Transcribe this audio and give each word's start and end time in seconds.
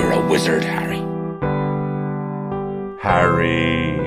You're 0.00 0.12
a 0.12 0.28
wizard, 0.32 0.64
Harry. 0.64 1.02
Harry. 3.02 4.00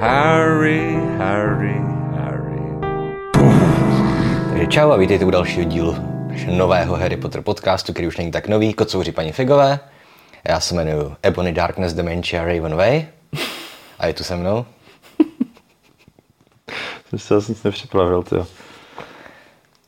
Harry, 0.00 0.94
Harry, 1.18 1.78
Harry. 2.18 2.62
Takže 4.50 4.66
čau 4.66 4.90
a 4.90 4.96
vítejte 4.96 5.24
u 5.24 5.30
dalšího 5.30 5.64
dílu 5.64 5.96
nového 6.46 6.96
Harry 6.96 7.16
Potter 7.16 7.42
podcastu, 7.42 7.92
který 7.92 8.08
už 8.08 8.16
není 8.16 8.30
tak 8.30 8.48
nový, 8.48 8.74
kocouři 8.74 9.12
paní 9.12 9.32
Figové. 9.32 9.80
Já 10.48 10.60
se 10.60 10.74
jmenuji 10.74 11.16
Ebony 11.22 11.52
Darkness 11.52 11.92
Dementia 11.92 12.44
Raven 12.44 12.74
Way 12.74 13.06
a 13.98 14.06
je 14.06 14.14
tu 14.14 14.24
se 14.24 14.36
mnou. 14.36 14.66
Jsem 17.08 17.18
si 17.18 17.28
zase 17.28 17.52
nic 17.52 17.62
nepřipravil, 17.62 18.22
ty. 18.22 18.36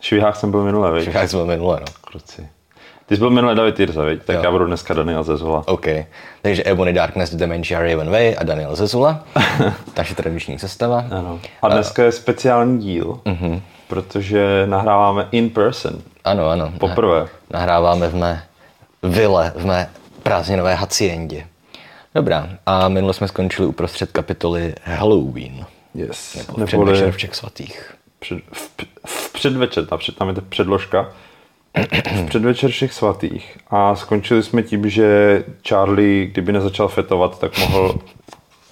Švihák 0.01 0.37
jsem 0.37 0.51
byl 0.51 0.65
minule, 0.65 0.93
veď? 0.93 1.15
Jak 1.15 1.29
jsme 1.29 1.45
minule, 1.45 1.81
no. 1.81 1.87
Kruci. 2.01 2.49
Ty 3.09 3.15
jsi 3.15 3.19
byl 3.19 3.31
minule 3.31 3.55
David 3.55 3.81
Jirza, 3.81 4.03
veď? 4.05 4.23
Tak 4.25 4.37
Jo. 4.37 4.43
já 4.45 4.51
budu 4.51 4.67
dneska 4.67 4.95
Daniel 4.95 5.25
Zezola. 5.25 5.63
OK. 5.67 5.87
Takže 6.43 6.63
Ebony 6.65 6.93
Darkness 6.93 7.35
Dementia 7.35 7.81
Raven 7.83 8.11
Way 8.11 8.37
a 8.39 8.45
Daniel 8.45 8.77
Zezula. 8.77 9.25
Naše 9.97 10.15
tradiční 10.15 10.59
sestava. 10.59 11.05
Ano. 11.11 11.41
A 11.63 11.69
dneska 11.69 12.05
je 12.05 12.13
speciální 12.13 12.79
díl, 12.79 13.21
protože 13.89 14.67
nahráváme 14.67 15.29
in 15.31 15.51
person. 15.51 15.93
Ano, 16.25 16.49
ano. 16.49 16.73
Poprvé. 16.79 17.29
Nahráváme 17.51 18.09
v 18.09 18.15
mé 18.15 18.45
vile, 19.03 19.53
v 19.57 19.67
mé 19.67 19.91
prázdninové 20.23 20.75
haciendě. 20.75 21.47
Dobrá, 22.15 22.49
a 22.67 22.89
minule 22.89 23.15
jsme 23.15 23.29
skončili 23.29 23.69
uprostřed 23.69 24.13
kapitoly 24.13 24.75
Halloween. 24.85 25.65
Yes. 25.95 26.47
Nebo 26.57 26.67
předvečer 26.67 27.13
všech 27.13 27.35
svatých. 27.35 27.95
před, 28.19 28.39
v, 28.53 28.71
v 29.07 29.33
předvečer, 29.33 29.87
ta 29.87 29.97
před, 29.97 30.17
tam 30.17 30.29
je 30.29 30.35
ta 30.35 30.41
předložka, 30.49 31.09
v 32.15 32.27
předvečer 32.27 32.71
všech 32.71 32.93
svatých 32.93 33.59
a 33.71 33.95
skončili 33.97 34.43
jsme 34.43 34.63
tím, 34.63 34.91
že 34.91 35.45
Charlie, 35.69 36.27
kdyby 36.27 36.53
nezačal 36.53 36.89
fetovat, 36.89 37.39
tak 37.39 37.59
mohl 37.59 37.95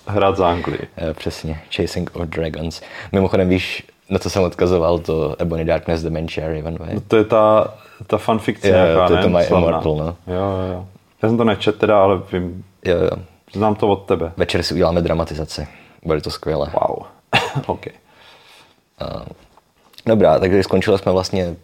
hrát 0.07 0.37
za 0.37 0.49
Anglii. 0.49 0.81
Eh, 0.97 1.15
Přesně, 1.15 1.61
Chasing 1.77 2.11
of 2.17 2.23
Dragons. 2.23 2.83
Mimochodem 3.13 3.49
víš, 3.49 3.83
na 4.11 4.19
co 4.19 4.31
jsem 4.31 4.43
odkazoval, 4.43 4.99
to 4.99 5.37
Ebony 5.39 5.65
Darkness 5.65 6.03
Dementia 6.03 6.49
Ravenway. 6.49 6.95
No 6.95 7.01
to 7.09 7.17
je 7.17 7.25
ta, 7.25 7.75
ta 8.07 8.19
fanfikce 8.19 8.69
Jo, 8.69 8.75
jo, 8.77 8.85
nějaká, 8.85 9.07
to 9.09 9.17
je 9.17 9.23
to 9.23 9.29
My. 9.29 9.45
Immortal, 9.45 9.95
no. 9.97 10.17
Jo, 10.35 10.43
jo. 10.73 10.87
Já 11.23 11.29
jsem 11.29 11.39
to 11.39 11.45
nečet 11.45 11.79
teda, 11.79 12.03
ale 12.03 12.21
vím, 12.33 12.65
Jo, 12.85 12.97
jo. 12.99 13.11
znám 13.53 13.75
to 13.75 13.89
od 13.89 13.97
tebe. 14.07 14.33
Večer 14.37 14.63
si 14.63 14.75
uděláme 14.75 15.03
dramatizaci. 15.03 15.69
Bude 16.03 16.21
to 16.21 16.31
skvělé. 16.31 16.71
Wow. 16.89 17.03
OK. 17.67 17.87
Dobrá, 20.07 20.39
takže 20.39 20.63
skončili 20.63 20.99
jsme 20.99 21.13
vlastně, 21.13 21.57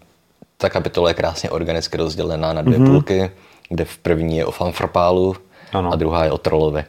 ta 0.63 0.71
kapitola 0.71 1.09
je 1.09 1.15
krásně 1.15 1.51
organicky 1.51 1.97
rozdělená 1.97 2.53
na 2.53 2.63
dvě 2.63 2.79
mm-hmm. 2.79 2.91
půlky, 2.91 3.31
kde 3.69 3.85
v 3.85 3.99
první 3.99 4.37
je 4.37 4.47
o 4.47 4.51
fanfrpálu 4.51 5.37
Ano. 5.73 5.93
a 5.93 5.97
druhá 5.97 6.25
je 6.25 6.33
o 6.33 6.39
trolovi. 6.39 6.85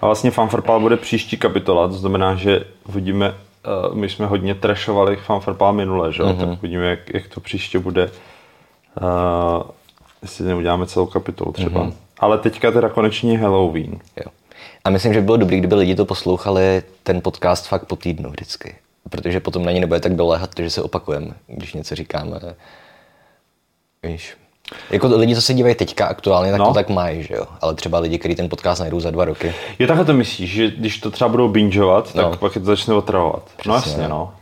A 0.00 0.06
vlastně 0.06 0.30
Fanfarpal 0.30 0.80
bude 0.80 0.96
příští 0.96 1.36
kapitola, 1.36 1.88
to 1.88 1.94
znamená, 1.94 2.34
že 2.34 2.64
uvidíme, 2.88 3.34
uh, 3.88 3.94
my 3.94 4.08
jsme 4.08 4.26
hodně 4.26 4.54
trashovali 4.54 5.16
Fanfarpal 5.16 5.72
minule, 5.72 6.12
že? 6.12 6.22
Mm-hmm. 6.22 6.38
tak 6.38 6.48
uvidíme, 6.58 6.86
jak, 6.86 7.14
jak 7.14 7.28
to 7.28 7.40
příště 7.40 7.78
bude, 7.78 8.10
uh, 9.02 9.62
jestli 10.22 10.44
neuděláme 10.44 10.86
celou 10.86 11.06
kapitolu 11.06 11.52
třeba. 11.52 11.84
Mm-hmm. 11.84 11.92
Ale 12.18 12.38
teďka 12.38 12.70
teda 12.70 12.88
konečně 12.88 13.38
Halloween. 13.38 13.98
Jo. 14.16 14.30
A 14.84 14.90
myslím, 14.90 15.12
že 15.12 15.20
by 15.20 15.24
bylo 15.24 15.36
dobré, 15.36 15.56
kdyby 15.56 15.74
lidi 15.74 15.94
to 15.94 16.04
poslouchali 16.04 16.82
ten 17.02 17.20
podcast 17.20 17.66
fakt 17.68 17.84
po 17.84 17.96
týdnu 17.96 18.30
vždycky. 18.30 18.74
Protože 19.10 19.40
potom 19.40 19.64
na 19.64 19.72
ně 19.72 19.80
nebude 19.80 20.00
tak 20.00 20.16
doléhat, 20.16 20.50
že 20.58 20.70
se 20.70 20.82
opakujeme, 20.82 21.34
když 21.46 21.74
něco 21.74 21.94
říkáme. 21.94 22.40
Víš. 24.06 24.34
Jako 24.90 25.06
lidi, 25.06 25.34
co 25.34 25.42
se 25.42 25.54
dívají 25.54 25.74
teďka 25.74 26.06
aktuálně, 26.06 26.50
tak 26.50 26.58
No. 26.60 26.66
to 26.68 26.74
tak 26.74 26.88
mají, 26.88 27.22
že 27.22 27.34
jo. 27.34 27.44
Ale 27.60 27.74
třeba 27.74 27.98
lidi, 27.98 28.18
kteří 28.18 28.34
ten 28.34 28.48
podcast 28.48 28.80
najdou 28.80 29.00
za 29.00 29.10
dva 29.10 29.24
roky. 29.24 29.54
Je 29.78 29.86
takhle 29.86 30.04
to 30.04 30.12
myslíš, 30.14 30.50
že 30.50 30.70
když 30.70 30.98
to 31.00 31.10
třeba 31.10 31.28
budou 31.28 31.48
bingeovat, 31.48 32.12
tak 32.12 32.24
No. 32.30 32.36
pak 32.36 32.54
je 32.54 32.60
to 32.60 32.64
začne 32.66 32.94
otravovat. 32.94 33.42
no 33.66 33.74
jasně, 33.74 34.08
no. 34.08 34.32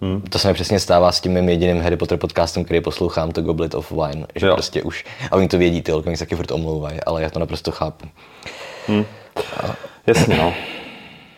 no. 0.00 0.20
To 0.30 0.38
se 0.38 0.48
mi 0.48 0.54
přesně 0.54 0.80
stává 0.80 1.12
s 1.12 1.20
tím 1.20 1.32
mým 1.32 1.48
jediným 1.48 1.80
Harry 1.82 1.96
Potter 1.96 2.18
podcastem, 2.18 2.64
který 2.64 2.80
poslouchám, 2.80 3.32
to 3.32 3.42
Goblet 3.42 3.74
of 3.74 3.92
Wine. 3.92 4.26
Že 4.34 4.46
Jo. 4.46 4.54
prostě 4.54 4.82
už, 4.82 5.04
a 5.30 5.36
oni 5.36 5.48
to 5.48 5.58
vědí, 5.58 5.82
ty 5.82 5.92
oni 5.92 6.16
se 6.16 6.24
taky 6.24 6.36
furt 6.36 6.50
omlouvají, 6.50 7.00
ale 7.06 7.22
já 7.22 7.30
to 7.30 7.38
naprosto 7.38 7.70
chápu. 7.70 8.06
Jasně, 10.06 10.36
no. 10.36 10.54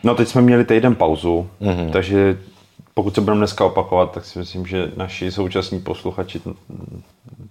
No 0.03 0.15
teď 0.15 0.29
jsme 0.29 0.43
měli 0.43 0.65
týden 0.65 0.95
pauzu, 0.95 1.49
Mhm. 1.61 1.71
mm-hmm. 1.73 1.91
takže 1.91 2.39
pokud 2.95 3.15
se 3.15 3.21
budeme 3.21 3.39
dneska 3.39 3.65
opakovat, 3.65 4.13
tak 4.13 4.25
si 4.25 4.39
myslím, 4.39 4.67
že 4.67 4.91
naši 4.97 5.33
současní 5.33 5.81
posluchači 5.81 6.41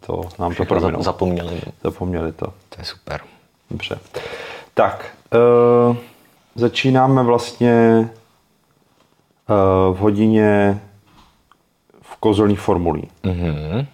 to 0.05 0.21
nám 0.39 0.55
to 0.55 0.65
prominou. 0.65 0.97
za- 0.97 1.03
zapomněli. 1.03 1.61
Zapomněli 1.83 2.31
to. 2.31 2.45
To 2.45 2.75
je 2.79 2.85
super. 2.85 3.21
Dobře. 3.71 3.99
Tak, 4.73 5.05
uh, 5.89 5.95
začínáme 6.55 7.23
vlastně 7.23 8.09
uh, 9.49 9.95
v 9.97 9.99
hodině 9.99 10.81
v 12.01 12.15
kouzelných 12.15 12.59
formulí. 12.59 13.09
Mhm. 13.23 13.85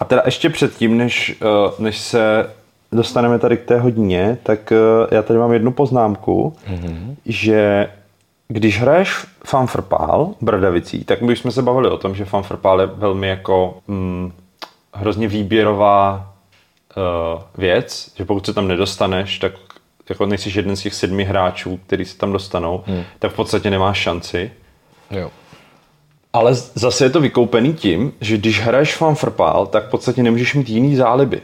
A 0.00 0.04
teda 0.04 0.22
ještě 0.24 0.50
předtím, 0.50 0.96
než, 0.96 1.40
uh, 1.42 1.72
než 1.84 1.98
se 1.98 2.50
dostaneme 2.92 3.38
tady 3.38 3.56
k 3.56 3.64
té 3.64 3.78
hodině, 3.80 4.38
tak 4.42 4.72
já 5.10 5.22
tady 5.22 5.38
mám 5.38 5.52
jednu 5.52 5.72
poznámku, 5.72 6.56
mm-hmm. 6.70 7.16
že 7.26 7.90
když 8.48 8.80
hraješ 8.80 9.26
fanfrpál 9.44 10.34
Bradavicí, 10.40 11.04
tak 11.04 11.22
my 11.22 11.32
už 11.32 11.38
jsme 11.38 11.50
se 11.50 11.62
bavili 11.62 11.90
o 11.90 11.96
tom, 11.96 12.14
že 12.14 12.24
fanfrpál 12.24 12.80
je 12.80 12.86
velmi 12.86 13.28
jako 13.28 13.78
mm, 13.88 14.32
hrozně 14.94 15.28
výběrová 15.28 16.32
uh, 16.96 17.42
věc, 17.54 18.12
že 18.16 18.24
pokud 18.24 18.46
se 18.46 18.54
tam 18.54 18.68
nedostaneš, 18.68 19.38
tak 19.38 19.52
jako 20.08 20.26
nejsi 20.26 20.58
jeden 20.58 20.76
z 20.76 20.82
těch 20.82 20.94
sedmi 20.94 21.24
hráčů, 21.24 21.80
který 21.86 22.04
se 22.04 22.18
tam 22.18 22.32
dostanou, 22.32 22.84
hmm. 22.86 23.02
tak 23.18 23.32
v 23.32 23.36
podstatě 23.36 23.70
nemáš 23.70 23.98
šanci. 23.98 24.50
Jo. 25.10 25.30
Ale 26.32 26.54
zase 26.54 27.04
je 27.04 27.10
to 27.10 27.20
vykoupený 27.20 27.74
tím, 27.74 28.12
že 28.20 28.36
když 28.36 28.60
hraješ 28.60 28.94
fanfrpál, 28.94 29.66
tak 29.66 29.86
v 29.86 29.90
podstatě 29.90 30.22
nemůžeš 30.22 30.54
mít 30.54 30.68
jiný 30.68 30.96
záliby. 30.96 31.40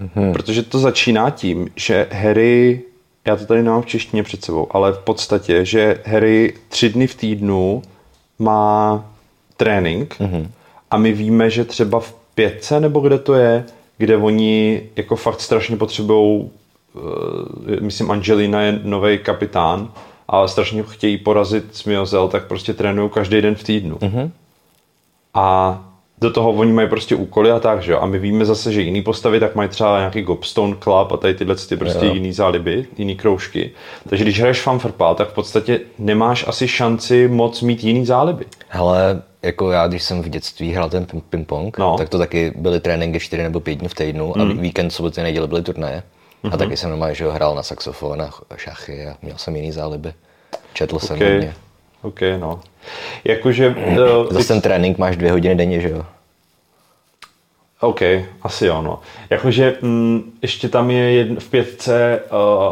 Mm-hmm. 0.00 0.32
Protože 0.32 0.62
to 0.62 0.78
začíná 0.78 1.30
tím, 1.30 1.68
že 1.76 2.06
Harry, 2.12 2.82
já 3.24 3.36
to 3.36 3.46
tady 3.46 3.62
nemám 3.62 3.82
v 3.82 3.86
češtině 3.86 4.22
před 4.22 4.44
sebou, 4.44 4.66
ale 4.70 4.92
v 4.92 4.98
podstatě, 4.98 5.64
že 5.64 6.02
Harry 6.06 6.54
tři 6.68 6.88
dny 6.88 7.06
v 7.06 7.14
týdnu 7.14 7.82
má 8.38 9.04
trénink 9.56 10.16
mm-hmm. 10.20 10.48
a 10.90 10.96
my 10.96 11.12
víme, 11.12 11.50
že 11.50 11.64
třeba 11.64 12.00
v 12.00 12.19
pětce 12.40 12.80
nebo 12.80 13.00
kde 13.00 13.18
to 13.18 13.34
je, 13.34 13.64
kde 13.98 14.16
oni 14.16 14.82
jako 14.96 15.16
fakt 15.16 15.40
strašně 15.40 15.76
potřebují, 15.76 16.50
uh, 16.92 17.80
myslím 17.80 18.10
Angelina 18.10 18.62
je 18.62 18.80
nový 18.82 19.18
kapitán 19.18 19.92
a 20.28 20.48
strašně 20.48 20.82
chtějí 20.82 21.18
porazit 21.18 21.76
Smiozel, 21.76 22.28
tak 22.28 22.46
prostě 22.46 22.74
trénují 22.74 23.10
každý 23.10 23.40
den 23.40 23.54
v 23.54 23.64
týdnu. 23.64 23.96
Mm-hmm. 23.96 24.30
A 25.34 25.78
do 26.20 26.30
toho 26.30 26.50
oni 26.52 26.72
mají 26.72 26.88
prostě 26.88 27.14
úkoly 27.16 27.50
a 27.50 27.58
tak, 27.60 27.82
že 27.82 27.92
jo. 27.92 27.98
A 28.00 28.06
my 28.06 28.18
víme 28.18 28.44
zase, 28.44 28.72
že 28.72 28.80
jiný 28.82 29.02
postavy 29.02 29.40
tak 29.40 29.54
mají 29.54 29.68
třeba 29.68 29.98
nějaký 29.98 30.22
Gobstone 30.22 30.76
Club 30.82 31.12
a 31.12 31.16
tady 31.16 31.34
tyhle 31.34 31.54
ty 31.56 31.76
prostě 31.76 32.06
Jo. 32.06 32.14
jiný 32.14 32.32
záliby, 32.32 32.86
jiný 32.98 33.16
kroužky. 33.16 33.70
Takže 34.08 34.24
když 34.24 34.38
hraješ 34.40 34.60
fanfrpál, 34.62 35.14
tak 35.14 35.28
v 35.30 35.32
podstatě 35.34 35.80
nemáš 35.98 36.44
asi 36.48 36.68
šanci 36.68 37.28
moc 37.28 37.62
mít 37.62 37.84
jiný 37.84 38.06
záliby. 38.06 38.44
Hele, 38.68 39.22
jako 39.42 39.70
já, 39.70 39.86
když 39.88 40.02
jsem 40.02 40.22
v 40.22 40.28
dětství 40.28 40.72
hrál 40.72 40.90
ten 40.90 41.04
ping- 41.04 41.22
ping-pong, 41.30 41.78
No. 41.78 41.96
tak 41.98 42.08
to 42.08 42.18
taky 42.18 42.52
byly 42.56 42.80
tréninky 42.80 43.20
4 43.20 43.42
nebo 43.42 43.60
5 43.60 43.74
dní 43.74 43.88
v 43.88 43.94
týdnu 43.94 44.40
a 44.40 44.44
víkend, 44.44 44.90
soboty, 44.90 45.22
neděle 45.22 45.46
byly 45.46 45.62
turnaje. 45.62 46.02
A 46.52 46.56
taky 46.56 46.76
jsem 46.76 46.90
normálně, 46.90 47.14
že 47.14 47.30
hrál 47.30 47.54
na 47.54 47.62
saxofon 47.62 48.22
a 48.22 48.26
ch- 48.30 48.42
šachy 48.56 49.06
a 49.06 49.16
měl 49.22 49.38
jsem 49.38 49.56
jiný 49.56 49.72
záliby. 49.72 50.12
Četl 50.72 50.98
jsem 50.98 51.16
OK, 51.16 51.22
hodně. 51.22 51.54
OK, 52.02 52.20
no. 52.38 52.60
Jakože... 53.24 53.68
Uh, 53.68 54.26
Zase 54.30 54.48
ten 54.48 54.60
trénink 54.60 54.98
máš 54.98 55.16
dvě 55.16 55.32
hodiny 55.32 55.54
denně, 55.54 55.80
že 55.80 55.88
jo? 55.90 56.06
OK, 57.80 58.02
asi 58.42 58.66
jo, 58.66 58.82
no. 58.82 59.00
Jakože 59.30 59.76
mm, 59.82 60.32
ještě 60.42 60.68
tam 60.68 60.90
je 60.90 61.12
jedn, 61.12 61.36
v 61.38 61.50
pětce, 61.50 62.20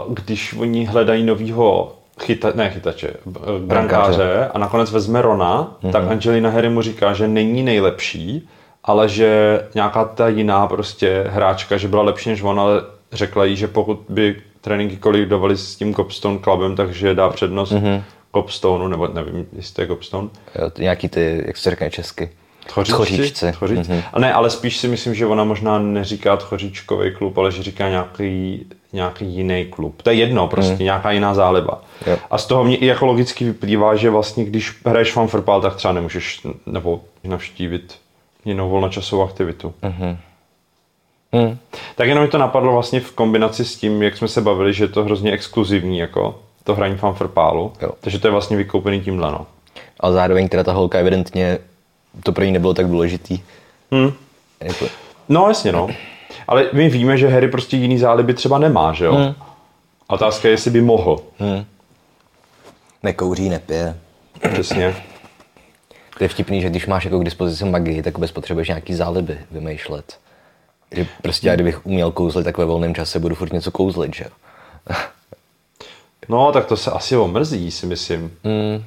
uh, 0.07 0.15
když 0.15 0.55
oni 0.55 0.85
hledají 0.85 1.25
novýho 1.25 1.93
chyta, 2.21 2.53
ne 2.55 2.71
chytače, 2.71 3.15
brankáře 3.59 4.51
a 4.55 4.59
nakonec 4.59 4.91
vezme 4.91 5.23
Rona, 5.23 5.77
mm-hmm. 5.83 5.93
tak 5.93 6.11
Angelina 6.11 6.51
Harry 6.51 6.69
mu 6.69 6.83
říká, 6.83 7.13
že 7.13 7.29
není 7.29 7.63
nejlepší, 7.63 8.49
ale 8.85 9.09
že 9.09 9.61
nějaká 9.75 10.05
ta 10.05 10.29
jiná 10.29 10.67
prostě 10.67 11.25
hráčka, 11.29 11.77
že 11.77 11.89
byla 11.89 12.03
lepší 12.03 12.29
než 12.29 12.43
on, 12.43 12.61
ale 12.61 12.83
řekla 13.13 13.45
jí, 13.45 13.57
že 13.57 13.67
pokud 13.67 14.01
by 14.09 14.37
tréninky 14.61 14.97
kolidovali 14.97 15.57
s 15.57 15.77
tím 15.77 15.95
Copstone 15.95 16.39
Clubem, 16.39 16.77
takže 16.77 17.15
dá 17.15 17.29
přednost 17.29 17.73
mm-hmm. 17.73 18.03
Copstoneu, 18.35 18.89
nebo 18.89 19.07
nevím, 19.07 19.47
jestli 19.53 19.75
to 19.75 19.81
je 19.81 19.87
Copstone. 19.87 20.29
jo 20.59 20.71
nějaký 20.79 21.09
ty, 21.09 21.43
jak 21.47 21.57
se 21.57 21.71
řekne 21.71 21.91
česky? 21.91 22.31
Tchoříčci? 22.69 22.93
Tchoříčci. 22.93 23.53
Tchoříč. 23.53 23.79
Mm-hmm. 23.79 24.03
A 24.13 24.19
ne, 24.19 24.33
ale 24.33 24.51
spíš 24.51 24.77
si 24.77 24.89
myslím, 24.89 25.15
že 25.15 25.27
ona 25.27 25.45
možná 25.45 25.79
neříká 25.79 26.37
tchoříčkový 26.37 27.15
klub, 27.15 27.39
ale 27.39 27.53
že 27.53 27.63
říká 27.63 27.89
nějaký, 27.89 28.67
nějaký 28.93 29.27
jiný 29.27 29.65
klub. 29.71 30.03
To 30.03 30.11
je 30.11 30.17
jedno, 30.17 30.49
prostě 30.49 30.73
mm. 30.73 30.79
nějaká 30.79 31.11
jiná 31.11 31.35
záliba. 31.35 31.83
Jo. 32.07 32.17
A 32.31 32.39
z 32.39 32.47
toho 32.47 32.65
mě 32.65 32.77
i 32.77 32.87
jako 32.87 33.07
logicky 33.07 33.45
vyplývá, 33.45 33.97
že 33.97 34.11
vlastně 34.11 34.45
když 34.45 34.75
hraješ 34.87 35.13
fanfrpál, 35.13 35.61
tak 35.61 35.77
třeba 35.77 35.93
nemůžeš 35.93 36.41
nebo 36.67 37.01
navštívit 37.25 37.99
jinou 38.45 38.71
volnočasovou 38.71 39.23
aktivitu. 39.23 39.75
Mm. 39.83 40.17
Hmm. 41.33 41.59
Tak 41.97 42.09
jenom 42.09 42.25
mi 42.25 42.31
to 42.31 42.39
napadlo 42.39 42.73
vlastně 42.73 43.01
v 43.01 43.13
kombinaci 43.13 43.65
s 43.65 43.77
tím, 43.77 44.03
jak 44.03 44.17
jsme 44.17 44.29
se 44.29 44.41
bavili, 44.41 44.73
že 44.73 44.85
je 44.85 44.89
to 44.89 45.05
hrozně 45.05 45.33
exkluzivní, 45.33 45.99
jako 45.99 46.39
to 46.69 46.75
hraní 46.75 46.97
fanfrpálu. 46.97 47.73
Jo. 47.82 47.91
Takže 48.00 48.19
to 48.19 48.26
je 48.26 48.31
vlastně 48.31 48.56
vykoupený 48.56 49.00
tímhle, 49.00 49.31
no. 49.31 49.47
A 50.00 50.12
zároveň 50.12 50.49
teda 50.49 50.65
ta 50.65 50.73
holka 50.73 50.99
evidentně, 50.99 51.59
to 52.23 52.32
pro 52.32 52.44
ní 52.44 52.53
nebylo 52.53 52.75
tak 52.75 52.87
důležitý. 52.87 53.41
Hmm. 53.93 54.12
Jako, 54.61 54.87
No 55.29 55.49
jasně, 55.49 55.73
no. 55.73 55.88
Ale 56.49 56.70
my 56.73 56.88
víme, 56.88 57.19
že 57.19 57.29
Harry 57.29 57.49
prostě 57.49 57.76
jiný 57.76 57.99
záliby 57.99 58.35
třeba 58.35 58.59
nemá, 58.59 58.93
že 58.93 59.05
jo? 59.05 59.15
Hmm. 59.15 59.35
A 60.09 60.15
otázka 60.15 60.49
je, 60.49 60.53
jestli 60.53 60.70
by 60.70 60.81
mohl. 60.81 61.20
nekouří, 63.03 63.49
nepije. 63.49 63.97
Přesně. 64.53 64.97
To 66.19 66.25
je 66.25 66.29
vtipný, 66.29 66.61
že 66.61 66.71
když 66.71 66.87
máš 66.87 67.05
jako 67.05 67.19
k 67.19 67.25
dispozici 67.25 67.64
magii, 67.64 68.03
tak 68.03 68.14
vůbec 68.14 68.31
potřebuješ 68.31 68.69
nějaký 68.69 68.94
záliby 68.94 69.38
vymýšlet. 69.50 70.19
Že 70.93 71.06
prostě 71.23 71.49
já 71.49 71.55
kdybych 71.55 71.87
uměl 71.87 72.11
kouzlit, 72.11 72.44
tak 72.44 72.59
ve 72.59 72.64
volném 72.64 72.94
čase 72.94 73.19
budu 73.19 73.35
furt 73.35 73.53
něco 73.53 73.71
kouzlit, 73.71 74.14
že 74.14 74.25
jo. 74.25 74.31
No, 76.29 76.53
tak 76.53 76.67
to 76.67 76.77
se 76.77 76.91
asi 76.91 77.17
omrzí, 77.17 77.71
si 77.71 77.87
myslím. 77.87 78.33
Hmm. 78.45 78.85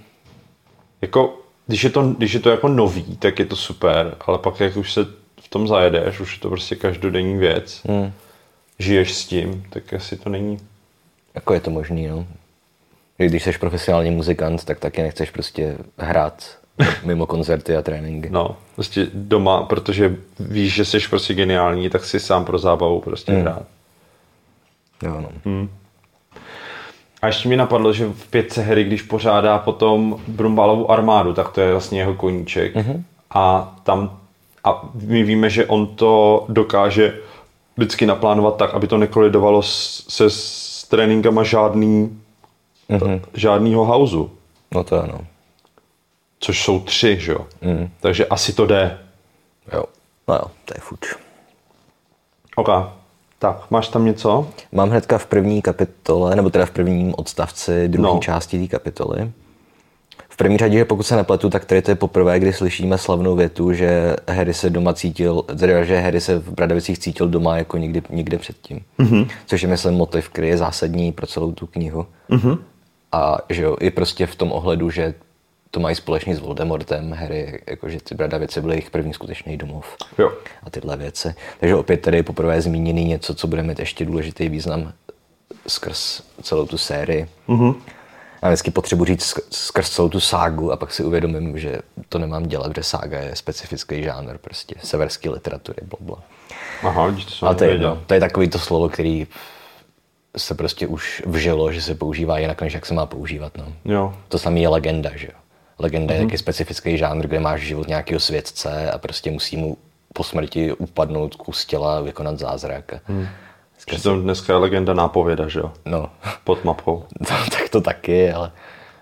Jako, 1.01 1.37
když 1.67 1.83
je, 1.83 1.89
to, 1.89 2.03
když 2.03 2.33
je 2.33 2.39
to 2.39 2.49
jako 2.49 2.67
nový, 2.67 3.17
tak 3.17 3.39
je 3.39 3.45
to 3.45 3.55
super, 3.55 4.15
ale 4.27 4.37
pak 4.37 4.59
jak 4.59 4.77
už 4.77 4.93
se 4.93 5.05
v 5.41 5.47
tom 5.49 5.67
zajedeš, 5.67 6.19
už 6.19 6.35
je 6.35 6.39
to 6.41 6.49
prostě 6.49 6.75
každodenní 6.75 7.37
věc, 7.37 7.81
Hmm. 7.87 8.11
žiješ 8.79 9.13
s 9.13 9.25
tím, 9.25 9.63
tak 9.69 9.93
asi 9.93 10.17
to 10.17 10.29
není. 10.29 10.57
Jako 11.35 11.53
je 11.53 11.59
to 11.59 11.71
možný, 11.71 12.07
no. 12.07 12.25
Že 13.19 13.25
Když 13.25 13.43
jsi 13.43 13.51
profesionální 13.51 14.11
muzikant, 14.11 14.65
tak 14.65 14.79
taky 14.79 15.01
nechceš 15.01 15.29
prostě 15.31 15.77
hrát 15.97 16.57
mimo 17.03 17.25
koncerty 17.25 17.75
a 17.75 17.81
tréninky. 17.81 18.29
No, 18.29 18.57
prostě 18.75 19.07
doma, 19.13 19.63
protože 19.63 20.15
víš, 20.39 20.73
že 20.73 20.85
jsi 20.85 20.99
prostě 21.09 21.33
geniální, 21.33 21.89
tak 21.89 22.05
si 22.05 22.19
sám 22.19 22.45
pro 22.45 22.57
zábavu 22.57 23.01
prostě 23.01 23.31
hmm. 23.31 23.41
hrát. 23.41 23.65
Jo, 25.03 25.21
no. 25.45 25.67
A 27.21 27.27
ještě 27.27 27.49
mi 27.49 27.55
napadlo, 27.57 27.93
že 27.93 28.05
v 28.05 28.27
pětce 28.27 28.61
Harry, 28.61 28.83
když 28.83 29.01
pořádá 29.01 29.59
potom 29.59 30.19
Brumbalovu 30.27 30.91
armádu, 30.91 31.33
tak 31.33 31.49
to 31.49 31.61
je 31.61 31.71
vlastně 31.71 31.99
jeho 31.99 32.13
koníček. 32.13 32.75
Mm-hmm. 32.75 33.03
A 33.31 33.75
tam 33.83 34.17
a 34.63 34.89
my 34.93 35.23
víme, 35.23 35.49
že 35.49 35.65
on 35.65 35.87
to 35.87 36.45
dokáže 36.49 37.17
vždycky 37.77 38.05
naplánovat 38.05 38.57
tak, 38.57 38.73
aby 38.73 38.87
to 38.87 38.97
nekolidovalo 38.97 39.61
s, 39.61 40.05
se 40.09 40.29
s 40.29 40.85
tréninkama 40.89 41.43
žádný, 41.43 42.21
mm-hmm. 42.89 43.21
žádnýho 43.33 43.85
hausu. 43.85 44.31
No 44.71 44.83
to 44.83 45.03
ano. 45.03 45.19
Což 46.39 46.63
jsou 46.63 46.79
tři, 46.79 47.17
že 47.19 47.31
jo? 47.31 47.47
Mm. 47.61 47.89
Takže 47.99 48.25
asi 48.25 48.53
to 48.53 48.65
jde. 48.65 48.99
Jo. 49.73 49.83
No 50.27 50.35
jo, 50.35 50.45
to 50.65 50.73
je 50.75 50.81
fuč. 50.81 51.15
OK. 52.55 52.69
Tak, 53.41 53.71
máš 53.71 53.87
tam 53.87 54.05
něco? 54.05 54.47
Mám 54.71 54.89
hnedka 54.89 55.17
v 55.17 55.25
první 55.25 55.61
kapitole, 55.61 56.35
nebo 56.35 56.49
teda 56.49 56.65
v 56.65 56.71
prvním 56.71 57.13
odstavci 57.17 57.87
druhé 57.87 58.13
No. 58.13 58.19
části 58.19 58.59
té 58.59 58.67
kapitoly. 58.67 59.31
V 60.29 60.37
první 60.37 60.57
řadě, 60.57 60.77
že 60.77 60.85
pokud 60.85 61.03
se 61.03 61.15
nepletu, 61.15 61.49
tak 61.49 61.65
tady 61.65 61.81
to 61.81 61.91
je 61.91 61.95
poprvé, 61.95 62.39
kdy 62.39 62.53
slyšíme 62.53 62.97
slavnou 62.97 63.35
větu, 63.35 63.73
že 63.73 64.15
Harry 64.29 64.53
se 64.53 64.69
doma 64.69 64.93
cítil, 64.93 65.41
teda, 65.41 65.83
že 65.83 65.99
Harry 65.99 66.21
se 66.21 66.39
v 66.39 66.51
Bradavicích 66.51 66.99
cítil 66.99 67.27
doma 67.27 67.57
jako 67.57 67.77
nikdy, 67.77 68.01
nikde 68.09 68.37
předtím. 68.37 68.79
Mm-hmm. 68.99 69.27
Což 69.45 69.61
je, 69.61 69.67
myslím, 69.67 69.93
motiv, 69.93 70.29
který 70.29 70.47
je 70.47 70.57
zásadní 70.57 71.11
pro 71.11 71.27
celou 71.27 71.51
tu 71.51 71.67
knihu. 71.67 72.05
Mm-hmm. 72.29 72.57
A 73.11 73.37
že 73.49 73.63
jo, 73.63 73.77
i 73.79 73.89
prostě 73.91 74.25
v 74.27 74.35
tom 74.35 74.51
ohledu, 74.51 74.89
že 74.89 75.13
to 75.71 75.79
mají 75.79 75.95
společně 75.95 76.35
s 76.35 76.39
Voldemortem, 76.39 77.13
Harry, 77.13 77.61
jakože 77.67 77.99
ty 78.01 78.15
Bradavice 78.15 78.61
byly 78.61 78.73
jejich 78.73 78.91
první 78.91 79.13
skutečný 79.13 79.57
domov 79.57 79.85
Jo. 80.17 80.31
a 80.63 80.69
tyhle 80.69 80.97
věci. 80.97 81.35
Takže 81.59 81.75
opět 81.75 81.97
tady 81.97 82.17
je 82.17 82.23
poprvé 82.23 82.61
zmíněný 82.61 83.05
něco, 83.05 83.35
co 83.35 83.47
bude 83.47 83.63
mít 83.63 83.79
ještě 83.79 84.05
důležitý 84.05 84.49
význam 84.49 84.93
skrz 85.67 86.21
celou 86.43 86.65
tu 86.65 86.77
sérii. 86.77 87.27
Mm-hmm. 87.47 87.75
Já 88.43 88.49
vždycky 88.49 88.71
potřebuji 88.71 89.05
říct 89.05 89.21
sk- 89.35 89.41
skrz 89.51 89.89
celou 89.89 90.09
tu 90.09 90.19
ságu 90.19 90.71
a 90.71 90.75
pak 90.77 90.93
si 90.93 91.03
uvědomím, 91.03 91.59
že 91.59 91.79
to 92.09 92.19
nemám 92.19 92.43
dělat, 92.43 92.71
že 92.75 92.83
sága 92.83 93.19
je 93.19 93.35
specifický 93.35 94.03
žánr, 94.03 94.37
prostě 94.37 94.75
severské 94.83 95.29
literatury, 95.29 95.81
bla, 95.83 95.97
bla. 95.99 96.17
Aha, 96.83 97.11
to 97.11 97.31
jsem 97.31 97.47
A 97.47 97.53
to 97.53 97.63
je, 97.63 97.69
jedno. 97.71 98.01
to 98.07 98.13
je 98.13 98.19
takový 98.19 98.47
to 98.49 98.59
slovo, 98.59 98.89
který 98.89 99.27
se 100.37 100.55
prostě 100.55 100.87
už 100.87 101.23
vžilo, 101.25 101.71
že 101.71 101.81
se 101.81 101.95
používá 101.95 102.39
jinak, 102.39 102.61
než 102.61 102.73
jak 102.73 102.85
se 102.85 102.93
má 102.93 103.05
používat. 103.05 103.57
No. 103.57 103.65
Jo. 103.85 104.13
To 104.27 104.39
samé 104.39 104.59
je 104.59 104.67
legenda, 104.67 105.09
že 105.15 105.27
jo. 105.27 105.33
Legenda 105.81 106.13
mm-hmm. 106.13 106.19
je 106.19 106.25
taky 106.25 106.37
specifický 106.37 106.97
žánr, 106.97 107.27
kde 107.27 107.39
máš 107.39 107.61
život 107.61 107.87
nějakého 107.87 108.19
světce 108.19 108.91
a 108.91 108.97
prostě 108.97 109.31
musí 109.31 109.57
mu 109.57 109.77
po 110.13 110.23
smrti 110.23 110.73
upadnout 110.73 111.35
kus 111.35 111.65
těla 111.65 111.97
a 111.97 112.01
vykonat 112.01 112.39
zázrak. 112.39 112.93
Mm. 113.07 113.27
Přitom 113.85 114.21
dneska 114.21 114.53
je 114.53 114.59
legenda 114.59 114.93
nápověda, 114.93 115.47
že 115.47 115.59
jo? 115.59 115.71
No, 115.85 116.09
Pod 116.43 116.65
mapou. 116.65 117.03
to, 117.27 117.33
tak 117.51 117.69
to 117.69 117.81
taky, 117.81 118.31
ale, 118.31 118.51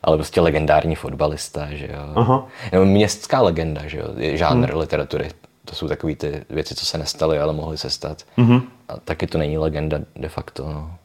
ale 0.03 0.17
prostě 0.17 0.41
legendární 0.41 0.95
fotbalista, 0.95 1.67
že 1.71 1.85
jo. 1.85 2.13
Aha. 2.15 2.47
Nebo 2.71 2.85
městská 2.85 3.41
legenda, 3.41 3.81
že 3.87 3.97
jo, 3.97 4.05
je 4.17 4.37
žánr 4.37 4.69
hmm. 4.71 4.79
literatury. 4.79 5.29
To 5.65 5.75
jsou 5.75 5.87
takové 5.87 6.15
ty 6.15 6.45
věci, 6.49 6.75
co 6.75 6.85
se 6.85 6.97
nestaly, 6.97 7.39
ale 7.39 7.53
mohly 7.53 7.77
se 7.77 7.89
stát. 7.89 8.23
Mm-hmm. 8.37 8.61
A 8.89 8.97
taky 8.97 9.27
to 9.27 9.37
není 9.37 9.57
legenda 9.57 9.99
de 10.15 10.29
facto, 10.29 10.63
no. 10.63 10.95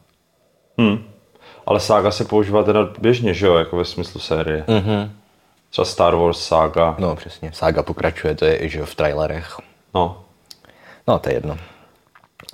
Hmm. 0.77 1.03
Ale 1.65 1.79
sága 1.79 2.11
se 2.11 2.25
používá 2.25 2.63
teda 2.63 2.89
běžně, 2.99 3.33
že 3.33 3.45
jo, 3.45 3.55
jako 3.55 3.77
ve 3.77 3.85
smyslu 3.85 4.21
série. 4.21 4.63
Mm-hmm. 4.67 5.09
Třeba 5.75 5.85
Star 5.85 6.15
Wars 6.15 6.47
sága. 6.47 6.95
No 6.99 7.15
přesně, 7.15 7.51
sága 7.53 7.83
pokračuje, 7.83 8.35
to 8.35 8.45
je 8.45 8.63
i 8.63 8.69
že 8.69 8.79
jo, 8.79 8.85
v 8.85 8.95
trailerech. 8.95 9.57
No. 9.93 10.23
No 11.07 11.19
to 11.19 11.29
je 11.29 11.35
jedno. 11.35 11.57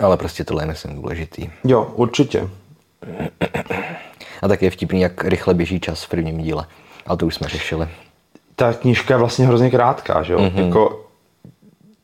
Ale 0.00 0.16
prostě 0.16 0.44
tohle 0.44 0.62
je 0.62 0.66
myslím 0.66 0.94
důležitý. 0.94 1.50
Jo, 1.64 1.92
určitě. 1.94 2.48
A 4.42 4.48
tak 4.48 4.62
je 4.62 4.70
vtipný, 4.70 5.00
jak 5.00 5.24
rychle 5.24 5.54
běží 5.54 5.80
čas 5.80 6.02
v 6.02 6.08
prvním 6.08 6.38
díle. 6.38 6.66
Ale 7.06 7.18
to 7.18 7.26
už 7.26 7.34
jsme 7.34 7.48
řešili. 7.48 7.88
Ta 8.56 8.72
knížka 8.72 9.14
je 9.14 9.18
vlastně 9.18 9.46
hrozně 9.46 9.70
krátká, 9.70 10.22
že 10.22 10.32
jo? 10.32 10.38
Mm-hmm. 10.38 10.66
Jako, 10.66 11.06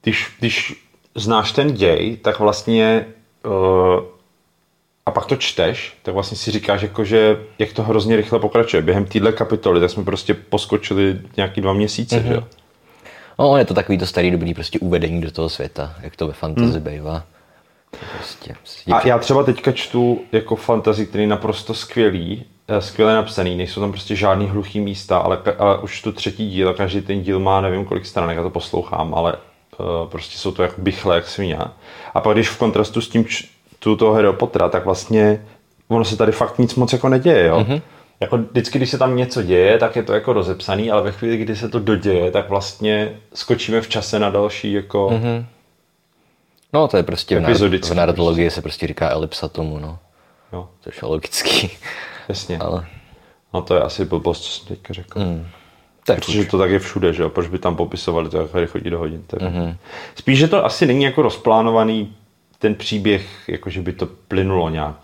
když, 0.02 0.36
když 0.38 0.86
znáš 1.14 1.52
ten 1.52 1.72
děj, 1.72 2.16
tak 2.16 2.38
vlastně 2.38 3.06
uh, 3.46 4.04
a 5.08 5.10
pak 5.10 5.26
to 5.26 5.36
čteš, 5.36 5.96
tak 6.02 6.14
vlastně 6.14 6.36
si 6.36 6.50
říkáš, 6.50 6.82
jako, 6.82 7.04
že 7.04 7.36
jak 7.58 7.72
to 7.72 7.82
hrozně 7.82 8.16
rychle 8.16 8.38
pokračuje. 8.38 8.82
Během 8.82 9.04
téhle 9.04 9.32
kapitoly, 9.32 9.80
tak 9.80 9.90
jsme 9.90 10.04
prostě 10.04 10.34
poskočili 10.34 11.20
nějaký 11.36 11.60
dva 11.60 11.72
měsíce, 11.72 12.16
mm-hmm. 12.16 12.26
že 12.26 12.34
jo? 12.34 12.44
No, 13.38 13.56
je 13.56 13.64
to 13.64 13.74
takový 13.74 13.98
to 13.98 14.06
starý 14.06 14.30
dobrý 14.30 14.54
prostě 14.54 14.78
uvedení 14.78 15.20
do 15.20 15.30
toho 15.30 15.48
světa, 15.48 15.94
jak 16.00 16.16
to 16.16 16.26
ve 16.26 16.32
fantasy 16.32 16.72
hmm. 16.72 16.80
bývá. 16.80 17.24
Prostě, 18.16 18.54
A 18.92 19.06
já 19.06 19.18
třeba 19.18 19.42
teďka 19.42 19.72
čtu 19.72 20.20
jako 20.32 20.56
fantasy, 20.56 21.06
který 21.06 21.24
je 21.24 21.28
naprosto 21.28 21.74
skvělý, 21.74 22.44
eh, 22.68 22.80
skvěle 22.80 23.14
napsaný, 23.14 23.56
nejsou 23.56 23.80
tam 23.80 23.90
prostě 23.90 24.16
žádný 24.16 24.46
hluchý 24.46 24.80
místa, 24.80 25.18
ale, 25.18 25.42
ale 25.58 25.78
už 25.78 26.02
tu 26.02 26.12
třetí 26.12 26.50
díl 26.50 26.68
a 26.68 26.74
každý 26.74 27.00
ten 27.00 27.22
díl 27.22 27.40
má 27.40 27.60
nevím 27.60 27.84
kolik 27.84 28.06
stran, 28.06 28.30
já 28.30 28.42
to 28.42 28.50
poslouchám, 28.50 29.14
ale 29.14 29.32
uh, 29.78 30.08
prostě 30.08 30.38
jsou 30.38 30.52
to 30.52 30.62
jako 30.62 30.80
bychle 30.80 31.14
jak 31.14 31.28
svině. 31.28 31.58
A 32.14 32.20
pak 32.20 32.34
když 32.34 32.48
v 32.48 32.58
kontrastu 32.58 33.00
s 33.00 33.08
tím 33.08 33.24
čtu 33.80 33.96
toho 33.96 34.14
Harry 34.14 34.32
Pottera, 34.32 34.68
tak 34.68 34.84
vlastně 34.84 35.44
ono 35.88 36.04
se 36.04 36.16
tady 36.16 36.32
fakt 36.32 36.58
nic 36.58 36.74
moc 36.74 36.92
jako 36.92 37.08
neděje, 37.08 37.46
jo. 37.46 37.60
Mm-hmm. 37.60 37.82
Jako 38.20 38.36
vždycky, 38.38 38.78
když 38.78 38.90
se 38.90 38.98
tam 38.98 39.16
něco 39.16 39.42
děje, 39.42 39.78
tak 39.78 39.96
je 39.96 40.02
to 40.02 40.12
jako 40.12 40.32
rozepsaný, 40.32 40.90
ale 40.90 41.02
ve 41.02 41.12
chvíli, 41.12 41.36
kdy 41.36 41.56
se 41.56 41.68
to 41.68 41.78
doděje, 41.78 42.30
tak 42.30 42.48
vlastně 42.48 43.16
skočíme 43.34 43.80
v 43.80 43.88
čase 43.88 44.18
na 44.18 44.30
další 44.30 44.72
jako... 44.72 45.08
Mm-hmm. 45.08 45.44
No, 46.72 46.88
to 46.88 46.96
je 46.96 47.02
prostě 47.02 47.40
v, 47.40 47.42
nar- 47.42 47.90
v 47.90 47.94
narratologii 47.94 48.50
se 48.50 48.62
prostě 48.62 48.86
říká 48.86 49.10
elipsa 49.10 49.48
tomu, 49.48 49.78
no. 49.78 49.98
Jo, 50.52 50.68
Což 50.80 51.02
je 51.02 51.08
logický. 51.08 51.70
jasně. 52.28 52.58
Ale 52.58 52.86
No 53.54 53.62
to 53.62 53.74
je 53.74 53.80
asi 53.80 54.04
blbost, 54.04 54.42
co 54.42 54.50
jsem 54.50 54.66
teďka 54.76 54.94
řekl. 54.94 55.20
Mm. 55.20 55.46
to 56.04 56.12
je 56.12 56.16
Protože 56.16 56.44
to 56.44 56.58
tak 56.58 56.70
je 56.70 56.78
všude, 56.78 57.12
že 57.12 57.22
jo? 57.22 57.28
Proč 57.28 57.48
by 57.48 57.58
tam 57.58 57.76
popisovali 57.76 58.30
to, 58.30 58.48
jak 58.54 58.70
chodí 58.70 58.90
do 58.90 58.98
hodin. 58.98 59.22
Tak. 59.26 59.40
Mm-hmm. 59.40 59.76
Spíš, 60.14 60.38
že 60.38 60.48
to 60.48 60.64
asi 60.64 60.86
není 60.86 61.04
jako 61.04 61.22
rozplánovaný 61.22 62.16
ten 62.58 62.74
příběh, 62.74 63.48
jako 63.48 63.70
že 63.70 63.82
by 63.82 63.92
to 63.92 64.08
plynulo 64.28 64.70
nějak. 64.70 64.96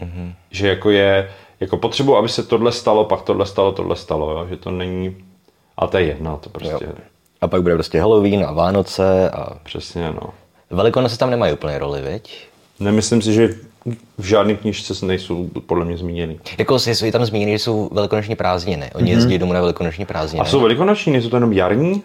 Mm-hmm. 0.00 0.32
Že 0.50 0.68
jako 0.68 0.90
je, 0.90 1.30
jako 1.60 1.76
potřebuji, 1.76 2.16
aby 2.16 2.28
se 2.28 2.42
tohle 2.42 2.72
stalo, 2.72 3.04
pak 3.04 3.22
tohle 3.22 3.46
stalo, 3.46 3.72
tohle 3.72 3.96
stalo, 3.96 4.30
jo? 4.30 4.46
že 4.50 4.56
to 4.56 4.70
není, 4.70 5.16
ale 5.76 5.90
to 5.90 5.96
je 5.96 6.04
jedno, 6.04 6.38
to 6.42 6.50
prostě, 6.50 6.84
jo. 6.84 6.92
A 7.40 7.48
pak 7.48 7.62
bude 7.62 7.74
prostě 7.74 8.00
Halloween 8.00 8.44
a 8.44 8.52
Vánoce 8.52 9.30
a 9.30 9.54
přesně, 9.62 10.12
no. 10.12 10.30
Velikonoce 10.70 11.18
tam 11.18 11.30
nemají 11.30 11.52
úplně 11.52 11.78
roli, 11.78 12.00
viď? 12.00 12.46
Nemyslím 12.80 13.22
si, 13.22 13.32
že 13.32 13.54
v 14.18 14.24
žádné 14.24 14.54
knižce 14.54 15.06
nejsou 15.06 15.48
podle 15.66 15.84
mě 15.84 15.96
zmíněny. 15.96 16.38
Jako 16.58 16.76
je 17.04 17.12
tam 17.12 17.24
zmíněný, 17.24 17.52
že 17.52 17.58
jsou 17.58 17.90
velikonoční 17.92 18.36
prázdniny. 18.36 18.90
Oni 18.94 19.04
mm-hmm. 19.04 19.14
jezdí 19.14 19.38
domů 19.38 19.52
na 19.52 19.60
velikonoční 19.60 20.06
prázdniny. 20.06 20.40
A 20.40 20.44
jsou 20.44 20.60
velikonoční, 20.60 21.12
nejsou 21.12 21.28
to 21.28 21.36
jenom 21.36 21.52
jarní? 21.52 22.02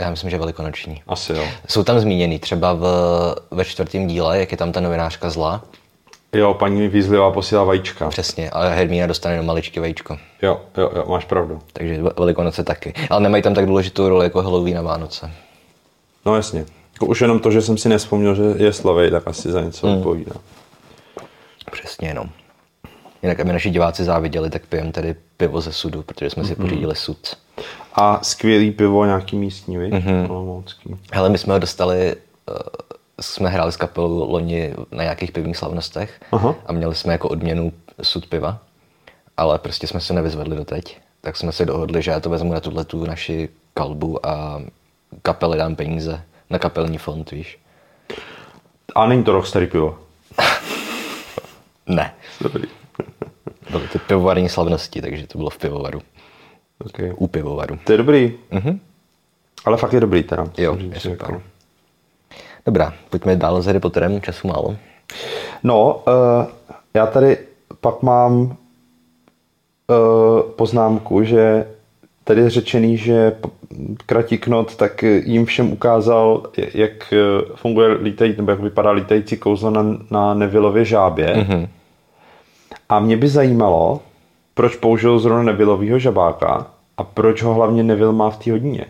Já 0.00 0.10
myslím, 0.10 0.30
že 0.30 0.38
velikonoční. 0.38 1.02
Asi 1.06 1.32
jo. 1.32 1.44
Jsou 1.68 1.82
tam 1.84 2.00
zmíněný 2.00 2.38
třeba 2.38 2.72
v, 2.74 2.82
ve 3.50 3.64
čtvrtém 3.64 4.06
díle, 4.06 4.38
jak 4.40 4.52
je 4.52 4.58
tam 4.58 4.72
ta 4.72 4.80
novinářka 4.80 5.30
zla. 5.30 5.62
Jo, 6.34 6.54
paní 6.54 6.88
Weasleyová 6.88 7.30
posílá 7.30 7.64
vajíčka. 7.64 8.08
Přesně, 8.08 8.50
a 8.50 8.68
Hermína 8.68 9.06
dostane 9.06 9.36
do 9.36 9.42
maličky 9.42 9.80
vajíčko. 9.80 10.18
Jo, 10.42 10.60
jo, 10.76 10.90
jo, 10.96 11.04
máš 11.08 11.24
pravdu. 11.24 11.60
Takže 11.72 12.02
ve- 12.02 12.10
velikonoce 12.18 12.64
taky. 12.64 12.94
Ale 13.10 13.20
nemají 13.20 13.42
tam 13.42 13.54
tak 13.54 13.66
důležitou 13.66 14.08
roli 14.08 14.26
jako 14.26 14.42
Halloween 14.42 14.78
a 14.78 14.82
Vánoce. 14.82 15.30
No 16.26 16.36
jasně. 16.36 16.64
Jako 16.92 17.06
už 17.06 17.20
jenom 17.20 17.38
to, 17.40 17.50
že 17.50 17.62
jsem 17.62 17.78
si 17.78 17.88
nespomněl, 17.88 18.34
že 18.34 18.42
je 18.56 18.72
Slovej, 18.72 19.10
tak 19.10 19.28
asi 19.28 19.52
za 19.52 19.60
něco 19.60 19.86
Hmm. 19.86 19.96
odpovídá. 19.98 20.32
Přesně, 21.72 22.14
no. 22.14 22.24
Jinak, 23.22 23.40
aby 23.40 23.52
naši 23.52 23.70
diváci 23.70 24.04
záviděli, 24.04 24.50
tak 24.50 24.66
pijem 24.66 24.92
tedy 24.92 25.14
pivo 25.36 25.60
ze 25.60 25.72
sudu, 25.72 26.02
protože 26.02 26.30
jsme 26.30 26.44
si 26.44 26.54
pořídili 26.54 26.94
sud. 26.96 27.36
A 27.94 28.18
skvělý 28.22 28.70
pivo, 28.70 29.04
nějaký 29.04 29.36
místní, 29.36 29.78
viď? 29.78 29.92
Mhm. 29.92 30.30
Olomoucký. 30.30 30.96
Hele, 31.12 31.28
my 31.28 31.38
jsme 31.38 31.52
ho 31.52 31.58
dostali, 31.58 32.16
uh, 32.50 32.56
jsme 33.20 33.48
hráli 33.48 33.72
s 33.72 33.76
kapelou 33.76 34.30
loni 34.30 34.74
na 34.92 35.02
nějakých 35.02 35.32
pivních 35.32 35.56
slavnostech 35.56 36.20
Aha. 36.32 36.54
a 36.66 36.72
měli 36.72 36.94
jsme 36.94 37.12
jako 37.12 37.28
odměnu 37.28 37.72
sud 38.02 38.26
piva, 38.26 38.58
ale 39.36 39.58
prostě 39.58 39.86
jsme 39.86 40.00
se 40.00 40.14
nevyzvedli 40.14 40.56
doteď. 40.56 40.98
Tak 41.20 41.36
jsme 41.36 41.52
se 41.52 41.64
dohodli, 41.66 42.02
že 42.02 42.10
já 42.10 42.20
to 42.20 42.30
vezmu 42.30 42.52
na 42.52 42.60
tuhle 42.60 42.84
tu 42.84 43.04
naši 43.04 43.48
kalbu 43.74 44.26
a 44.26 44.62
kapely 45.22 45.58
dám 45.58 45.76
peníze 45.76 46.22
na 46.50 46.58
kapelní 46.58 46.98
fond, 46.98 47.30
víš. 47.30 47.58
A 48.94 49.06
není 49.06 49.24
to 49.24 49.32
rockstarý 49.32 49.66
pivo. 49.66 49.98
Ne. 51.86 52.14
Dobrý. 52.40 52.62
Byly 53.70 53.88
to 53.88 53.98
pivovarní 53.98 54.48
slavnosti, 54.48 55.02
takže 55.02 55.26
to 55.26 55.38
bylo 55.38 55.50
v 55.50 55.58
pivovaru. 55.58 56.02
Okay. 56.86 57.12
U 57.16 57.26
pivovaru. 57.26 57.78
To 57.84 57.92
je 57.92 57.98
dobrý. 57.98 58.32
Mhm. 58.50 58.80
Ale 59.64 59.76
fakt 59.76 59.92
je 59.92 60.00
dobrý 60.00 60.22
teda. 60.22 60.46
Jo, 60.58 60.76
je 60.80 61.00
super. 61.00 61.30
jako. 61.30 61.42
Dobrá, 62.66 62.94
pojďme 63.10 63.36
dál 63.36 63.62
s 63.62 63.66
Harry 63.66 63.80
Potterem, 63.80 64.20
času 64.20 64.48
málo. 64.48 64.76
No, 65.62 66.02
uh, 66.06 66.46
já 66.94 67.06
tady 67.06 67.38
pak 67.80 68.02
mám 68.02 68.42
uh, 68.42 68.56
poznámku, 70.56 71.22
že 71.22 71.66
tady 72.24 72.40
je 72.40 72.50
řečený, 72.50 72.96
že 72.96 73.32
Kratiknot 74.06 74.76
tak 74.76 75.02
jim 75.02 75.44
všem 75.44 75.72
ukázal, 75.72 76.42
jak 76.74 77.12
eh, 77.12 77.16
funguje 77.54 77.92
lítají, 77.92 78.34
nebo 78.36 78.50
jak 78.50 78.60
vypadá 78.60 78.90
lítající 78.90 79.36
kouzlo 79.36 79.70
na, 79.70 79.82
na 80.10 80.34
Nevillově 80.34 80.84
žábě. 80.84 81.34
Mm-hmm. 81.34 81.68
A 82.88 83.00
mě 83.00 83.16
by 83.16 83.28
zajímalo, 83.28 84.00
proč 84.54 84.76
použil 84.76 85.18
zrovna 85.18 85.42
Nevillovýho 85.42 85.98
žabáka 85.98 86.66
a 86.96 87.04
proč 87.04 87.42
ho 87.42 87.54
hlavně 87.54 87.82
Neville 87.82 88.12
má 88.12 88.30
v 88.30 88.44
té 88.44 88.50
hodině. 88.52 88.86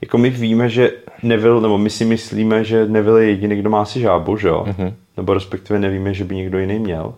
Jako 0.00 0.18
my 0.18 0.30
víme, 0.30 0.68
že 0.68 0.92
Neville, 1.22 1.60
nebo 1.60 1.78
my 1.78 1.90
si 1.90 2.04
myslíme, 2.04 2.64
že 2.64 2.86
Neville 2.86 3.24
je 3.24 3.30
jediný, 3.30 3.56
kdo 3.56 3.70
má 3.70 3.84
si 3.84 4.00
žábu, 4.00 4.36
že 4.36 4.48
jo? 4.48 4.64
Mm-hmm. 4.68 4.92
Nebo 5.16 5.34
respektive 5.34 5.78
nevíme, 5.78 6.14
že 6.14 6.24
by 6.24 6.36
někdo 6.36 6.58
jiný 6.58 6.78
měl. 6.78 7.14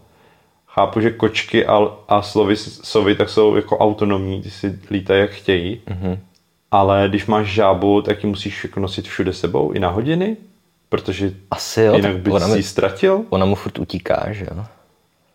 Chápu, 0.67 1.01
že 1.01 1.11
kočky 1.11 1.67
a, 1.67 1.89
a 2.09 2.23
slovy, 2.23 2.57
sovy 2.57 3.15
tak 3.15 3.29
jsou 3.29 3.57
jako 3.57 3.79
autonomní, 3.79 4.43
ty 4.43 4.51
si 4.51 4.79
lítají 4.91 5.21
jak 5.21 5.31
chtějí. 5.31 5.81
Mm-hmm. 5.87 6.19
Ale 6.71 7.07
když 7.09 7.27
máš 7.27 7.47
žábu, 7.47 8.03
tak 8.03 8.25
ji 8.25 8.31
musíš 8.31 8.65
jako 8.65 8.81
nosit 8.81 9.09
všude 9.09 9.33
sebou, 9.33 9.73
i 9.73 9.79
na 9.79 9.89
hodiny, 9.89 10.37
protože 10.89 11.33
Asi 11.51 11.83
jo, 11.83 11.95
jinak 11.95 12.17
bys 12.17 12.35
ona, 12.35 12.57
ji 12.57 12.63
ztratil. 12.63 13.25
ona 13.29 13.47
mu 13.47 13.55
furt 13.55 13.79
utíká, 13.79 14.27
že 14.31 14.47
jo? 14.51 14.65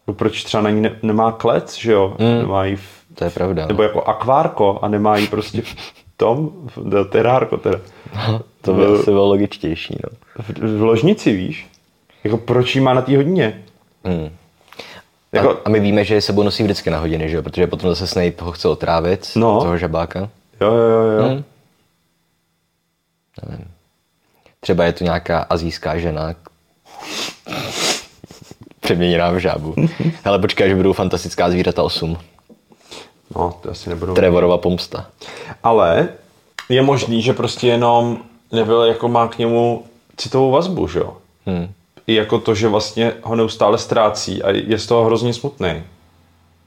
No 0.08 0.14
proč 0.14 0.44
třeba 0.44 0.64
na 0.64 0.70
ní 0.70 0.82
ne, 0.82 1.00
nemá 1.04 1.32
klec, 1.32 1.78
že 1.78 1.92
jo? 1.92 2.16
Mm. 2.20 2.38
Nemá 2.42 2.66
jí 2.66 2.76
v, 2.76 2.82
To 3.16 3.24
je 3.24 3.30
pravda. 3.30 3.66
nebo 3.66 3.84
jako 3.84 4.02
akvárko 4.04 4.80
a 4.82 4.88
nemá 4.88 5.18
jí 5.18 5.28
prostě 5.28 5.62
v 5.62 5.76
tom, 6.18 6.50
v 6.76 7.04
terárko 7.10 7.58
teda. 7.58 7.80
to 8.62 8.74
by 8.74 8.86
asi 8.86 9.04
bylo 9.12 9.28
logičtější, 9.28 9.98
no. 10.04 10.10
V, 10.44 10.78
v 10.78 10.82
ložnici, 10.82 11.34
víš? 11.36 11.68
Jako 12.24 12.38
proč 12.38 12.76
jí 12.76 12.82
má 12.82 12.94
na 12.94 13.02
té 13.02 13.18
hodině? 13.18 13.64
Hmm. 14.04 14.30
Jako, 15.32 15.50
A, 15.50 15.56
a 15.66 15.70
my 15.70 15.80
víme, 15.80 16.04
že 16.04 16.16
je 16.16 16.22
sebou 16.22 16.44
nosí 16.44 16.64
vždycky 16.64 16.90
na 16.90 17.00
hodiny, 17.00 17.30
že 17.30 17.36
jo? 17.36 17.44
Protože 17.44 17.68
potom 17.68 17.90
zase 17.90 18.08
Snape 18.08 18.34
ho 18.44 18.52
chce 18.52 18.68
otrávit, 18.68 19.32
No. 19.36 19.60
toho 19.62 19.78
žabáka. 19.78 20.20
jo, 20.62 20.74
jo, 20.74 20.90
jo, 20.90 21.12
jo. 21.20 21.24
Hmm. 21.30 21.44
Nevím. 23.50 23.68
Třeba 24.60 24.84
je 24.86 24.94
to 24.94 25.04
nějaká 25.04 25.40
azijská 25.50 25.98
žena, 25.98 26.36
přeměněná 28.86 29.32
v 29.32 29.38
žábu. 29.38 29.76
Ale 30.26 30.40
počkej, 30.40 30.70
že 30.70 30.76
budou 30.76 30.94
fantastická 30.94 31.50
zvířata 31.50 31.84
8. 31.84 32.18
No, 33.36 33.54
to 33.62 33.72
asi 33.72 33.90
nebudou. 33.90 34.14
Trevorova 34.14 34.58
pomsta. 34.58 35.06
Ale 35.64 36.10
je 36.70 36.82
možný, 36.82 37.22
že 37.22 37.34
prostě 37.34 37.68
jenom 37.68 38.18
nebyl 38.52 38.84
jako 38.84 39.08
má 39.08 39.28
k 39.28 39.38
němu 39.38 39.84
citovou 40.18 40.52
vazbu, 40.52 40.88
že 40.88 41.00
jo? 41.00 41.18
Hmm. 41.46 41.68
I 42.08 42.14
jako 42.14 42.40
to, 42.40 42.56
že 42.56 42.68
vlastně 42.68 43.14
ho 43.24 43.36
neustále 43.36 43.78
ztrácí 43.78 44.44
a 44.44 44.52
je 44.52 44.80
z 44.80 44.88
toho 44.88 45.06
hrozně 45.06 45.34
smutný. 45.34 45.84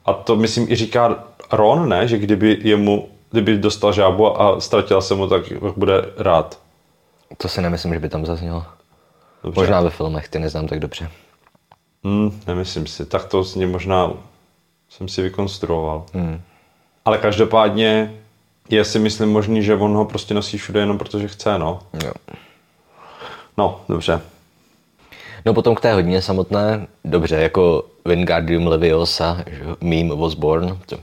A 0.05 0.13
to 0.13 0.37
myslím 0.37 0.73
i 0.73 0.77
říká 0.77 1.25
Ron, 1.53 1.89
ne? 1.89 2.09
Že 2.09 2.19
kdyby 2.19 2.59
jemu, 2.61 3.09
kdyby 3.31 3.59
dostal 3.59 3.93
žábu 3.93 4.43
a 4.43 4.61
ztratila 4.61 5.01
se 5.01 5.15
mu, 5.15 5.29
tak 5.29 5.43
bude 5.77 6.05
rád. 6.17 6.59
To 7.37 7.49
si 7.49 7.63
nemyslím, 7.63 7.95
že 7.95 8.01
by 8.01 8.09
tam 8.09 8.27
zaznělo. 8.27 8.65
Dobře. 9.45 9.61
Možná 9.61 9.81
ve 9.81 9.91
filmech, 9.91 10.29
ty 10.29 10.39
neznám 10.39 10.69
tak 10.69 10.81
dobře. 10.81 11.11
Hmm, 12.05 12.41
nemyslím 12.47 12.87
si. 12.87 13.07
Tak 13.07 13.25
to 13.25 13.45
z 13.45 13.55
něj 13.55 13.69
možná 13.69 14.11
jsem 14.89 15.09
si 15.09 15.23
vykonstruoval. 15.23 16.05
Hmm. 16.15 16.41
Ale 17.05 17.19
každopádně 17.19 18.15
je 18.71 18.85
si 18.85 18.99
myslím 18.99 19.29
možný, 19.33 19.63
že 19.63 19.75
on 19.75 19.95
ho 19.95 20.05
prostě 20.05 20.35
nosí 20.35 20.59
všude 20.59 20.81
jenom 20.81 20.99
protože 20.99 21.29
chce, 21.29 21.59
no. 21.59 21.79
Jo. 22.05 22.13
No, 23.57 23.81
dobře. 23.89 24.21
No 25.47 25.55
potom 25.55 25.75
k 25.75 25.81
té 25.81 25.95
hodině 25.95 26.23
samotné, 26.23 26.87
dobře, 27.05 27.37
jako 27.37 27.85
Wingardium 28.05 28.67
Leviosa, 28.67 29.45
že 29.47 29.65
meme 29.81 30.17
was 30.17 30.35
born. 30.35 30.79
To, 30.87 30.97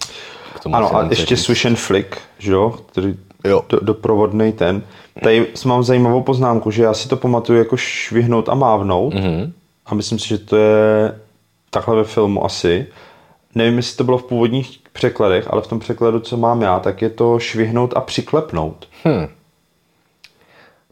k 0.55 0.59
tomu 0.59 0.75
Ano, 0.75 0.95
a 0.95 1.07
ještě 1.09 1.35
říct. 1.35 1.45
Swish 1.45 1.65
and 1.65 1.75
Flick, 1.75 2.17
že 2.37 2.51
jo, 2.51 2.75
který 2.91 3.15
Jo. 3.45 3.65
do, 3.69 3.79
doprovodný 3.79 4.51
ten. 4.51 4.81
Tady 5.23 5.47
mám 5.65 5.83
zajímavou 5.83 6.23
poznámku, 6.23 6.71
že 6.71 6.83
já 6.83 6.93
si 6.93 7.07
to 7.09 7.17
pamatuju 7.17 7.59
jako 7.59 7.77
švihnout 7.77 8.49
a 8.49 8.55
mávnout. 8.55 9.13
Mhm. 9.13 9.23
Mm-hmm. 9.23 9.51
A 9.85 9.95
myslím 9.95 10.19
si, 10.19 10.27
že 10.27 10.37
to 10.37 10.57
je 10.57 11.19
takhle 11.69 11.95
ve 11.95 12.03
filmu 12.03 12.45
asi. 12.45 12.87
Nevím, 13.55 13.77
jestli 13.77 13.97
to 13.97 14.03
bylo 14.03 14.17
v 14.17 14.23
původních 14.23 14.79
překladech, 14.93 15.47
ale 15.49 15.61
v 15.61 15.67
tom 15.67 15.79
překladu, 15.79 16.19
co 16.19 16.37
mám 16.37 16.61
já, 16.61 16.79
tak 16.79 17.01
je 17.01 17.09
to 17.09 17.39
švihnout 17.39 17.93
a 17.95 18.01
přiklepnout. 18.01 18.87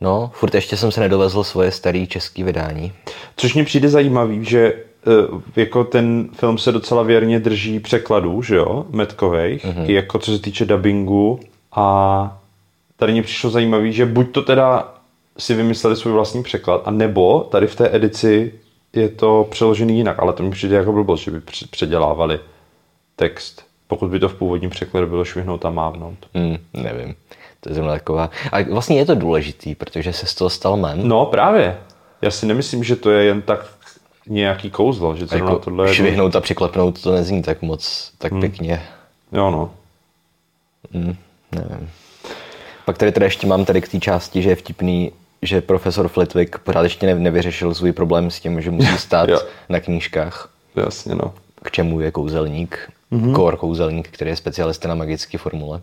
No, 0.01 0.31
furt 0.33 0.55
ještě 0.55 0.77
jsem 0.77 0.91
se 0.91 0.99
nedovezl 0.99 1.43
svoje 1.43 1.71
staré 1.71 2.07
české 2.07 2.43
vydání. 2.43 2.93
Což 3.37 3.53
mně 3.53 3.63
přijde 3.63 3.89
zajímavý, 3.89 4.45
že 4.45 4.59
eh, 4.67 4.81
jako 5.55 5.83
ten 5.83 6.29
film 6.33 6.57
se 6.57 6.71
docela 6.71 7.03
věrně 7.03 7.39
drží 7.39 7.79
překladů, 7.79 8.41
že 8.41 8.55
jo, 8.55 8.85
metkovejch, 8.89 9.65
mm-hmm. 9.65 9.89
i 9.89 9.93
jako 9.93 10.19
co 10.19 10.31
se 10.31 10.39
týče 10.39 10.65
dubbingu 10.65 11.39
a 11.71 12.37
tady 12.95 13.11
mě 13.11 13.23
přišlo 13.23 13.49
zajímavý, 13.49 13.93
že 13.93 14.05
buď 14.05 14.31
to 14.31 14.41
teda 14.41 14.93
si 15.37 15.53
vymysleli 15.53 15.95
svůj 15.95 16.13
vlastní 16.13 16.43
překlad, 16.43 16.81
a 16.85 16.91
nebo 16.91 17.47
tady 17.51 17.67
v 17.67 17.75
té 17.75 17.95
edici 17.95 18.53
je 18.93 19.09
to 19.09 19.47
přeložený 19.49 19.97
jinak, 19.97 20.19
ale 20.19 20.33
to 20.33 20.43
mi 20.43 20.51
přijde 20.51 20.75
jako 20.75 20.91
blbost, 20.91 21.21
že 21.21 21.31
by 21.31 21.39
př- 21.39 21.67
předělávali 21.69 22.39
text, 23.15 23.65
pokud 23.87 24.11
by 24.11 24.19
to 24.19 24.29
v 24.29 24.35
původním 24.35 24.69
překladu 24.69 25.07
bylo 25.07 25.25
švihnout 25.25 25.65
a 25.65 25.69
mávnout. 25.69 26.17
Hmm, 26.33 26.57
nevím. 26.73 27.15
To 27.59 27.69
je 27.69 27.75
zrovna 27.75 27.93
taková. 27.93 28.29
Ale 28.51 28.63
vlastně 28.63 28.97
je 28.97 29.05
to 29.05 29.15
důležitý, 29.15 29.75
protože 29.75 30.13
se 30.13 30.25
z 30.25 30.35
toho 30.35 30.49
stal 30.49 30.77
mem. 30.77 31.07
No 31.07 31.25
právě. 31.25 31.77
Já 32.21 32.31
si 32.31 32.45
nemyslím, 32.45 32.83
že 32.83 32.95
to 32.95 33.11
je 33.11 33.25
jen 33.25 33.41
tak 33.41 33.65
nějaký 34.27 34.69
kouzlo, 34.69 35.15
že 35.15 35.25
zrovna 35.25 35.49
jako 35.49 35.59
tohle 35.59 35.89
je... 35.89 35.93
švihnout 35.93 36.35
a 36.35 36.41
přiklepnout 36.41 37.01
to 37.01 37.11
nezní 37.11 37.41
tak 37.41 37.61
moc, 37.61 38.11
tak 38.17 38.31
hmm. 38.31 38.41
pěkně. 38.41 38.83
Jo 39.31 39.51
no. 39.51 39.71
Hmm, 40.93 41.15
nevím. 41.51 41.89
Pak 42.85 42.97
tady 42.97 43.11
teda 43.11 43.25
ještě 43.25 43.47
mám 43.47 43.65
tady 43.65 43.81
k 43.81 43.87
té 43.87 43.99
části, 43.99 44.41
že 44.41 44.49
je 44.49 44.55
vtipný, 44.55 45.11
že 45.45 45.61
profesor 45.61 46.07
Flitwick 46.07 46.57
pořád 46.59 46.83
ještě 46.83 47.05
ne- 47.05 47.15
nevyřešil 47.15 47.73
svůj 47.73 47.91
problém 47.91 48.31
s 48.31 48.39
tím, 48.39 48.61
že 48.61 48.71
musí 48.71 48.97
stát 48.97 49.29
Jo. 49.29 49.39
na 49.69 49.79
knížkách, 49.79 50.49
Jasně, 50.75 51.15
no. 51.15 51.33
k 51.63 51.71
čemu 51.71 51.99
je 51.99 52.11
kouzelník, 52.11 52.91
Mhm. 53.11 53.31
mm-hmm. 53.31 53.35
core 53.35 53.57
kouzelník, 53.57 54.07
který 54.09 54.29
je 54.31 54.35
specialista 54.35 54.87
na 54.89 54.95
magické 54.95 55.37
formule. 55.37 55.81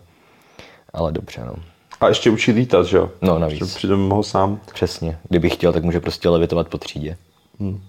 Ale 0.93 1.11
dobře, 1.11 1.41
no. 1.45 1.53
A 2.01 2.07
ještě 2.07 2.29
učí 2.29 2.51
lítat, 2.51 2.85
že 2.85 2.97
jo? 2.97 3.09
No, 3.21 3.39
navíc. 3.39 3.59
Že 3.59 3.65
přitom 3.65 3.99
mohl 4.07 4.23
sám. 4.23 4.59
Přesně. 4.73 5.17
Kdybych 5.29 5.53
chtěl, 5.53 5.73
tak 5.73 5.83
může 5.83 5.99
prostě 5.99 6.29
levitovat 6.29 6.67
po 6.67 6.77
třídě. 6.77 7.17
Hmm. 7.59 7.81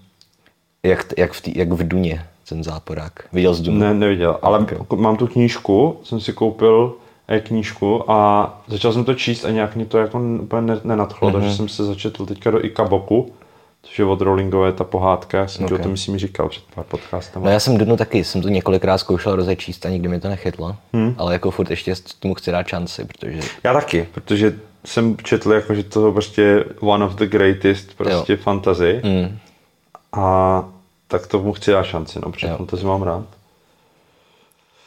Jak, 0.83 1.07
jak, 1.19 1.33
v 1.33 1.41
tý, 1.41 1.59
jak 1.59 1.73
v 1.73 1.89
Duně, 1.89 2.25
ten 2.49 2.65
záporák. 2.65 3.13
Viděl 3.33 3.55
jsi 3.55 3.63
Dunu? 3.63 3.79
Ne, 3.79 3.95
neviděl. 3.95 4.39
Ale 4.43 4.59
okay. 4.59 4.79
mám 4.97 5.17
tu 5.17 5.27
knížku, 5.27 6.01
jsem 6.05 6.21
si 6.21 6.33
koupil 6.33 6.95
knížku 7.41 8.11
a 8.11 8.51
začal 8.67 8.93
jsem 8.93 9.05
to 9.05 9.15
číst 9.15 9.45
a 9.45 9.51
nějak 9.51 9.77
mě 9.77 9.85
to 9.87 9.99
jako 9.99 10.21
úplně 10.41 10.63
ne- 10.63 10.81
nenadchlo, 10.85 11.29
mm-hmm. 11.29 11.33
takže 11.33 11.57
jsem 11.57 11.69
se 11.69 11.85
začetl 11.85 12.27
teďka 12.27 12.51
do 12.51 12.65
Ikaboku, 12.65 13.33
což 13.83 13.99
je 13.99 14.05
od 14.05 14.21
Rowlingové 14.21 14.73
ta 14.73 14.85
pohádka, 14.85 15.39
já 15.39 15.49
jsem 15.49 15.65
okay. 15.65 15.79
O 15.79 15.83
tom 15.83 15.91
myslím 15.91 16.19
říkal 16.19 16.49
před 16.49 16.63
pár 16.75 16.85
podcastama. 16.85 17.47
No 17.47 17.53
já 17.53 17.61
jsem 17.61 17.79
Dunu 17.79 17.97
taky, 17.97 18.25
jsem 18.25 18.43
to 18.43 18.49
několikrát 18.49 18.99
zkoušel 18.99 19.37
rozečíst 19.37 19.87
a 19.87 19.89
nikdy 19.89 20.09
mi 20.09 20.21
to 20.21 20.29
nechytlo. 20.29 20.77
Hmm. 20.93 21.15
Ale 21.19 21.33
jako 21.33 21.51
furt 21.51 21.71
ještě 21.71 21.95
tomu 22.19 22.35
chci 22.35 22.51
dát 22.53 22.69
šanci, 22.69 23.05
protože 23.05 23.41
Já 23.65 23.73
taky, 23.73 24.09
protože 24.15 24.55
jsem 24.85 25.17
četl, 25.17 25.53
jako, 25.53 25.75
že 25.75 25.83
to 25.83 26.07
je 26.07 26.13
prostě 26.13 26.65
one 26.81 27.05
of 27.05 27.15
the 27.15 27.27
greatest 27.27 27.95
prostě 27.97 28.33
Jo. 28.33 28.39
fantasy 28.43 29.01
mm, 29.05 29.39
a 30.13 30.65
tak 31.09 31.27
tomu 31.27 31.53
chci 31.53 31.71
dát 31.71 31.83
šanci, 31.83 32.19
no, 32.25 32.33
protože 32.33 32.47
Jo. 32.47 32.57
fantasy 32.57 32.87
mám 32.87 33.03
rád. 33.03 33.25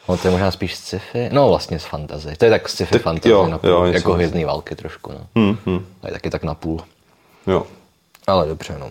No, 0.08 0.16
to 0.16 0.28
je 0.28 0.32
možná 0.32 0.50
spíš 0.50 0.74
sci-fi, 0.76 1.28
no 1.32 1.48
vlastně 1.48 1.78
z 1.78 1.84
fantasy. 1.84 2.36
To 2.36 2.44
je 2.44 2.50
tak 2.50 2.68
sci-fi 2.68 2.92
Tak 2.92 3.02
fantasy, 3.02 3.28
jo, 3.28 3.46
napůl, 3.46 3.70
jo, 3.70 3.84
něco 3.84 3.96
jako 3.96 4.08
vlastně. 4.08 4.16
hvězdný 4.24 4.44
války 4.44 4.74
trošku. 4.74 5.12
No. 5.12 5.26
Hmm, 5.42 5.58
hmm. 5.66 5.86
To 6.00 6.06
je 6.06 6.12
taky 6.12 6.30
tak 6.30 6.44
napůl. 6.44 6.80
Jo. 7.46 7.66
Ale 8.26 8.46
dobře, 8.46 8.76
no. 8.80 8.86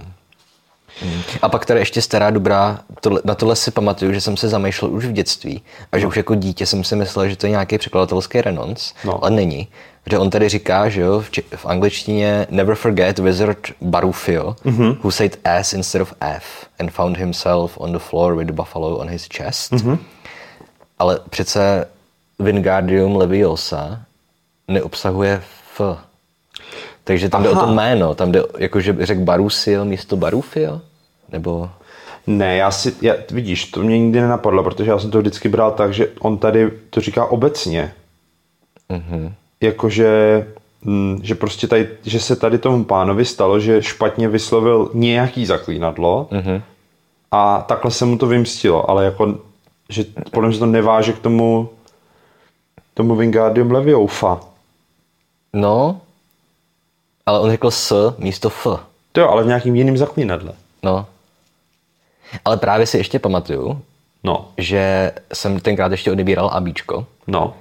Mm. 1.03 1.21
A 1.41 1.49
pak 1.49 1.65
tady 1.65 1.79
ještě 1.79 2.01
stará 2.01 2.29
dobrá, 2.29 2.79
tohle, 3.01 3.21
na 3.25 3.35
tohle 3.35 3.55
si 3.55 3.71
pamatuju, 3.71 4.13
že 4.13 4.21
jsem 4.21 4.37
se 4.37 4.49
zamýšlel 4.49 4.91
už 4.93 5.05
v 5.05 5.11
dětství 5.11 5.61
a 5.91 5.97
že 5.97 6.07
už 6.07 6.17
jako 6.17 6.35
dítě 6.35 6.65
jsem 6.65 6.83
si 6.83 6.95
myslel, 6.95 7.29
že 7.29 7.35
to 7.35 7.45
je 7.45 7.49
nějaký 7.49 7.77
překladatelský 7.77 8.41
renonc, 8.41 8.93
No. 9.05 9.21
ale 9.23 9.31
není. 9.31 9.67
Že 10.11 10.17
on 10.19 10.29
tady 10.29 10.49
říká, 10.49 10.89
že 10.89 11.01
jo, 11.01 11.19
v, 11.19 11.31
či- 11.31 11.43
v 11.55 11.65
angličtině 11.65 12.47
never 12.49 12.75
forget 12.75 13.19
wizard 13.19 13.59
Barufio, 13.81 14.55
Mhm. 14.63 14.97
who 15.03 15.11
said 15.11 15.37
S 15.43 15.73
instead 15.73 16.01
of 16.01 16.13
F 16.21 16.43
and 16.79 16.91
found 16.91 17.17
himself 17.17 17.77
on 17.77 17.91
the 17.91 17.99
floor 17.99 18.35
with 18.35 18.47
the 18.47 18.53
buffalo 18.53 18.97
on 18.97 19.09
his 19.09 19.27
chest. 19.37 19.71
Mhm. 19.71 19.97
Ale 20.99 21.19
přece 21.29 21.87
Wingardium 22.39 23.15
Leviosa 23.15 24.01
neobsahuje 24.67 25.41
F. 25.73 25.81
Takže 27.03 27.29
tam 27.29 27.43
jde 27.43 27.49
o 27.49 27.55
Aha. 27.55 27.65
to 27.65 27.73
jméno, 27.73 28.15
tam 28.15 28.31
jde, 28.31 28.43
jako 28.57 28.81
že 28.81 28.93
by 28.93 29.05
řekl 29.05 29.21
Barusio 29.21 29.85
místo 29.85 30.15
Barufio? 30.15 30.81
Nebo... 31.31 31.69
Ne, 32.27 32.55
já 32.55 32.71
si, 32.71 32.95
já, 33.01 33.15
vidíš, 33.31 33.65
to 33.65 33.83
mě 33.83 33.99
nikdy 33.99 34.21
nenapadlo, 34.21 34.63
protože 34.63 34.91
já 34.91 34.99
jsem 34.99 35.11
to 35.11 35.19
vždycky 35.19 35.49
bral 35.49 35.71
tak, 35.71 35.93
že 35.93 36.07
on 36.19 36.37
tady 36.37 36.71
to 36.89 37.01
říká 37.01 37.25
obecně. 37.25 37.93
Mm-hmm. 38.89 39.33
Jakože, 39.61 40.45
mm, 40.81 41.19
že 41.23 41.35
prostě 41.35 41.67
tady, 41.67 41.89
že 42.03 42.19
se 42.19 42.35
tady 42.35 42.57
tomu 42.57 42.83
pánovi 42.83 43.25
stalo, 43.25 43.59
že 43.59 43.81
špatně 43.81 44.29
vyslovil 44.29 44.91
nějaký 44.93 45.45
zaklínadlo 45.45 46.27
mm-hmm. 46.31 46.61
a 47.31 47.61
takhle 47.61 47.91
se 47.91 48.05
mu 48.05 48.17
to 48.17 48.27
vymstilo, 48.27 48.89
ale 48.89 49.05
jako, 49.05 49.37
že 49.89 50.03
podle 50.31 50.47
mě 50.47 50.53
se 50.55 50.59
to 50.59 50.65
neváže 50.65 51.13
k 51.13 51.19
tomu 51.19 51.69
tomu 52.93 53.15
Wingardium 53.15 53.71
Leviosa. 53.71 54.39
No, 55.53 56.01
ale 57.25 57.39
on 57.39 57.49
řekl 57.51 57.71
S 57.71 58.15
místo 58.17 58.49
F. 58.49 58.67
To 59.11 59.21
jo, 59.21 59.29
ale 59.29 59.43
v 59.43 59.47
nějakým 59.47 59.75
jiným 59.75 59.97
zaklínadle. 59.97 60.53
No. 60.83 61.05
Ale 62.45 62.57
právě 62.57 62.85
si 62.87 62.97
ještě 62.97 63.19
pamatuju, 63.19 63.81
No, 64.23 64.47
že 64.57 65.11
jsem 65.33 65.59
tenkrát 65.59 65.91
ještě 65.91 66.11
odebíral 66.11 66.49
ABčko. 66.53 67.05
no. 67.27 67.53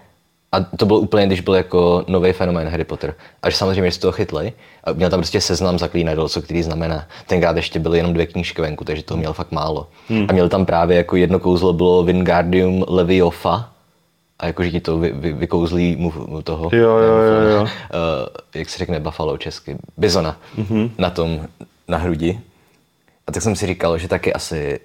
A 0.55 0.61
to 0.77 0.87
bylo 0.87 0.99
úplně, 0.99 1.27
když 1.27 1.41
byl 1.41 1.55
jako 1.55 2.05
nový 2.09 2.33
fenomén 2.33 2.69
Harry 2.69 2.85
Potter. 2.85 3.15
A 3.43 3.51
že 3.51 3.57
samozřejmě 3.57 3.91
že 3.91 3.95
z 3.95 3.99
toho 3.99 4.13
chytli. 4.13 4.53
A 4.85 4.93
měl 4.93 5.11
tam 5.11 5.21
prostě 5.21 5.41
seznam 5.41 5.79
zaklínadel, 5.79 6.29
co 6.29 6.43
který 6.43 6.63
znamená. 6.63 7.07
Tenkrát 7.27 7.57
ještě 7.57 7.79
byly 7.79 7.99
jenom 7.99 8.13
dvě 8.13 8.27
knížky 8.27 8.63
venku, 8.63 8.85
takže 8.85 9.03
toho 9.03 9.19
měl 9.19 9.33
fakt 9.33 9.53
málo. 9.53 9.89
Hmm. 10.09 10.27
A 10.29 10.33
měl 10.33 10.49
tam 10.49 10.67
právě 10.67 10.97
jako 10.97 11.17
jedno 11.17 11.39
kouzlo 11.39 11.73
bylo 11.73 12.03
Wingardium 12.03 12.85
Leviosa. 12.89 13.71
A 14.39 14.47
jakože 14.47 14.71
ti 14.71 14.81
to 14.81 14.99
vy, 14.99 15.13
vy, 15.13 15.33
vykouzlí 15.33 15.97
mu, 15.97 16.13
mu 16.27 16.43
toho. 16.43 16.71
Jo, 16.73 16.99
jo, 16.99 17.17
jo, 17.17 17.49
jo. 17.49 17.63
Uh, 17.63 17.69
jak 18.55 18.71
se 18.71 18.79
řekne 18.79 19.01
buffalo 19.01 19.39
česky? 19.39 19.77
Bizona. 19.97 20.37
Mm-hmm. 20.59 20.91
Na 20.99 21.11
tom, 21.11 21.47
na 21.89 21.99
hrudi. 21.99 22.41
A 23.27 23.33
tak 23.33 23.43
jsem 23.43 23.57
si 23.57 23.67
říkal, 23.67 23.99
že 23.99 24.09
taky 24.09 24.33
asi, 24.33 24.81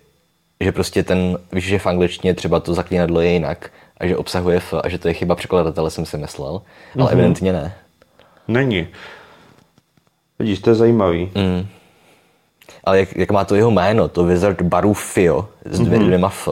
že 0.59 0.71
prostě 0.71 1.03
ten, 1.03 1.37
víš, 1.51 1.65
že 1.65 1.79
v 1.79 1.87
angličtině 1.87 2.33
třeba 2.33 2.59
to 2.59 2.73
zaklínadlo 2.73 3.21
je 3.21 3.31
jinak 3.31 3.71
a 3.97 4.07
že 4.07 4.17
obsahuje 4.17 4.57
F 4.57 4.73
a 4.83 4.89
že 4.89 4.99
to 4.99 5.07
je 5.07 5.13
chyba 5.13 5.35
překladatele, 5.35 5.91
jsem 5.91 6.05
si 6.05 6.17
myslel, 6.17 6.61
ale 6.95 7.05
mm-hmm. 7.05 7.11
evidentně 7.11 7.53
ne. 7.53 7.75
Není. 8.47 8.87
Vidíš, 10.39 10.59
to 10.59 10.69
je 10.69 10.75
zajímavý. 10.75 11.31
Mm. 11.35 11.67
Ale 12.83 12.99
jak, 12.99 13.15
jak 13.15 13.31
má 13.31 13.45
to 13.45 13.55
jeho 13.55 13.71
jméno, 13.71 14.09
to 14.09 14.25
Wizard 14.25 14.61
Barufio 14.61 15.47
s 15.65 15.79
dvě, 15.79 15.99
mm-hmm. 15.99 16.05
dvěma 16.05 16.29
F, 16.29 16.47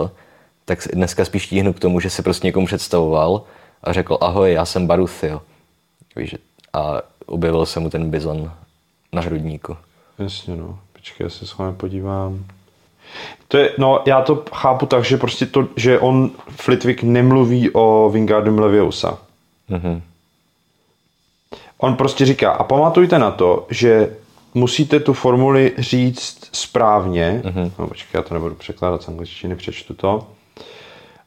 tak 0.65 0.79
dneska 0.93 1.25
spíš 1.25 1.47
tíhnu 1.47 1.73
k 1.73 1.79
tomu, 1.79 1.99
že 1.99 2.09
si 2.09 2.21
prostě 2.21 2.47
někomu 2.47 2.65
představoval 2.65 3.41
a 3.83 3.93
řekl, 3.93 4.17
ahoj, 4.21 4.53
já 4.53 4.65
jsem 4.65 4.87
Barufio. 4.87 5.41
Víš, 6.15 6.35
a 6.73 7.01
objevil 7.25 7.65
se 7.65 7.79
mu 7.79 7.89
ten 7.89 8.09
bizon 8.09 8.51
na 9.13 9.21
hrudníku. 9.21 9.77
Jasně, 10.19 10.55
no. 10.55 10.79
Počkej, 10.93 11.25
já 11.25 11.29
se 11.29 11.45
s 11.47 11.57
vámi 11.57 11.75
podívám. 11.75 12.45
To 13.47 13.57
je, 13.57 13.71
no, 13.77 14.01
já 14.05 14.21
to 14.21 14.43
chápu 14.53 14.85
tak, 14.85 15.05
že 15.05 15.17
prostě 15.17 15.45
to, 15.45 15.67
že 15.75 15.99
on, 15.99 16.31
Flitwick, 16.49 17.03
nemluví 17.03 17.69
o 17.73 18.09
Wingardium 18.13 18.59
Leviosa. 18.59 19.17
Mhm. 19.69 20.01
On 21.77 21.95
prostě 21.95 22.25
říká, 22.25 22.51
a 22.51 22.63
pamatujte 22.63 23.19
na 23.19 23.31
to, 23.31 23.65
že 23.69 24.15
musíte 24.53 24.99
tu 24.99 25.13
formuli 25.13 25.73
říct 25.77 26.49
správně. 26.51 27.41
Mm-hmm. 27.45 27.71
No, 27.79 27.87
počkej, 27.87 28.09
já 28.13 28.21
to 28.21 28.33
nebudu 28.33 28.55
překládat 28.55 29.03
z 29.03 29.07
angličtiny, 29.07 29.55
přečtu 29.55 29.93
to. 29.93 30.27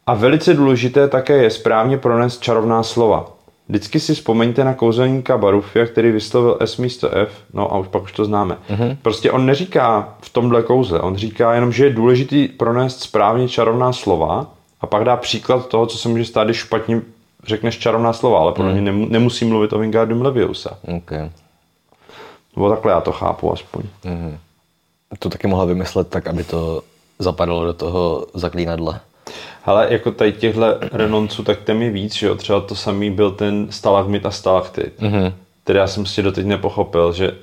A 0.06 0.14
velice 0.14 0.54
důležité 0.54 1.08
také 1.08 1.42
je 1.42 1.50
správně 1.50 1.98
pronést 1.98 2.42
čarovná 2.42 2.82
slova. 2.82 3.32
Vždycky 3.70 4.00
si 4.00 4.14
vzpomeňte 4.14 4.64
na 4.64 4.74
kouzelníka 4.74 5.38
Barufia, 5.38 5.86
který 5.86 6.10
vyslovil 6.10 6.56
S 6.60 6.76
místo 6.76 7.10
F, 7.14 7.32
no 7.52 7.72
a 7.72 7.78
už 7.78 7.88
pak 7.88 8.02
už 8.02 8.12
to 8.12 8.24
známe. 8.24 8.56
Mm-hmm. 8.70 8.96
Prostě 9.02 9.30
on 9.30 9.46
neříká 9.46 10.14
v 10.20 10.30
tomhle 10.30 10.62
kouzle, 10.62 11.00
on 11.00 11.16
říká 11.16 11.54
jenom, 11.54 11.72
že 11.72 11.84
je 11.84 11.90
důležitý 11.90 12.48
pronést 12.48 13.00
správně 13.00 13.48
čarovná 13.48 13.92
slova 13.92 14.46
a 14.80 14.86
pak 14.86 15.04
dá 15.04 15.16
příklad 15.16 15.68
toho, 15.68 15.86
co 15.86 15.98
se 15.98 16.08
může 16.08 16.24
stát, 16.24 16.44
když 16.44 16.56
špatně 16.56 17.02
řekneš 17.46 17.78
čarovná 17.78 18.12
slova, 18.12 18.38
ale 18.38 18.52
podle 18.52 18.72
mě 18.72 18.92
mm. 18.92 19.12
nemusí 19.12 19.44
mluvit 19.44 19.72
o 19.72 19.78
Wingardium 19.78 20.22
Leviosa. 20.22 20.78
Okay. 20.96 21.30
Nebo 22.56 22.70
takhle 22.70 22.92
já 22.92 23.00
to 23.00 23.12
chápu 23.12 23.52
aspoň. 23.52 23.82
Mm. 24.04 24.38
To 25.18 25.28
taky 25.28 25.46
mohla 25.46 25.64
vymyslet 25.64 26.08
tak, 26.08 26.26
aby 26.26 26.44
to 26.44 26.82
zapadalo 27.18 27.64
do 27.64 27.72
toho 27.72 28.26
zaklínadla. 28.34 29.00
Ale 29.64 29.86
jako 29.90 30.10
tady 30.10 30.32
těchhle 30.32 30.78
renonců, 30.92 31.44
tak 31.44 31.60
tam 31.62 31.82
je 31.82 31.90
víc, 31.90 32.14
že 32.14 32.26
jo? 32.26 32.34
Třeba 32.34 32.60
to 32.60 32.74
samý 32.74 33.10
byl 33.10 33.30
ten 33.30 33.66
stalagmit 33.70 34.26
a 34.26 34.30
stalaktit. 34.30 35.00
Mm-hmm. 35.00 35.32
Který 35.64 35.78
já 35.78 35.86
jsem 35.86 36.06
si 36.06 36.22
doteď 36.22 36.46
nepochopil, 36.46 37.12
že 37.12 37.34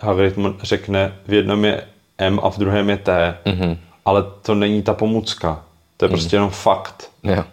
Hagrid 0.00 0.34
řekne, 0.62 1.12
v 1.26 1.32
jednom 1.32 1.64
je 1.64 1.84
M 2.18 2.40
a 2.42 2.50
v 2.50 2.58
druhém 2.58 2.90
je 2.90 2.96
T, 2.96 3.38
mm-hmm. 3.44 3.76
ale 4.04 4.24
to 4.42 4.54
není 4.54 4.82
ta 4.82 4.94
pomůcka. 4.94 5.62
To 5.96 6.04
je 6.04 6.08
mm. 6.08 6.12
prostě 6.12 6.36
jenom 6.36 6.50
fakt. 6.50 7.10
Jo. 7.22 7.44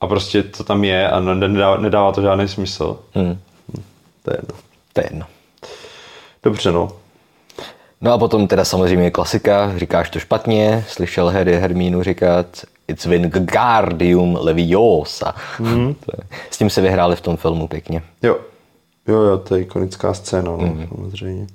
A 0.00 0.06
prostě 0.06 0.42
to 0.42 0.64
tam 0.64 0.84
je 0.84 1.10
a 1.10 1.20
nedává, 1.20 1.76
nedává 1.76 2.12
to 2.12 2.22
žádný 2.22 2.48
smysl. 2.48 2.98
Mm. 3.14 3.38
To 4.22 4.30
je 4.30 4.36
jedno. 4.38 4.54
To 4.92 5.00
je 5.00 5.06
jedno. 5.06 5.26
Dobře, 6.42 6.72
no. 6.72 6.92
No 8.00 8.12
a 8.12 8.18
potom 8.18 8.48
teda 8.48 8.64
samozřejmě 8.64 9.10
klasika, 9.10 9.78
říkáš 9.78 10.10
to 10.10 10.18
špatně, 10.18 10.84
slyšel 10.88 11.28
Harry 11.28 11.56
Hermínu 11.56 12.02
říkat 12.02 12.46
It's 12.92 13.06
Wingardium 13.06 14.38
Leviosa. 14.40 15.34
Mm. 15.58 15.94
S 16.50 16.58
tím 16.58 16.70
se 16.70 16.80
vyhráli 16.80 17.16
v 17.16 17.20
tom 17.20 17.36
filmu 17.36 17.68
pěkně. 17.68 18.02
Jo, 18.22 18.36
jo, 19.08 19.20
jo, 19.20 19.38
to 19.38 19.54
je 19.54 19.62
ikonická 19.62 20.14
scéna, 20.14 20.50
no, 20.50 20.56
mm. 20.56 20.86
samozřejmě. 20.90 21.46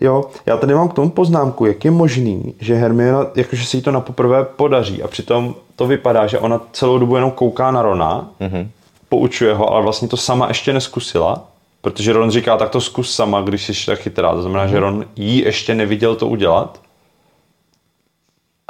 Jo, 0.00 0.24
já 0.46 0.56
tady 0.56 0.74
mám 0.74 0.88
k 0.88 0.94
tomu 0.94 1.10
poznámku, 1.10 1.66
jak 1.66 1.84
je 1.84 1.90
možný, 1.90 2.54
že 2.60 2.74
Hermiona, 2.74 3.26
jakože 3.36 3.64
si 3.64 3.76
jí 3.76 3.82
to 3.82 3.90
na 3.90 4.00
poprvé 4.00 4.44
podaří 4.44 5.02
a 5.02 5.08
přitom 5.08 5.54
to 5.76 5.86
vypadá, 5.86 6.26
že 6.26 6.38
ona 6.38 6.60
celou 6.72 6.98
dobu 6.98 7.14
jenom 7.16 7.30
kouká 7.30 7.70
na 7.70 7.82
Rona, 7.82 8.30
mm-hmm. 8.40 8.68
poučuje 9.08 9.54
ho, 9.54 9.72
ale 9.72 9.82
vlastně 9.82 10.08
to 10.08 10.16
sama 10.16 10.48
ještě 10.48 10.72
neskusila, 10.72 11.44
protože 11.80 12.12
Ron 12.12 12.30
říká, 12.30 12.56
tak 12.56 12.70
to 12.70 12.80
zkus 12.80 13.14
sama, 13.14 13.40
když 13.40 13.66
jsi 13.66 13.86
tak 13.86 13.98
chytrá. 13.98 14.32
To 14.32 14.42
znamená, 14.42 14.66
mm-hmm. 14.66 14.70
že 14.70 14.80
Ron 14.80 15.04
jí 15.16 15.38
ještě 15.38 15.74
neviděl 15.74 16.16
to 16.16 16.26
udělat 16.26 16.80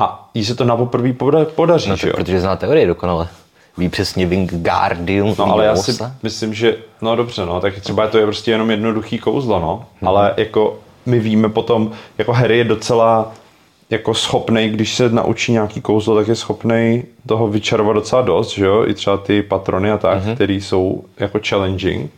a 0.01 0.31
jí 0.35 0.45
se 0.45 0.55
to 0.55 0.65
na 0.65 0.77
poprvé 0.77 1.13
podaří, 1.55 1.91
no, 1.91 1.97
že 1.97 2.09
jo? 2.09 2.15
Protože 2.17 2.41
zná 2.41 2.57
teorie 2.57 2.87
dokonale. 2.87 3.29
Ví 3.79 3.89
přesně 3.89 4.27
Wingardium 4.27 5.35
No 5.39 5.53
ale 5.53 5.65
já 5.65 5.77
si 5.77 5.93
myslím, 6.23 6.55
že, 6.55 6.77
no 7.03 7.17
dobře, 7.17 7.47
no, 7.47 7.61
tak 7.61 7.81
třeba 7.81 8.07
to 8.09 8.19
je 8.19 8.25
prostě 8.25 8.51
jenom 8.51 8.71
jednoduchý 8.71 9.19
kouzlo, 9.19 9.61
no, 9.61 9.85
hmm. 10.01 10.09
ale 10.09 10.35
jako 10.37 10.79
my 11.07 11.19
víme 11.19 11.49
potom, 11.49 11.91
jako 12.19 12.33
Harry 12.33 12.59
je 12.59 12.65
docela 12.65 13.33
jako 13.91 14.15
schopný, 14.15 14.69
když 14.69 14.95
se 14.95 15.09
naučí 15.09 15.53
nějaký 15.53 15.81
kouzlo, 15.81 16.17
tak 16.17 16.29
je 16.29 16.35
schopný 16.35 17.05
toho 17.27 17.49
vyčarovat 17.49 17.97
docela 17.97 18.23
dost, 18.23 18.51
že 18.51 18.65
jo, 18.65 18.85
i 18.87 18.95
třeba 18.95 19.17
ty 19.17 19.43
patrony 19.43 19.91
a 19.91 19.99
tak, 19.99 20.25
hmm. 20.25 20.35
který 20.35 20.61
jsou 20.61 21.05
jako 21.19 21.41
challenging 21.49 22.11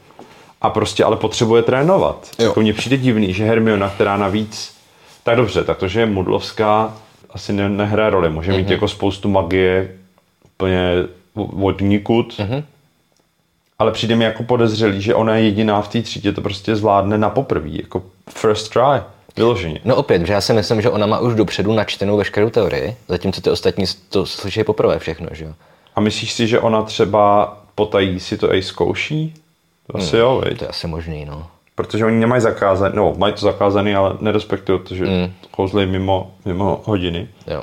a 0.60 0.70
prostě 0.70 1.04
ale 1.04 1.16
potřebuje 1.16 1.62
trénovat. 1.62 2.28
Jo. 2.38 2.44
Jako 2.44 2.60
mně 2.60 2.72
přijde 2.72 2.96
divný, 2.96 3.32
že 3.32 3.44
Hermiona, 3.44 3.88
která 3.88 4.16
navíc, 4.16 4.74
tak 5.22 5.36
dobře, 5.36 5.64
tak 5.64 5.78
to, 5.78 5.88
že 5.88 6.00
je 6.00 6.06
mudlovská, 6.06 6.94
asi 7.38 7.52
ne, 7.52 7.68
nehraje 7.68 8.10
roli, 8.10 8.30
může 8.30 8.52
mít 8.52 8.70
jako 8.70 8.88
spoustu 8.88 9.28
magie 9.28 9.94
úplně 10.44 10.92
od 11.62 11.80
nikud, 11.80 12.34
mm-hmm. 12.38 12.64
ale 13.78 13.92
přijde 13.92 14.16
mi 14.16 14.24
jako 14.24 14.42
podezřelý, 14.42 15.02
že 15.02 15.14
ona 15.14 15.36
je 15.36 15.44
jediná 15.44 15.82
v 15.82 15.88
té 15.88 16.02
třídě, 16.02 16.32
to 16.32 16.40
prostě 16.40 16.76
zvládne 16.76 17.18
na 17.18 17.30
poprvé, 17.30 17.68
jako 17.68 18.02
first 18.28 18.72
try, 18.72 19.02
vyloženě. 19.36 19.80
No 19.84 19.96
opět, 19.96 20.26
že 20.26 20.32
já 20.32 20.40
si 20.40 20.52
myslím, 20.52 20.82
že 20.82 20.90
ona 20.90 21.06
má 21.06 21.18
už 21.18 21.34
dopředu 21.34 21.72
načtenou 21.72 22.16
veškerou 22.16 22.50
teorii, 22.50 22.96
zatímco 23.08 23.40
ty 23.40 23.50
ostatní 23.50 23.84
to 24.08 24.26
slyší 24.26 24.64
poprvé 24.64 24.98
všechno, 24.98 25.28
že 25.32 25.44
jo? 25.44 25.52
A 25.96 26.00
myslíš 26.00 26.32
si, 26.32 26.46
že 26.46 26.60
ona 26.60 26.82
třeba 26.82 27.56
potají 27.74 28.20
si 28.20 28.38
to 28.38 28.54
i 28.54 28.62
zkouší? 28.62 29.34
To 29.86 29.98
asi 29.98 30.16
jo, 30.16 30.42
veď? 30.44 30.58
To 30.58 30.64
je 30.64 30.68
asi 30.68 30.86
možný, 30.86 31.24
no. 31.24 31.46
Protože 31.78 32.04
oni 32.04 32.18
nemají 32.18 32.42
zakázané, 32.42 32.96
no 32.96 33.14
mají 33.16 33.32
to 33.32 33.40
zakázané, 33.40 33.96
ale 33.96 34.16
nerespektují 34.20 34.80
to, 34.84 34.94
že 34.94 35.04
mm. 35.04 35.32
kouzlej 35.50 35.86
mimo, 35.86 36.34
mimo 36.44 36.82
hodiny. 36.84 37.28
Jo. 37.46 37.62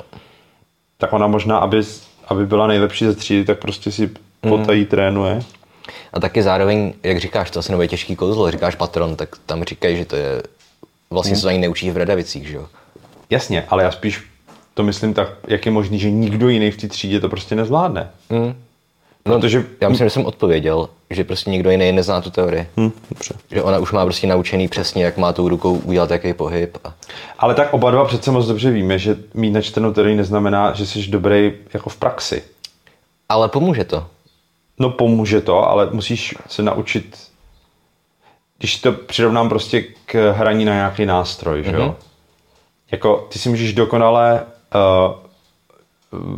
Tak 0.98 1.12
ona 1.12 1.26
možná, 1.26 1.58
aby, 1.58 1.82
aby 2.28 2.46
byla 2.46 2.66
nejlepší 2.66 3.04
ze 3.04 3.14
třídy, 3.14 3.44
tak 3.44 3.58
prostě 3.58 3.92
si 3.92 4.10
potají 4.40 4.84
trénuje. 4.84 5.40
A 6.12 6.20
taky 6.20 6.42
zároveň, 6.42 6.92
jak 7.02 7.20
říkáš, 7.20 7.50
to 7.50 7.58
asi 7.58 7.72
nebude 7.72 7.88
těžký 7.88 8.16
kouzlo, 8.16 8.50
říkáš 8.50 8.74
patron, 8.74 9.16
tak 9.16 9.36
tam 9.46 9.64
říkají, 9.64 9.96
že 9.96 10.04
to 10.04 10.16
je 10.16 10.42
Vlastně 11.10 11.36
se 11.36 11.42
to 11.42 11.48
ani 11.48 11.58
neučí 11.58 11.90
v 11.90 11.96
Redavicích, 11.96 12.48
že 12.48 12.56
jo? 12.56 12.66
Jasně, 13.30 13.64
ale 13.68 13.82
já 13.82 13.90
spíš 13.90 14.24
to 14.74 14.82
myslím 14.82 15.14
tak, 15.14 15.28
jak 15.48 15.66
je 15.66 15.72
možný, 15.72 15.98
že 15.98 16.10
nikdo 16.10 16.48
jiný 16.48 16.70
v 16.70 16.76
té 16.76 16.88
třídě 16.88 17.20
to 17.20 17.28
prostě 17.28 17.54
nezvládne. 17.54 18.10
No, 19.26 19.34
Protože... 19.34 19.64
Já 19.80 19.88
myslím, 19.88 20.06
že 20.06 20.10
jsem 20.10 20.26
odpověděl, 20.26 20.88
že 21.10 21.24
prostě 21.24 21.50
nikdo 21.50 21.70
jiný 21.70 21.92
nezná 21.92 22.20
tu 22.20 22.30
teorii. 22.30 22.68
Hm, 22.76 22.90
dobře. 23.10 23.34
Že 23.50 23.62
ona 23.62 23.78
už 23.78 23.92
má 23.92 24.04
prostě 24.04 24.26
naučený 24.26 24.68
přesně, 24.68 25.04
jak 25.04 25.16
má 25.16 25.32
tou 25.32 25.48
rukou 25.48 25.74
udělat 25.74 26.10
jaký 26.10 26.34
pohyb. 26.34 26.78
A... 26.84 26.94
Ale 27.38 27.54
tak 27.54 27.74
oba 27.74 27.90
dva 27.90 28.04
přece 28.04 28.30
moc 28.30 28.46
dobře 28.46 28.70
víme, 28.70 28.98
že 28.98 29.16
mít 29.34 29.50
načtenou 29.50 29.92
teorii 29.92 30.16
neznamená, 30.16 30.72
že 30.72 30.86
jsi 30.86 31.10
dobrý 31.10 31.52
jako 31.74 31.90
v 31.90 31.96
praxi. 31.96 32.42
Ale 33.28 33.48
pomůže 33.48 33.84
to. 33.84 34.06
No 34.78 34.90
pomůže 34.90 35.40
to, 35.40 35.68
ale 35.68 35.88
musíš 35.92 36.34
se 36.48 36.62
naučit, 36.62 37.18
když 38.58 38.80
to 38.80 38.92
přirovnám 38.92 39.48
prostě 39.48 39.84
k 40.04 40.32
hraní 40.32 40.64
na 40.64 40.74
nějaký 40.74 41.06
nástroj, 41.06 41.64
že 41.64 41.76
jo? 41.76 41.96
Jako 42.90 43.28
ty 43.32 43.38
si 43.38 43.48
můžeš 43.48 43.72
dokonale 43.72 44.42
uh, 44.74 45.25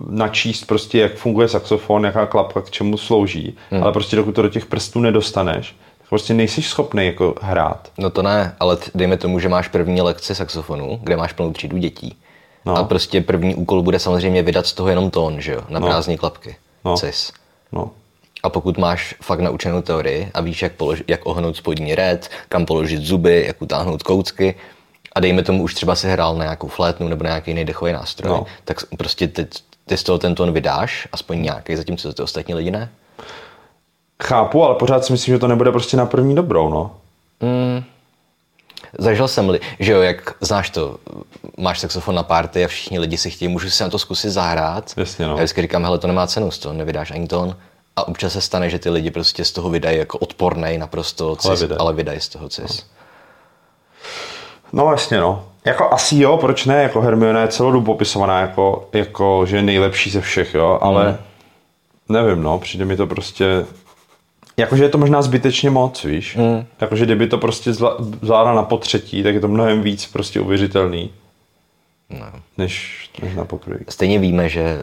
načíst 0.09 0.65
prostě, 0.65 0.99
jak 0.99 1.15
funguje 1.15 1.49
saxofon, 1.49 2.05
jaká 2.05 2.27
klapka 2.27 2.61
k 2.61 2.71
čemu 2.71 2.97
slouží, 2.97 3.57
ale 3.83 3.93
prostě 3.93 4.17
dokud 4.17 4.35
to 4.35 4.43
do 4.43 4.49
těch 4.49 4.67
prstů 4.67 5.01
nedostaneš, 5.01 5.77
tak 5.99 6.09
prostě 6.09 6.35
nejsi 6.35 6.63
schopný 6.63 7.07
jako 7.07 7.35
hrát. 7.43 7.89
No 7.99 8.11
to 8.11 8.23
ne, 8.23 8.57
ale 8.61 8.79
dejme 8.95 9.17
tomu, 9.17 9.39
že 9.39 9.49
máš 9.49 9.69
první 9.69 10.03
lekci 10.03 10.35
saxofonu, 10.35 11.01
kde 11.03 11.17
máš 11.17 11.33
plnou 11.33 11.53
třídu 11.53 11.79
dětí. 11.79 12.17
No. 12.65 12.77
A 12.77 12.85
prostě 12.85 13.21
první 13.21 13.55
úkol 13.55 13.83
bude 13.83 13.99
samozřejmě 13.99 14.43
vydat 14.43 14.67
z 14.67 14.73
toho 14.73 14.89
jenom 14.89 15.11
tón, 15.11 15.41
že 15.41 15.53
jo? 15.53 15.61
Na 15.69 15.81
prázdní 15.81 16.17
klapky. 16.19 16.57
No. 16.85 16.97
Cis. 16.97 17.33
No. 17.73 17.91
A 18.43 18.49
pokud 18.49 18.79
máš 18.79 19.15
fakt 19.23 19.41
naučenou 19.41 19.83
teorii 19.83 20.31
a 20.35 20.41
víš, 20.41 20.63
jak, 20.63 20.73
polož- 20.77 21.05
jak 21.09 21.27
ohnout 21.27 21.57
spodní 21.57 21.95
red, 21.95 22.31
kam 22.49 22.67
položit 22.67 23.01
zuby, 23.03 23.45
jak 23.47 23.63
utáhnout 23.63 24.03
koucky, 24.03 24.55
a 25.15 25.21
dejme 25.21 25.43
tomu 25.43 25.63
už 25.63 25.75
třeba 25.75 25.95
si 25.95 26.09
hrál 26.09 26.35
na 26.37 26.45
nějakou 26.45 26.69
flétnu 26.69 27.09
nebo 27.09 27.25
na 27.25 27.31
nějaký 27.31 27.51
jiný 27.51 27.65
dechový 27.65 27.93
nástroj, 27.93 28.31
No. 28.33 28.47
tak 28.65 28.77
prostě 28.99 29.29
ty, 29.29 29.47
ty 29.87 29.97
z 29.97 30.03
toho 30.03 30.19
ten 30.19 30.35
tón 30.35 30.53
vydáš, 30.53 31.09
aspoň 31.13 31.43
nějaký, 31.43 31.77
zatímco 31.77 32.13
ty 32.13 32.23
ostatní 32.23 32.55
lidi 32.55 32.71
ne. 32.71 32.89
Chápu, 34.23 34.65
ale 34.65 34.75
pořád 34.75 35.05
si 35.05 35.13
myslím, 35.13 35.35
že 35.35 35.39
to 35.39 35.49
nebude 35.49 35.71
prostě 35.73 35.97
na 35.97 36.07
první 36.07 36.35
dobrou, 36.35 36.69
no. 36.69 36.97
Zažil 38.99 39.29
jsem, 39.29 39.49
li- 39.51 39.61
že 39.81 39.93
jo, 39.93 40.01
jak 40.01 40.35
znáš 40.41 40.71
to, 40.71 40.99
máš 41.57 41.79
saxofon 41.81 42.15
na 42.15 42.23
party 42.23 42.65
a 42.65 42.69
všichni 42.69 42.99
lidi 42.99 43.19
si 43.19 43.31
chtějí, 43.31 43.49
můžu 43.49 43.71
si 43.71 43.83
na 43.83 43.89
to 43.91 43.99
zkusit 43.99 44.31
zahrát. 44.31 44.93
Jasně, 44.97 45.25
no. 45.27 45.31
Já 45.33 45.37
vždycky 45.37 45.63
říkám, 45.63 45.85
hele, 45.85 45.99
to 45.99 46.07
nemá 46.07 46.27
cenu, 46.27 46.51
z 46.51 46.59
toho 46.59 46.73
nevydáš 46.75 47.11
ani 47.11 47.27
tón. 47.27 47.57
A 47.97 48.09
občas 48.09 48.33
se 48.33 48.41
stane, 48.41 48.71
že 48.71 48.79
ty 48.79 48.91
lidi 48.91 49.11
prostě 49.11 49.45
z 49.45 49.53
toho 49.53 49.71
vydají 49.71 49.99
jako 49.99 50.19
odpornej 50.19 50.79
naprosto 50.79 51.37
cis, 51.37 51.45
Ale 51.47 51.53
ale, 51.57 51.61
vydají. 51.61 51.79
ale 51.79 51.93
vydají 51.93 52.21
z 52.21 52.29
toho 52.29 52.49
cis. 52.49 52.79
No 52.79 52.98
jasně, 54.91 55.19
no. 55.21 55.45
Jako 55.65 55.93
asi 55.93 56.19
jo, 56.19 56.37
proč 56.37 56.65
ne, 56.65 56.83
jako 56.83 57.01
Hermione 57.01 57.41
je 57.41 57.49
celou 57.49 57.73
dobu 57.73 57.87
popisovaná 57.87 58.41
jako, 58.41 58.89
jako 58.93 59.47
že 59.47 59.57
je 59.57 59.63
nejlepší 59.63 60.11
ze 60.11 60.21
všech, 60.21 60.55
jo, 60.55 60.79
ale 60.83 61.19
nevím, 62.09 62.43
no, 62.43 62.59
přijde 62.59 62.85
mi 62.85 62.97
to 62.97 63.07
prostě, 63.07 63.67
jakože 64.57 64.85
je 64.85 64.89
to 64.89 64.99
možná 64.99 65.23
zbytečně 65.23 65.71
moc, 65.71 66.05
víš, 66.05 66.37
mm. 66.37 66.65
jakože 66.81 67.05
kdyby 67.05 67.27
to 67.27 67.39
prostě 67.39 67.73
zvládla 67.73 68.55
na 68.55 68.63
potřetí, 68.63 69.23
tak 69.23 69.35
je 69.35 69.41
to 69.41 69.49
mnohem 69.49 69.83
víc 69.83 70.07
prostě 70.07 70.41
uvěřitelný, 70.41 71.11
No. 72.11 72.27
než, 72.59 73.05
než 73.23 73.35
na 73.35 73.45
poprvé. 73.45 73.79
Stejně 73.89 74.19
víme, 74.19 74.49
že 74.49 74.83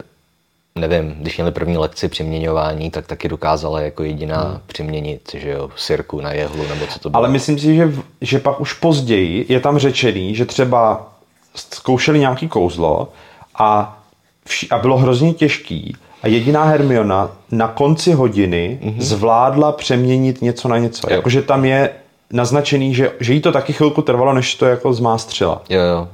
nevím, 0.79 1.15
když 1.19 1.37
měli 1.37 1.51
první 1.51 1.77
lekci 1.77 2.07
přeměňování, 2.07 2.91
tak 2.91 3.07
taky 3.07 3.29
dokázala 3.29 3.81
jako 3.81 4.03
jediná 4.03 4.41
Hmm. 4.41 4.59
přeměnit, 4.65 5.35
že 5.37 5.49
jo, 5.49 5.69
sirku 5.75 6.21
na 6.21 6.33
jehlu, 6.33 6.67
nebo 6.67 6.87
co 6.87 6.99
to 6.99 7.09
bylo. 7.09 7.19
Ale 7.19 7.29
myslím 7.29 7.59
si, 7.59 7.75
že, 7.75 7.91
že 8.21 8.39
pak 8.39 8.61
už 8.61 8.73
později 8.73 9.45
je 9.49 9.59
tam 9.59 9.77
řečený, 9.77 10.35
že 10.35 10.45
třeba 10.45 11.11
zkoušeli 11.55 12.19
nějaký 12.19 12.47
kouzlo 12.47 13.09
a, 13.55 13.97
vši, 14.45 14.69
a 14.69 14.77
bylo 14.77 14.97
hrozně 14.97 15.33
těžký 15.33 15.95
a 16.23 16.27
jediná 16.27 16.63
Hermiona 16.63 17.31
na 17.51 17.67
konci 17.67 18.11
hodiny 18.11 18.79
mm-hmm. 18.83 19.01
zvládla 19.01 19.71
přeměnit 19.71 20.41
něco 20.41 20.67
na 20.67 20.77
něco. 20.77 21.07
Jo. 21.09 21.15
Jakože 21.15 21.41
tam 21.41 21.65
je 21.65 21.89
naznačený, 22.33 22.95
že, 22.95 23.11
že 23.19 23.33
jí 23.33 23.41
to 23.41 23.51
taky 23.51 23.73
chvilku 23.73 24.01
trvalo, 24.01 24.33
než 24.33 24.55
to 24.55 24.65
jako 24.65 24.93
zmástřila. 24.93 25.61
Jo, 25.69 25.81
jo. 25.81 26.07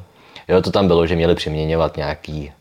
Jo, 0.48 0.62
to 0.62 0.72
tam 0.72 0.88
bylo, 0.88 1.08
že 1.08 1.16
měli 1.16 1.36
přeměňovat 1.36 1.98
nějaký, 1.98 2.52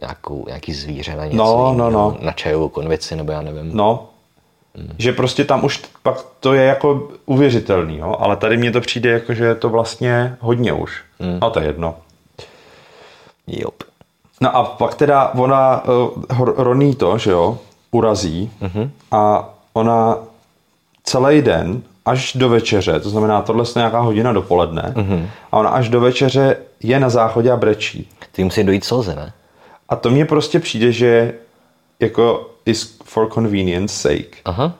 nějakou, 0.00 0.44
nějaký 0.46 0.72
zvíře 0.72 1.16
na 1.16 1.24
něco 1.24 1.36
No, 1.36 1.74
no, 1.76 1.90
no. 1.90 2.16
na 2.20 2.32
čajovou 2.32 2.68
konvici, 2.68 3.16
nebo 3.16 3.32
já 3.32 3.42
nevím. 3.42 3.70
No, 3.76 4.08
že 4.98 5.12
prostě 5.12 5.44
tam 5.44 5.64
už 5.64 5.82
pak 6.02 6.16
to 6.40 6.54
je 6.54 6.64
jako 6.64 7.08
uvěřitelný, 7.26 7.98
jo? 7.98 8.16
ale 8.18 8.36
tady 8.36 8.56
mně 8.56 8.70
to 8.70 8.80
přijde 8.80 9.10
jako, 9.10 9.34
že 9.34 9.44
je 9.44 9.54
to 9.54 9.68
vlastně 9.68 10.36
hodně 10.40 10.72
už. 10.72 11.02
Mm. 11.18 11.38
No 11.42 11.50
to 11.50 11.60
je 11.60 11.66
jedno. 11.66 11.94
Jop. 13.46 13.82
No 14.40 14.56
a 14.56 14.64
pak 14.64 14.94
teda 14.94 15.32
ona 15.34 15.84
uh, 15.84 16.48
Roný 16.56 16.94
to, 16.94 17.18
že 17.18 17.30
jo, 17.30 17.58
urazí 17.90 18.50
mm-hmm. 18.62 18.90
a 19.10 19.50
ona 19.72 20.16
celý 21.04 21.42
den 21.42 21.82
až 22.04 22.32
do 22.32 22.48
večeře, 22.48 23.00
to 23.00 23.10
znamená 23.10 23.42
tohle 23.42 23.64
je 23.64 23.72
nějaká 23.76 24.00
hodina 24.00 24.32
dopoledne, 24.32 24.92
mm-hmm. 24.96 25.26
a 25.52 25.58
ona 25.58 25.70
až 25.70 25.88
do 25.88 26.00
večeře 26.00 26.56
je 26.82 27.00
na 27.00 27.08
záchodě 27.08 27.50
a 27.50 27.56
brečí. 27.56 28.08
Ty 28.32 28.44
musí 28.44 28.64
dojít 28.64 28.84
slze, 28.84 29.14
ne? 29.14 29.32
A 29.92 29.96
to 29.96 30.10
mně 30.10 30.24
prostě 30.24 30.60
přijde, 30.60 30.92
že 30.92 31.34
jako 32.00 32.50
is 32.66 32.96
for 33.04 33.30
convenience 33.30 33.94
sake, 33.94 34.36
Aha. 34.44 34.72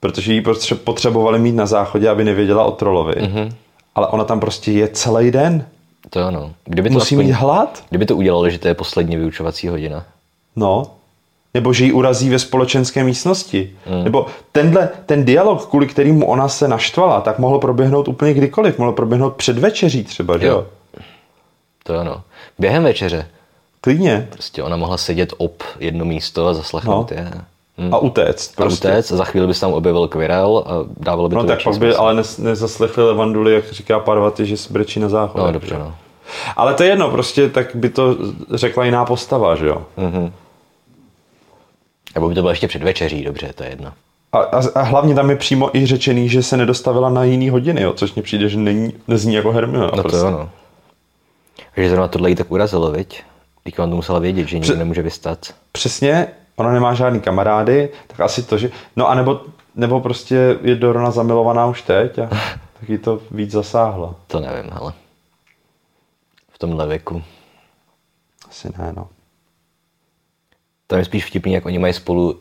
protože 0.00 0.32
ji 0.34 0.40
potře- 0.40 0.76
potřebovali 0.76 1.38
mít 1.38 1.52
na 1.54 1.66
záchodě, 1.66 2.08
aby 2.08 2.24
nevěděla 2.24 2.64
o 2.64 2.70
trolovi. 2.70 3.12
Mm-hmm. 3.14 3.52
Ale 3.94 4.06
ona 4.06 4.24
tam 4.24 4.40
prostě 4.40 4.72
je 4.72 4.88
celý 4.88 5.30
den. 5.30 5.66
To 6.10 6.20
ano. 6.24 6.52
Kdyby 6.64 6.88
to, 6.88 6.92
Musí 6.92 7.14
aspoň, 7.14 7.26
mít 7.26 7.32
hlad. 7.32 7.84
kdyby 7.88 8.06
to 8.06 8.16
udělali, 8.16 8.50
že 8.50 8.58
to 8.58 8.68
je 8.68 8.74
poslední 8.74 9.16
vyučovací 9.16 9.68
hodina. 9.68 10.04
No. 10.56 10.90
Nebo 11.54 11.72
že 11.72 11.84
ji 11.84 11.92
urazí 11.92 12.30
ve 12.30 12.38
společenské 12.38 13.04
místnosti. 13.04 13.70
Mm. 13.90 14.04
Nebo 14.04 14.26
tenhle, 14.52 14.88
ten 15.06 15.24
dialog, 15.24 15.66
kvůli 15.66 15.86
kterému 15.86 16.26
ona 16.26 16.48
se 16.48 16.68
naštvala, 16.68 17.20
tak 17.20 17.38
mohl 17.38 17.58
proběhnout 17.58 18.08
úplně 18.08 18.34
kdykoliv. 18.34 18.78
Mohl 18.78 18.92
proběhnout 18.92 19.36
před 19.36 19.58
večeří 19.58 20.04
třeba, 20.04 20.38
že 20.38 20.46
jo? 20.46 20.52
Jo. 20.54 20.66
To 21.84 21.98
ano. 21.98 22.22
Během 22.58 22.82
večeře. 22.82 23.28
Klidně. 23.84 24.28
Prostě 24.32 24.62
ona 24.62 24.76
mohla 24.76 24.96
sedět 24.96 25.32
ob 25.36 25.62
jedno 25.80 26.04
místo 26.04 26.46
a 26.46 26.54
zaslechnout 26.54 27.10
No. 27.10 27.16
je. 27.16 27.30
A 27.92 27.98
utéct. 27.98 28.50
A 28.50 28.62
Prostě. 28.62 28.88
utéct, 28.88 29.12
a 29.12 29.16
za 29.16 29.24
chvíli 29.24 29.46
by 29.46 29.54
se 29.54 29.60
tam 29.60 29.72
objevil 29.72 30.08
Quirrell 30.08 30.64
a 30.66 30.72
dávalo 31.00 31.28
by 31.28 31.34
No 31.34 31.40
to 31.40 31.46
tak 31.46 31.56
větší 31.56 31.64
pak 31.64 31.78
by 31.78 31.86
smysl. 31.86 32.00
ale 32.00 32.14
nes, 32.14 32.38
nezaslechli 32.38 33.04
Levanduli, 33.04 33.54
jak 33.54 33.72
říká 33.72 33.98
Parvati, 34.00 34.46
že 34.46 34.56
se 34.56 34.72
brečí 34.72 35.00
na 35.00 35.08
záchodě. 35.08 35.44
No 35.46 35.52
dobře, 35.52 35.78
no. 35.78 35.94
Ale 36.56 36.74
to 36.74 36.82
je 36.82 36.88
jedno, 36.88 37.10
prostě 37.10 37.48
tak 37.48 37.76
by 37.76 37.88
to 37.88 38.16
řekla 38.54 38.84
jiná 38.84 39.04
postava, 39.04 39.54
že 39.56 39.66
jo? 39.66 39.82
Nebo 42.14 42.28
by 42.28 42.34
to 42.34 42.40
bylo 42.40 42.50
ještě 42.50 42.68
před 42.68 42.82
večeří, 42.82 43.24
dobře, 43.24 43.52
to 43.54 43.62
je 43.62 43.70
jedno. 43.70 43.92
A, 44.32 44.38
a, 44.38 44.62
a 44.74 44.82
hlavně 44.82 45.14
tam 45.14 45.30
je 45.30 45.36
přímo 45.36 45.76
i 45.76 45.86
řečený, 45.86 46.28
že 46.28 46.42
se 46.42 46.56
nedostavila 46.56 47.10
na 47.10 47.24
jiný 47.24 47.50
hodiny, 47.50 47.82
jo? 47.82 47.92
což 47.92 48.14
mně 48.14 48.22
přijde, 48.22 48.48
že 48.48 48.58
není, 48.58 48.92
nezní 49.08 49.34
jako 49.34 49.52
Hermiona. 49.52 49.90
No 49.96 50.02
prostě. 50.02 50.10
to 50.20 50.24
jo, 50.26 50.30
no. 50.30 50.50
Že 51.76 51.88
zrovna 51.90 52.08
tohle 52.08 52.28
jí 52.30 52.34
tak 52.36 52.50
urazilo, 52.50 52.90
viď? 52.90 53.22
Teď 53.64 53.78
on 53.78 53.90
to 53.90 53.96
musela 53.96 54.18
vědět, 54.18 54.48
že 54.48 54.58
nikdo 54.58 54.76
nemůže 54.76 55.02
vystat. 55.02 55.54
Přesně, 55.72 56.28
ona 56.56 56.72
nemá 56.72 56.94
žádný 56.94 57.20
kamarády, 57.20 57.88
tak 58.06 58.20
asi 58.20 58.42
to, 58.42 58.58
že... 58.58 58.70
No 58.96 59.08
a 59.08 59.14
nebo, 59.14 59.40
nebo 59.74 60.00
prostě 60.00 60.58
je 60.62 60.76
do 60.76 60.92
Rona 60.92 61.10
zamilovaná 61.10 61.66
už 61.66 61.82
teď 61.82 62.18
a 62.18 62.26
tak 62.80 62.88
jí 62.88 62.98
to 62.98 63.20
víc 63.30 63.50
zasáhlo. 63.50 64.16
To 64.26 64.40
nevím, 64.40 64.70
ale 64.72 64.92
v 66.52 66.58
tomhle 66.58 66.86
věku. 66.86 67.22
Asi 68.50 68.68
ne, 68.78 68.92
no. 68.96 69.08
Tam 70.86 70.98
je 70.98 71.04
spíš 71.04 71.24
vtipný, 71.24 71.52
jak 71.52 71.66
oni 71.66 71.78
mají 71.78 71.92
spolu 71.92 72.40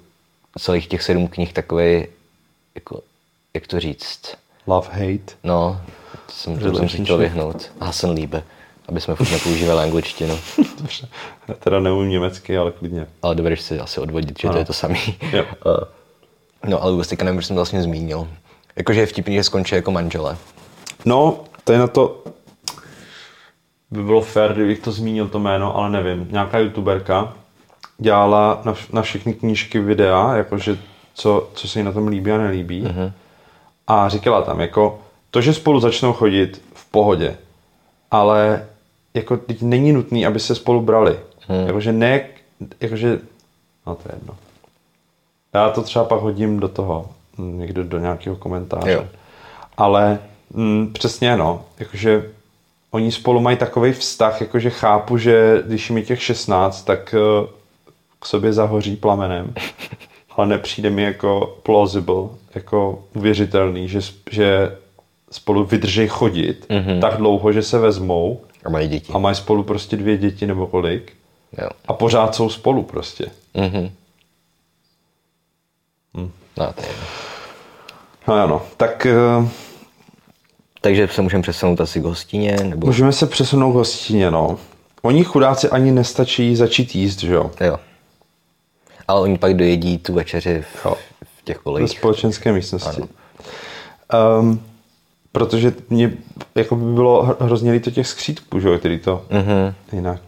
celých 0.59 0.87
těch 0.87 1.03
sedm 1.03 1.27
knih 1.27 1.53
takový, 1.53 2.07
jako, 2.75 3.01
jak 3.53 3.67
to 3.67 3.79
říct, 3.79 4.37
Love, 4.67 4.87
hate. 4.91 5.33
no, 5.43 5.81
to 6.25 6.31
jsem, 6.33 6.59
to 6.59 6.75
jsem 6.75 6.89
si 6.89 7.03
chtěl 7.03 7.17
vyhnout. 7.17 7.71
Hasen 7.79 8.09
líbe, 8.09 8.43
aby 8.89 9.01
jsme 9.01 9.15
furt 9.15 9.31
nepoužívali 9.31 9.83
angličtinu. 9.83 10.39
Dobře. 10.77 11.07
Já 11.47 11.53
teda 11.53 11.79
neumím 11.79 12.09
německy, 12.09 12.57
ale 12.57 12.71
klidně. 12.71 13.07
Ale 13.21 13.35
dovedeš 13.35 13.61
si 13.61 13.79
asi 13.79 13.99
odvodit, 13.99 14.39
že 14.39 14.47
to 14.47 14.49
Ano. 14.49 14.59
je 14.59 14.65
to 14.65 14.73
samý. 14.73 14.99
Jo. 15.31 15.45
Eh, 15.65 16.69
no 16.69 16.83
ale 16.83 16.91
vůbec 16.91 17.07
teďka 17.07 17.25
nevím, 17.25 17.41
že 17.41 17.47
jsem 17.47 17.55
to 17.55 17.59
vlastně 17.59 17.83
zmínil. 17.83 18.27
Jakože 18.75 18.99
je 18.99 19.05
vtipný, 19.05 19.35
že 19.35 19.43
skončí 19.43 19.75
jako 19.75 19.91
manžele. 19.91 20.37
No, 21.05 21.39
to 21.63 21.71
je 21.73 21.79
na 21.79 21.87
to... 21.87 22.23
By 23.91 24.03
bylo 24.03 24.21
fér, 24.21 24.53
kdybych 24.53 24.79
to 24.79 24.91
zmínil 24.91 25.27
to 25.27 25.39
jméno, 25.39 25.77
ale 25.77 25.89
nevím. 25.89 26.27
Nějaká 26.31 26.59
youtuberka 26.59 27.33
dělala 27.97 28.61
na, 28.65 28.73
na 28.93 29.01
všechny 29.01 29.33
knížky 29.33 29.79
videa, 29.79 30.35
jakože 30.35 30.77
co, 31.13 31.49
co 31.53 31.67
se 31.67 31.79
jí 31.79 31.85
na 31.85 31.91
tom 31.91 32.07
líbí 32.07 32.31
a 32.31 32.37
nelíbí. 32.37 32.83
Mm-hmm. 32.83 33.11
A 33.87 34.09
říkala 34.09 34.41
tam, 34.41 34.61
jako 34.61 34.99
to, 35.31 35.41
že 35.41 35.53
spolu 35.53 35.79
začnou 35.79 36.13
chodit 36.13 36.61
v 36.73 36.85
pohodě, 36.91 37.37
ale 38.11 38.67
jako 39.13 39.37
teď 39.37 39.61
není 39.61 39.93
nutný, 39.93 40.25
aby 40.25 40.39
se 40.39 40.55
spolu 40.55 40.81
brali. 40.81 41.19
Hmm. 41.47 41.67
Jakože 41.67 41.91
ne, 41.91 42.21
jakože, 42.79 43.19
no 43.87 43.95
to 43.95 44.01
je 44.09 44.15
jedno. 44.15 44.35
Já 45.53 45.69
to 45.69 45.81
třeba 45.81 46.05
pak 46.05 46.19
hodím 46.19 46.59
do 46.59 46.67
toho, 46.67 47.09
hm, 47.37 47.59
někdo 47.59 47.83
do 47.83 47.99
nějakého 47.99 48.35
komentáře. 48.35 48.91
Jo. 48.91 49.05
Ale 49.77 50.19
Mm, 50.53 50.93
přesně, 50.93 51.37
no. 51.37 51.61
Jakože 51.79 52.29
oni 52.91 53.11
spolu 53.11 53.39
mají 53.39 53.57
takový 53.57 53.91
vztah, 53.91 54.41
jakože 54.41 54.69
chápu, 54.69 55.17
že 55.17 55.63
když 55.65 55.89
je 55.89 56.01
těch 56.01 56.23
16, 56.23 56.83
tak 56.83 57.15
uh, 57.41 57.47
k 58.19 58.25
sobě 58.25 58.53
zahoří 58.53 58.95
plamenem. 58.95 59.53
Ale 60.37 60.47
nepřijde 60.47 60.89
mi 60.89 61.03
jako 61.03 61.57
plausible, 61.63 62.23
jako 62.55 63.03
uvěřitelný, 63.15 63.87
že, 63.87 63.99
že 64.31 64.77
spolu 65.31 65.65
vydrží 65.65 66.07
chodit 66.07 66.65
mm-hmm. 66.69 66.99
tak 66.99 67.17
dlouho, 67.17 67.51
že 67.51 67.63
se 67.63 67.79
vezmou 67.79 68.41
A 68.65 68.69
mají 68.69 68.87
děti. 68.87 69.13
a 69.13 69.17
mají 69.17 69.35
spolu 69.35 69.63
prostě 69.63 69.97
dvě 69.97 70.17
děti 70.17 70.47
nebo 70.47 70.67
kolik 70.67 71.13
Jo. 71.57 71.69
a 71.87 71.93
pořád 71.93 72.35
jsou 72.35 72.49
spolu 72.49 72.83
prostě. 72.83 73.25
Mhm. 73.53 73.91
No, 76.57 76.73
to 76.73 76.81
je. 76.81 76.87
No 78.27 78.33
ano, 78.33 78.61
tak 78.77 79.07
uh, 79.39 79.47
Takže 80.81 81.07
se 81.07 81.21
můžeme 81.21 81.41
přesunout 81.43 81.81
asi 81.81 82.01
k 82.01 82.03
hostině, 82.03 82.57
nebo... 82.63 82.87
můžeme 82.87 83.11
se 83.13 83.27
přesunout 83.27 83.71
k 83.71 83.75
hostině, 83.75 84.31
no. 84.31 84.59
Oni 85.01 85.23
chudáci 85.23 85.69
ani 85.69 85.91
nestačí 85.91 86.55
začít 86.55 86.95
jíst, 86.95 87.19
že 87.19 87.33
jo? 87.33 87.51
Jo. 87.61 87.77
Ale 89.07 89.21
oni 89.21 89.37
pak 89.37 89.53
dojedí 89.53 89.97
tu 89.97 90.13
večeři 90.13 90.61
v, 90.61 90.85
Jo. 90.85 90.95
v 91.39 91.43
těch 91.43 91.57
Ve 91.57 91.63
kolejích. 91.63 91.89
společenské 91.97 92.51
místnosti. 92.53 93.01
Um, 94.39 94.63
protože 95.31 95.73
mě 95.89 96.11
jako 96.55 96.75
by 96.75 96.93
bylo 96.93 97.25
hro- 97.25 97.35
hrozně 97.39 97.71
líto 97.71 97.91
těch 97.91 98.07
skřítků, 98.07 98.59
že 98.59 98.67
jo, 98.67 98.77
který 98.77 98.99
to 98.99 99.25
mm-hmm. 99.29 99.73
jinak. 99.93 100.21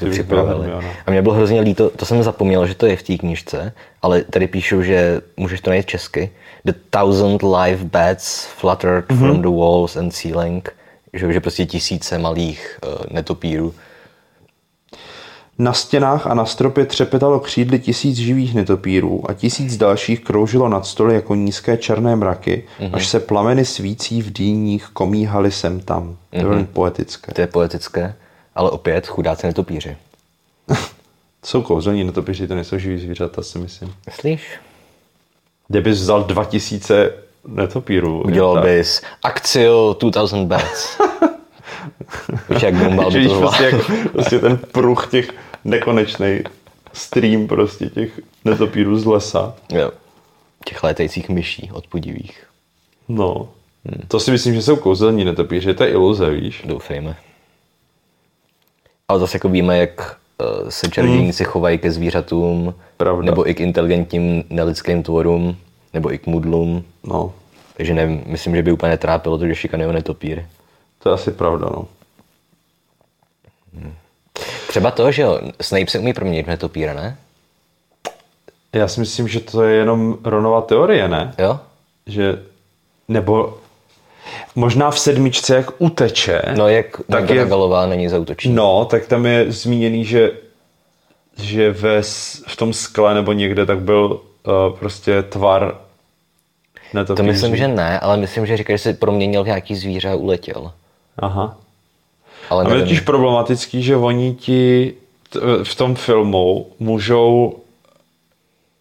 To 0.00 0.06
připravili. 0.10 0.72
A 1.06 1.10
mě 1.10 1.22
bylo 1.22 1.34
hrozně 1.34 1.60
líto, 1.60 1.90
to 1.90 2.06
jsem 2.06 2.22
zapomněl, 2.22 2.66
že 2.66 2.74
to 2.74 2.86
je 2.86 2.96
v 2.96 3.02
té 3.02 3.16
knižce, 3.16 3.72
ale 4.02 4.24
tady 4.24 4.46
píšou, 4.46 4.82
že 4.82 5.20
můžeš 5.36 5.60
to 5.60 5.70
najít 5.70 5.86
česky. 5.86 6.30
The 6.64 6.72
thousand 6.90 7.42
live 7.42 7.84
bats 7.84 8.46
fluttered 8.46 9.08
mm-hmm. 9.08 9.18
from 9.18 9.42
the 9.42 9.48
walls 9.48 9.96
and 9.96 10.10
ceiling. 10.10 10.74
Že, 11.12 11.32
že 11.32 11.40
prostě 11.40 11.66
tisíce 11.66 12.18
malých 12.18 12.78
uh, 12.86 12.92
netopírů. 13.10 13.74
Na 15.58 15.72
stěnách 15.72 16.26
a 16.26 16.34
na 16.34 16.44
stropě 16.44 16.86
třepetalo 16.86 17.40
křídly 17.40 17.78
tisíc 17.78 18.16
živých 18.16 18.54
netopírů 18.54 19.30
a 19.30 19.34
tisíc 19.34 19.76
dalších 19.76 20.24
kroužilo 20.24 20.68
nad 20.68 20.86
stoly 20.86 21.14
jako 21.14 21.34
nízké 21.34 21.76
černé 21.76 22.16
mraky, 22.16 22.64
mm-hmm. 22.80 22.90
až 22.92 23.08
se 23.08 23.20
plameny 23.20 23.64
svící 23.64 24.22
v 24.22 24.32
dýních 24.32 24.86
komíhaly 24.86 25.50
sem 25.50 25.80
tam. 25.80 26.16
To 26.30 26.36
je 26.36 26.44
velmi 26.44 26.64
poetické. 26.64 27.34
To 27.34 27.40
je 27.40 27.46
poetické, 27.46 28.14
ale 28.54 28.70
opět 28.70 29.06
chudáci 29.06 29.46
netopíři. 29.46 29.96
Jsou 31.44 31.62
kouzelní 31.62 32.04
netopíři, 32.04 32.48
to 32.48 32.54
nejsou 32.54 32.78
živý 32.78 32.98
zvířata, 32.98 33.42
si 33.42 33.58
myslím. 33.58 33.94
Myslíš? 34.06 34.50
Kdybys 35.68 36.00
vzal 36.00 36.24
2000 36.24 37.12
netopírů. 37.46 38.22
Udělal 38.22 38.54
tak- 38.54 38.64
bys 38.64 39.02
Axio 39.22 39.96
2000 40.00 40.44
bats. 40.46 40.98
Víš, 42.50 42.62
jak 42.62 42.76
Gumball 42.76 43.10
Že 43.10 43.20
by 43.20 43.28
to 43.28 43.38
prostě, 43.38 43.64
jak, 43.64 43.74
prostě 44.12 44.38
ten 44.38 44.56
pruh 44.56 45.10
těch 45.10 45.28
nekonečný 45.64 46.40
stream 46.92 47.46
prostě 47.46 47.86
těch 47.86 48.20
netopírů 48.44 48.98
z 48.98 49.04
lesa. 49.06 49.54
Jo. 49.72 49.90
Těch 50.64 50.82
létajících 50.82 51.28
myší 51.28 51.70
odpudivých. 51.72 52.44
No. 53.08 53.48
To 54.08 54.20
si 54.20 54.30
myslím, 54.30 54.54
že 54.54 54.62
jsou 54.62 54.76
kouzelní 54.76 55.24
netopíři, 55.24 55.74
to 55.74 55.84
je 55.84 55.90
iluze, 55.90 56.30
víš. 56.30 56.62
Doufejme. 56.66 57.16
Ale 59.08 59.20
zase 59.20 59.36
jako 59.36 59.48
víme, 59.48 59.78
jak 59.78 60.16
eh, 60.40 60.70
se 60.70 60.88
čarodějníci 60.90 61.44
chovají 61.44 61.78
ke 61.78 61.90
zvířatům, 61.90 62.74
Pravda. 62.96 63.22
nebo 63.26 63.48
i 63.50 63.54
k 63.54 63.60
inteligentním 63.60 64.44
nelidským 64.50 65.02
tvorům, 65.02 65.56
nebo 65.94 66.12
i 66.12 66.18
k 66.18 66.26
mudlům. 66.26 66.84
No, 67.04 67.32
Takže 67.76 67.94
nevím, 67.94 68.22
myslím, 68.26 68.56
že 68.56 68.62
by 68.62 68.72
úplně 68.72 68.90
netrápilo 68.90 69.38
to, 69.38 69.46
že 69.46 69.54
šikanují 69.54 69.92
netopíry. 69.92 70.46
to 70.98 71.08
je 71.08 71.14
asi 71.14 71.30
pravda, 71.30 71.66
no. 71.72 71.88
Třeba 74.78 74.90
to, 74.90 75.12
že 75.12 75.22
jo, 75.22 75.40
Snape 75.60 75.86
se 75.86 75.98
umí 75.98 76.12
proměnit 76.12 76.46
v 76.46 76.48
netopíra, 76.48 76.94
ne? 76.94 77.16
Já 78.72 78.88
si 78.88 79.00
myslím, 79.00 79.28
že 79.28 79.40
to 79.40 79.62
je 79.62 79.76
jenom 79.76 80.18
Ronova 80.24 80.60
teorie, 80.60 81.08
ne? 81.08 81.34
Jo? 81.38 81.60
Že, 82.06 82.42
nebo 83.08 83.58
možná 84.54 84.90
v 84.90 84.98
sedmičce, 84.98 85.56
jak 85.56 85.70
uteče, 85.78 86.42
No 86.56 86.68
jak 86.68 86.86
tak 87.10 87.20
je, 87.20 87.34
McGonagallová 87.34 87.86
není 87.86 88.08
zautočí. 88.08 88.48
no, 88.50 88.84
tak 88.84 89.06
tam 89.06 89.26
je 89.26 89.52
zmíněný, 89.52 90.04
že, 90.04 90.30
že 91.42 91.70
ve, 91.70 92.02
v 92.46 92.56
tom 92.56 92.72
skle 92.72 93.14
nebo 93.14 93.32
někde 93.32 93.66
tak 93.66 93.80
byl 93.80 94.20
uh, 94.46 94.78
prostě 94.78 95.22
tvar 95.22 95.78
to 96.92 96.96
netopíří. 96.98 97.26
myslím, 97.28 97.56
že 97.56 97.68
ne, 97.68 98.00
ale 98.00 98.16
myslím, 98.16 98.46
že 98.46 98.56
říká, 98.56 98.72
že 98.72 98.78
se 98.78 98.92
proměnil 98.92 99.44
v 99.44 99.46
nějaký 99.46 99.74
zvíře 99.74 100.10
a 100.10 100.14
uletěl. 100.14 100.72
Aha. 101.18 101.56
Ale 102.50 102.64
A 102.64 102.74
je 102.74 102.82
totiž 102.82 103.00
problematický, 103.00 103.82
že 103.82 103.96
oni 103.96 104.34
ti 104.34 104.94
t- 105.30 105.40
v 105.64 105.74
tom 105.74 105.94
filmu 105.94 106.66
můžou 106.78 107.56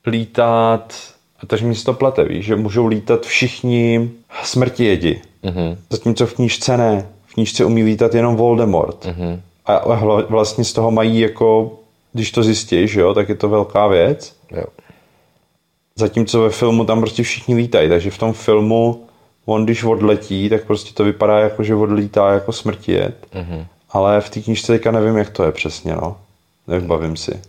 lítat, 0.05 0.93
a 1.39 1.45
takže 1.45 1.65
mi 1.65 1.75
se 1.75 1.85
to 1.85 1.93
plete, 1.93 2.23
víš, 2.23 2.45
že 2.45 2.55
můžou 2.55 2.85
lítat 2.85 3.25
všichni 3.25 4.09
smrti 4.43 4.85
jedi. 4.85 5.21
Mm-hmm. 5.43 5.77
Zatímco 5.89 6.25
v 6.25 6.33
knížce 6.33 6.77
ne. 6.77 7.07
V 7.25 7.33
knížce 7.33 7.65
umí 7.65 7.83
lítat 7.83 8.15
jenom 8.15 8.35
Voldemort. 8.35 9.05
Mm-hmm. 9.05 9.39
A 9.65 9.75
a 9.75 10.01
hla- 10.03 10.25
vlastně 10.29 10.63
z 10.63 10.73
toho 10.73 10.91
mají 10.91 11.19
jako, 11.19 11.79
když 12.13 12.31
to 12.31 12.43
zjistíš, 12.43 12.95
jo, 12.95 13.13
tak 13.13 13.29
je 13.29 13.35
to 13.35 13.49
velká 13.49 13.87
věc. 13.87 14.35
Jo. 14.51 14.63
Zatímco 15.95 16.41
ve 16.41 16.49
filmu 16.49 16.85
tam 16.85 16.99
prostě 16.99 17.23
všichni 17.23 17.55
lítají, 17.55 17.89
takže 17.89 18.11
v 18.11 18.17
tom 18.17 18.33
filmu 18.33 19.06
on 19.49 19.65
když 19.65 19.83
odletí, 19.83 20.49
tak 20.49 20.63
prostě 20.63 20.93
to 20.93 21.03
vypadá 21.03 21.39
jako, 21.39 21.63
že 21.63 21.75
odlítá 21.75 22.31
jako 22.31 22.51
smrtijet. 22.51 23.27
Mm-hmm. 23.33 23.65
Ale 23.89 24.21
v 24.21 24.29
té 24.29 24.41
knižce 24.41 24.73
teďka 24.73 24.91
nevím, 24.91 25.17
jak 25.17 25.29
to 25.29 25.43
je 25.43 25.51
přesně, 25.51 25.95
no. 25.95 26.17
Nevybavím 26.67 27.17
si. 27.17 27.41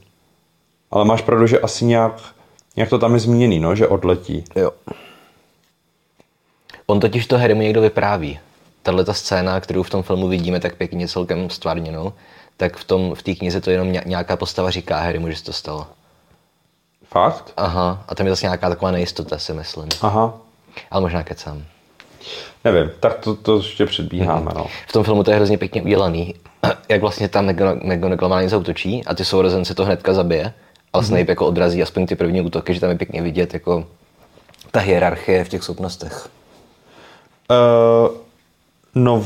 Ale 0.91 1.05
máš 1.05 1.23
pravdu, 1.23 1.47
že 1.47 1.61
asi 1.61 1.85
nějak, 1.85 2.21
nějak 2.77 2.91
to 2.91 2.99
tam 2.99 3.15
je 3.15 3.21
zmíněný, 3.21 3.61
no, 3.61 3.75
že 3.75 3.89
odletí. 3.89 4.45
Jo. 4.57 4.71
On 6.87 7.01
totiž 7.01 7.27
to 7.27 7.39
Harrymu 7.39 7.63
někdo 7.63 7.81
vypráví. 7.81 8.39
Tahle 8.83 9.05
ta 9.05 9.15
scéna, 9.15 9.61
kterou 9.61 9.83
v 9.83 9.91
tom 9.91 10.03
filmu 10.03 10.29
vidíme 10.29 10.61
tak 10.61 10.75
pěkně 10.75 11.09
celkem 11.09 11.51
stvárněnou, 11.51 12.13
tak 12.57 12.77
v 12.77 12.85
tom 12.85 13.15
v 13.15 13.23
té 13.23 13.35
knize 13.35 13.61
to 13.61 13.71
jenom 13.71 13.93
ně- 13.93 14.03
nějaká 14.07 14.37
postava 14.37 14.71
říká 14.71 15.01
Harrymu, 15.01 15.31
že 15.31 15.37
se 15.37 15.45
to 15.45 15.53
stalo. 15.53 15.87
Fakt? 17.05 17.53
Aha, 17.57 18.05
a 18.09 18.15
tam 18.15 18.27
je 18.27 18.33
zase 18.33 18.47
nějaká 18.47 18.69
taková 18.69 18.91
nejistota, 18.91 19.39
si 19.39 19.53
myslím. 19.53 19.89
Aha. 20.03 20.35
Ale 20.91 21.01
možná 21.01 21.23
kecám. 21.23 21.65
Nevím, 22.65 22.91
tak 23.01 23.19
to, 23.19 23.35
to 23.35 23.57
ještě 23.57 23.87
předbíháme, 23.87 24.51
no. 24.55 24.67
V 24.89 24.93
tom 24.93 25.05
filmu 25.05 25.25
to 25.25 25.31
je 25.31 25.37
hrozně 25.37 25.59
pěkně 25.59 25.83
udělaný. 25.83 26.35
Jak 26.89 27.01
vlastně 27.01 27.29
tam 27.29 27.49
McGona- 27.49 27.95
McGonagall 27.95 28.31
na 28.31 28.43
ně 28.43 28.49
zautočí 28.49 29.05
a 29.05 29.15
ty 29.15 29.25
sourozenci 29.25 29.75
to 29.75 29.85
hnedka 29.85 30.15
zabije. 30.15 30.53
A 30.93 31.03
Snape 31.03 31.33
jako 31.33 31.47
odrazí 31.47 31.83
aspoň 31.83 32.07
ty 32.07 32.17
první 32.17 32.41
útoky, 32.41 32.75
že 32.75 32.81
tam 32.81 32.91
je 32.91 32.97
pěkně 32.97 33.23
vidět 33.23 33.55
jako 33.55 33.85
ta 34.71 34.81
hierarchie 34.81 35.45
v 35.45 35.49
těch 35.49 35.63
schopnostech. 35.63 36.29
Uh, 37.51 38.17
no, 38.95 39.25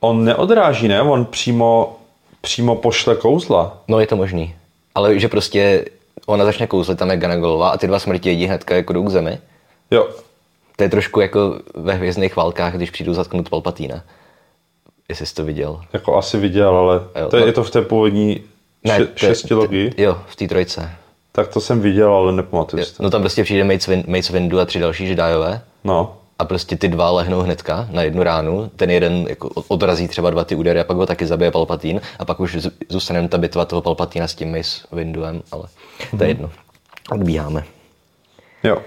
on 0.00 0.24
neodráží, 0.24 0.88
ne? 0.88 1.02
On 1.02 1.24
přímo, 1.24 1.96
přímo 2.40 2.76
pošle 2.76 3.16
kouzla. 3.16 3.78
No 3.88 4.00
je 4.00 4.06
to 4.06 4.16
možný. 4.16 4.54
Ale 4.94 5.18
že 5.18 5.28
prostě 5.28 5.84
ona 6.26 6.44
začne 6.44 6.66
kouzlit, 6.66 6.98
tam 6.98 7.10
je 7.10 7.16
Ganagolová 7.16 7.70
a 7.70 7.76
ty 7.76 7.86
dva 7.86 7.98
smrti 7.98 8.28
jedí 8.28 8.46
hnedka 8.46 8.74
jako 8.76 8.92
jdou 8.92 9.04
k 9.04 9.10
zemi. 9.10 9.38
Jo, 9.90 10.08
To 10.80 10.84
je 10.84 10.90
trošku 10.90 11.20
jako 11.20 11.60
ve 11.74 11.94
hvězdných 11.94 12.36
válkách, 12.36 12.74
když 12.76 12.90
přijdou 12.90 13.14
zatknout 13.14 13.48
Palpatína. 13.48 14.02
Jestli 15.08 15.26
jsi 15.26 15.34
to 15.34 15.44
viděl. 15.44 15.80
jako 15.92 16.16
asi 16.16 16.36
viděl, 16.38 16.68
ale 16.76 17.00
Jo, 17.20 17.28
to 17.28 17.36
je, 17.36 17.40
no. 17.40 17.46
je 17.46 17.52
to 17.52 17.64
v 17.64 17.70
té 17.70 17.82
původní 17.82 18.40
še, 18.86 18.96
to 18.96 19.02
je- 19.02 19.08
šestilogii. 19.16 19.92
Jo, 19.96 20.18
v 20.26 20.36
té 20.36 20.48
trojce. 20.48 20.90
Tak 21.32 21.48
to 21.48 21.60
jsem 21.60 21.80
viděl, 21.80 22.14
ale 22.14 22.32
nepamatuju 22.32 22.84
si. 22.84 23.02
No 23.02 23.10
tam 23.10 23.20
prostě 23.20 23.44
přijde 23.44 23.64
Mace, 23.64 23.92
Win- 23.96 24.16
Mace 24.16 24.32
Windu 24.32 24.60
a 24.60 24.64
tři 24.64 24.78
další 24.80 25.06
židajové. 25.06 25.62
No, 25.84 26.16
A 26.38 26.44
prostě 26.44 26.76
ty 26.76 26.88
dva 26.88 27.10
lehnou 27.10 27.40
hnedka 27.40 27.88
na 27.90 28.02
jednu 28.02 28.22
ránu. 28.22 28.70
Ten 28.76 28.90
jeden 28.90 29.26
jako 29.28 29.48
od- 29.48 29.64
odrazí 29.68 30.08
třeba 30.08 30.30
dva 30.30 30.44
ty 30.44 30.54
údery 30.56 30.80
a 30.80 30.84
pak 30.84 30.96
ho 30.96 31.06
taky 31.06 31.26
zabije 31.26 31.50
Palpatín. 31.50 32.00
A 32.18 32.24
pak 32.24 32.40
už 32.40 32.58
zůstane 32.88 33.28
ta 33.28 33.38
bitva 33.38 33.64
toho 33.64 33.82
Palpatína 33.82 34.28
s 34.28 34.34
tím 34.34 34.56
Mace 34.56 34.80
Winduem, 34.92 35.42
ale 35.52 35.64
to 36.18 36.24
je 36.24 36.30
jedno. 36.30 36.50
Odbíháme. 37.12 37.64
jo. 38.64 38.78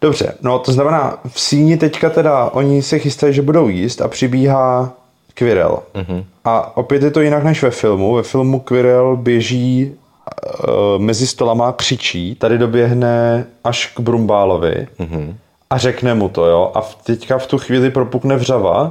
Dobře, 0.00 0.34
no 0.42 0.58
to 0.58 0.72
znamená, 0.72 1.18
v 1.28 1.40
síni 1.40 1.76
teďka 1.76 2.10
teda 2.10 2.44
oni 2.44 2.82
se 2.82 2.98
chystají, 2.98 3.34
že 3.34 3.42
budou 3.42 3.68
jíst 3.68 4.00
a 4.00 4.08
přibíhá 4.08 4.92
Quirrell. 5.34 5.82
Mm-hmm. 5.94 6.24
A 6.44 6.76
opět 6.76 7.02
je 7.02 7.10
to 7.10 7.20
jinak 7.20 7.44
než 7.44 7.62
ve 7.62 7.70
filmu. 7.70 8.14
Ve 8.14 8.22
filmu 8.22 8.60
Quirrell 8.60 9.16
běží 9.16 9.92
uh, 9.92 11.02
mezi 11.02 11.26
stolama 11.26 11.72
křičí. 11.72 12.34
Tady 12.34 12.58
doběhne 12.58 13.46
až 13.64 13.86
k 13.86 14.00
Brumbálovi 14.00 14.86
mm-hmm. 15.00 15.34
a 15.70 15.78
řekne 15.78 16.14
mu 16.14 16.28
to, 16.28 16.46
jo. 16.46 16.72
A 16.74 16.80
teďka 16.80 17.38
v 17.38 17.46
tu 17.46 17.58
chvíli 17.58 17.90
propukne 17.90 18.36
vřava, 18.36 18.88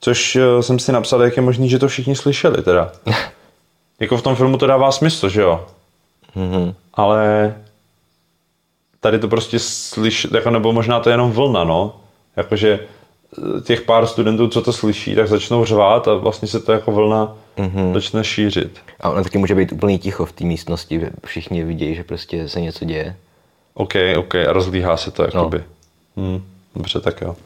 což 0.00 0.36
uh, 0.36 0.60
jsem 0.60 0.78
si 0.78 0.92
napsal, 0.92 1.22
jak 1.22 1.36
je 1.36 1.42
možný, 1.42 1.68
že 1.68 1.78
to 1.78 1.88
všichni 1.88 2.16
slyšeli 2.16 2.62
teda. 2.62 2.92
jako 4.00 4.16
v 4.16 4.22
tom 4.22 4.36
filmu 4.36 4.56
to 4.58 4.66
dává 4.66 4.92
smysl, 4.92 5.28
že 5.28 5.40
jo. 5.40 5.64
Mm-hmm. 6.36 6.74
Ale 6.94 7.54
tady 9.08 9.18
to 9.18 9.28
prostě 9.28 9.58
slyš, 9.58 10.26
jako, 10.34 10.50
nebo 10.50 10.72
možná 10.72 11.00
to 11.00 11.10
je 11.10 11.14
jenom 11.14 11.32
vlna, 11.32 11.64
no. 11.64 11.96
Jakože 12.36 12.78
eh, 12.78 13.60
těch 13.60 13.82
pár 13.82 14.06
studentů, 14.06 14.48
co 14.48 14.62
to 14.62 14.72
slyší, 14.72 15.14
tak 15.14 15.28
začnou 15.28 15.64
řvát 15.64 16.08
a 16.08 16.14
vlastně 16.14 16.48
se 16.48 16.60
to 16.60 16.72
jako 16.72 16.92
vlna 16.92 17.36
mm-hmm. 17.58 17.94
začne 17.94 18.24
šířit. 18.24 18.78
A 19.00 19.10
ono 19.10 19.24
taky 19.24 19.38
může 19.38 19.54
být 19.54 19.72
úplný 19.72 19.98
ticho 19.98 20.26
v 20.26 20.32
té 20.32 20.44
místnosti, 20.44 21.06
všichni 21.26 21.64
vidějí, 21.64 21.94
že 21.94 22.04
prostě 22.04 22.48
se 22.48 22.60
něco 22.60 22.84
děje. 22.84 23.16
OK, 23.74 23.94
OK, 24.18 24.34
a 24.34 24.52
rozlíhá 24.52 24.96
se 24.96 25.10
to 25.10 25.22
jakoby. 25.22 25.64
No. 26.16 26.24
Hmm, 26.24 26.44
dobře, 26.74 27.00
tak 27.00 27.20
jo. 27.20 27.36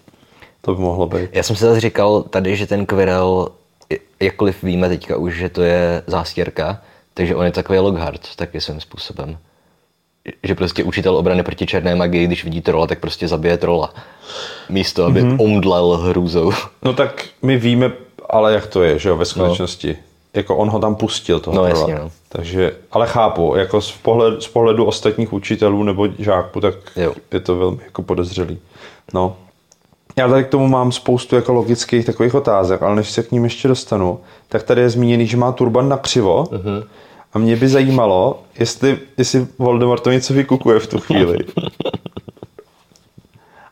To 0.60 0.74
by 0.74 0.80
mohlo 0.82 1.06
být. 1.06 1.30
Já 1.32 1.42
jsem 1.42 1.56
si 1.56 1.64
zase 1.64 1.80
říkal 1.80 2.22
tady, 2.22 2.56
že 2.56 2.66
ten 2.66 2.86
Quirrell, 2.86 3.48
jakkoliv 4.20 4.62
víme 4.62 4.88
teďka 4.88 5.16
už, 5.16 5.34
že 5.34 5.48
to 5.48 5.62
je 5.62 6.02
zástěrka, 6.06 6.82
takže 7.14 7.36
on 7.36 7.44
je 7.44 7.52
takový 7.52 7.78
Lockhart 7.78 8.36
taky 8.36 8.60
svým 8.60 8.80
způsobem. 8.80 9.38
Že 10.42 10.54
prostě 10.54 10.84
učitel 10.84 11.16
obrany 11.16 11.42
proti 11.42 11.66
černé 11.66 11.96
magii, 11.96 12.26
když 12.26 12.44
vidí 12.44 12.60
trola, 12.60 12.86
tak 12.86 13.00
prostě 13.00 13.28
zabije 13.28 13.56
trola. 13.56 13.94
Místo, 14.68 15.04
aby 15.04 15.22
mm-hmm. 15.22 15.36
omdlel 15.40 15.96
hrůzou. 15.96 16.52
No 16.82 16.92
tak 16.92 17.24
my 17.42 17.56
víme, 17.56 17.92
ale 18.30 18.54
jak 18.54 18.66
to 18.66 18.82
je, 18.82 18.98
že 18.98 19.08
jo, 19.08 19.16
ve 19.16 19.24
skutečnosti. 19.24 19.88
No. 19.88 19.96
Jako 20.34 20.56
on 20.56 20.70
ho 20.70 20.78
tam 20.78 20.94
pustil, 20.94 21.40
toho 21.40 21.56
no, 21.56 21.64
trola. 21.64 21.80
Jasně, 21.80 21.94
no. 21.94 22.10
Takže, 22.28 22.72
ale 22.92 23.06
chápu, 23.06 23.54
jako 23.56 23.80
z 23.80 23.92
pohledu, 23.92 24.40
z 24.40 24.48
pohledu 24.48 24.84
ostatních 24.84 25.32
učitelů 25.32 25.82
nebo 25.82 26.08
žáků, 26.18 26.60
tak 26.60 26.74
jo. 26.96 27.14
je 27.32 27.40
to 27.40 27.56
velmi 27.56 27.78
jako 27.84 28.02
podezřelý. 28.02 28.58
No. 29.14 29.36
Já 30.16 30.28
tady 30.28 30.44
k 30.44 30.48
tomu 30.48 30.68
mám 30.68 30.92
spoustu 30.92 31.36
jako 31.36 31.52
logických 31.52 32.06
takových 32.06 32.34
otázek, 32.34 32.82
ale 32.82 32.96
než 32.96 33.10
se 33.10 33.22
k 33.22 33.32
ním 33.32 33.44
ještě 33.44 33.68
dostanu, 33.68 34.20
tak 34.48 34.62
tady 34.62 34.80
je 34.80 34.90
zmíněný, 34.90 35.26
že 35.26 35.36
má 35.36 35.52
turban 35.52 35.88
na 35.88 35.96
křivo 35.96 36.44
uh-huh. 36.44 36.84
A 37.32 37.38
mě 37.38 37.56
by 37.56 37.68
zajímalo, 37.68 38.42
jestli, 38.58 38.98
jestli 39.18 39.46
Voldemort 39.58 40.02
to 40.02 40.10
něco 40.10 40.34
vykukuje 40.34 40.80
v 40.80 40.86
tu 40.86 40.98
chvíli. 40.98 41.38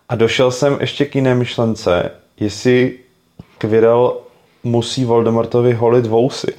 A 0.09 0.14
došel 0.14 0.51
jsem 0.51 0.77
ještě 0.81 1.05
k 1.05 1.14
jiné 1.14 1.35
myšlence, 1.35 2.11
jestli 2.40 2.99
Quirrell 3.59 4.20
musí 4.64 5.05
Voldemortovi 5.05 5.73
holit 5.73 6.07
vousy. 6.07 6.53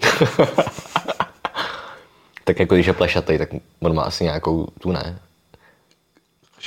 tak 2.44 2.60
jako 2.60 2.76
když 2.76 2.88
je 2.88 2.94
plešatý, 2.94 3.38
tak 3.38 3.50
on 3.80 3.96
má 3.96 4.04
asi 4.04 4.24
nějakou 4.24 4.68
tu 4.80 4.92
ne. 4.92 5.20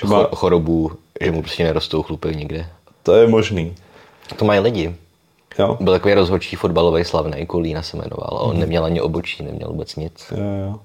Má... 0.05 0.29
Chorobu, 0.35 0.93
že 1.21 1.31
mu 1.31 1.43
prostě 1.43 1.65
nerostou 1.65 2.03
chlupy 2.03 2.37
nikde. 2.37 2.67
To 3.03 3.15
je 3.15 3.27
možný. 3.27 3.75
To 4.37 4.45
mají 4.45 4.61
lidi. 4.61 4.97
Jo. 5.59 5.77
Byl 5.81 5.93
takový 5.93 6.15
rozhodčí 6.15 6.57
fotbalový 6.57 7.05
slavný, 7.05 7.47
Kolína 7.47 7.83
se 7.83 7.97
jmenoval. 7.97 8.39
On 8.43 8.51
hmm. 8.51 8.61
neměl 8.61 8.85
ani 8.85 9.01
obočí, 9.01 9.43
neměl 9.43 9.69
vůbec 9.69 9.97
nic. 9.97 10.33
Jo, 10.37 10.45
jo. 10.45 10.81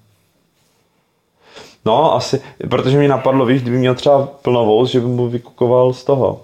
No, 1.86 2.16
asi, 2.16 2.42
protože 2.70 2.98
mi 2.98 3.08
napadlo, 3.08 3.46
víš, 3.46 3.62
kdyby 3.62 3.78
měl 3.78 3.96
třeba 3.96 4.26
plnovou, 4.26 4.86
že 4.86 5.00
by 5.00 5.06
mu 5.06 5.30
vykukoval 5.30 5.94
z 5.94 6.04
toho. 6.04 6.42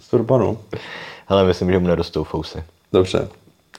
z 0.00 0.08
turbanu. 0.08 0.58
Ale 1.28 1.44
myslím, 1.44 1.72
že 1.72 1.78
mu 1.78 1.86
nerostou 1.86 2.24
fousy. 2.24 2.64
Dobře. 2.92 3.28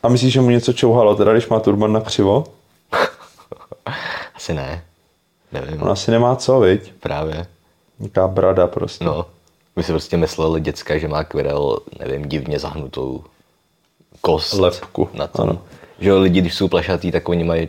A 0.04 0.10
myslíš, 0.10 0.34
že 0.34 0.42
mu 0.42 0.50
něco 0.50 0.74
čouhalo, 0.74 1.16
teda 1.16 1.32
když 1.32 1.48
má 1.48 1.60
turban 1.60 1.94
na 1.94 2.02
křivo? 2.02 2.44
asi 4.36 4.54
ne. 4.54 4.84
Nevím. 5.52 5.82
On 5.82 5.90
asi 5.90 6.12
nemá 6.12 6.36
co, 6.36 6.60
viď? 6.60 6.94
Právě. 7.00 7.48
Nějaká 8.00 8.28
brada 8.28 8.68
prostě. 8.68 9.06
No. 9.06 9.26
My 9.80 9.84
si 9.84 9.92
prostě 9.92 10.18
mysleli 10.18 10.62
děcka, 10.62 10.98
že 10.98 11.08
má 11.08 11.24
Quirrell, 11.24 11.80
nevím, 12.00 12.30
divně 12.30 12.60
zahnutou 12.60 13.24
kost. 14.22 14.54
Lepku. 14.54 15.10
Na 15.14 15.28
tom. 15.28 15.50
Ano. 15.50 15.62
Že 16.00 16.14
lidi, 16.14 16.42
když 16.42 16.56
jsou 16.56 16.68
plešatý, 16.68 17.12
tak 17.12 17.30
oni 17.30 17.44
mají, 17.44 17.68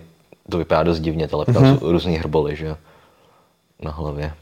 to 0.51 0.59
vypadá 0.59 0.83
dost 0.83 1.01
divně, 1.01 1.29
ta 1.29 1.37
lepka, 1.37 1.53
mm-hmm. 1.53 1.79
jsou 1.79 1.93
různý 1.93 2.17
hrboly, 2.17 2.57
že 2.57 2.77
na 3.83 3.91
hlavě. 3.91 4.33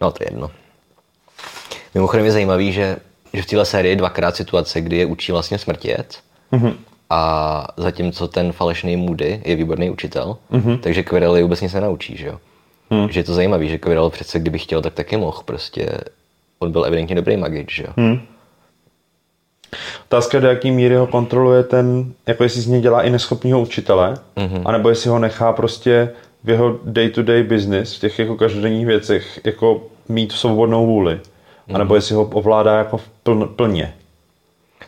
No 0.00 0.10
to 0.12 0.24
je 0.24 0.26
jedno. 0.30 0.50
Mimochodem 1.94 2.26
je 2.26 2.32
zajímavý, 2.32 2.72
že, 2.72 2.96
že 3.32 3.42
v 3.42 3.46
téhle 3.46 3.64
sérii 3.64 3.92
je 3.92 3.96
dvakrát 3.96 4.36
situace, 4.36 4.80
kdy 4.80 4.96
je 4.96 5.06
učí 5.06 5.32
vlastně 5.32 5.58
smrtět. 5.58 6.18
Mm-hmm. 6.52 6.74
A 7.10 7.66
zatímco 7.76 8.28
ten 8.28 8.52
falešný 8.52 8.96
Moody 8.96 9.42
je 9.44 9.56
výborný 9.56 9.90
učitel, 9.90 10.36
mm-hmm. 10.52 10.78
takže 10.80 11.02
Quirrell 11.02 11.36
je 11.36 11.42
vůbec 11.42 11.60
nic 11.60 11.72
nenaučí, 11.72 12.16
že 12.16 12.26
jo. 12.26 12.38
Mm. 12.90 13.10
Že 13.10 13.20
je 13.20 13.24
to 13.24 13.34
zajímavé, 13.34 13.66
že 13.66 13.78
Quirrell 13.78 14.10
přece 14.10 14.38
kdyby 14.38 14.58
chtěl, 14.58 14.82
tak 14.82 14.94
taky 14.94 15.16
mohl 15.16 15.42
prostě 15.44 15.90
on 16.64 16.72
byl 16.72 16.84
evidentně 16.84 17.16
dobrý 17.16 17.36
magik, 17.36 17.70
že 17.70 17.82
jo? 17.82 17.90
Hmm. 17.96 18.20
Otázka, 20.06 20.40
do 20.40 20.48
jaký 20.48 20.70
míry 20.70 20.96
ho 20.96 21.06
kontroluje 21.06 21.62
ten, 21.62 22.12
jako 22.26 22.42
jestli 22.42 22.60
z 22.60 22.66
něj 22.66 22.80
dělá 22.80 23.02
i 23.02 23.10
neschopného 23.10 23.60
učitele, 23.60 24.14
mm-hmm. 24.36 24.62
anebo 24.64 24.88
jestli 24.88 25.10
ho 25.10 25.18
nechá 25.18 25.52
prostě 25.52 26.10
v 26.44 26.50
jeho 26.50 26.78
day-to-day 26.84 27.42
business, 27.42 27.96
v 27.96 28.00
těch 28.00 28.18
jako 28.18 28.36
každodenních 28.36 28.86
věcech, 28.86 29.40
jako 29.44 29.82
mít 30.08 30.32
svobodnou 30.32 30.86
vůli. 30.86 31.14
Mm-hmm. 31.14 31.74
Anebo 31.74 31.94
jestli 31.94 32.14
ho 32.14 32.22
ovládá 32.22 32.78
jako 32.78 33.00
pln, 33.22 33.48
plně. 33.56 33.94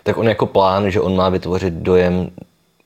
Tak 0.03 0.19
on 0.19 0.29
jako 0.29 0.47
plán, 0.47 0.91
že 0.91 1.01
on 1.01 1.17
má 1.17 1.29
vytvořit 1.29 1.75
dojem 1.75 2.31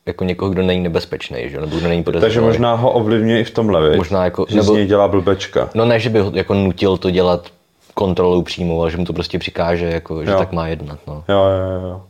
jako 0.06 0.24
někoho, 0.24 0.50
kdo 0.50 0.62
není 0.62 0.80
nebezpečný, 0.80 1.50
že? 1.50 1.60
nebo 1.60 1.76
kdo 1.76 1.88
není 1.88 2.02
podezřelý. 2.02 2.26
Takže 2.26 2.40
možná 2.40 2.74
ho 2.74 2.92
ovlivňuje 2.92 3.40
i 3.40 3.44
v 3.44 3.50
tomhle, 3.50 3.96
Možná 3.96 4.24
jako, 4.24 4.46
že 4.48 4.56
nebo, 4.56 4.72
z 4.72 4.76
něj 4.76 4.86
dělá 4.86 5.08
blbečka. 5.08 5.70
No 5.74 5.84
ne, 5.84 6.00
že 6.00 6.10
by 6.10 6.20
ho 6.20 6.32
jako 6.34 6.54
nutil 6.54 6.96
to 6.96 7.10
dělat 7.10 7.48
kontrolou 7.94 8.42
přímo, 8.42 8.80
ale 8.80 8.90
že 8.90 8.96
mu 8.96 9.04
to 9.04 9.12
prostě 9.12 9.38
přikáže, 9.38 9.86
jako, 9.86 10.24
že 10.24 10.30
jo. 10.30 10.38
tak 10.38 10.52
má 10.52 10.68
jednat. 10.68 10.98
No. 11.06 11.24
Jo, 11.28 11.44
jo, 11.44 11.88
jo. 11.88 12.02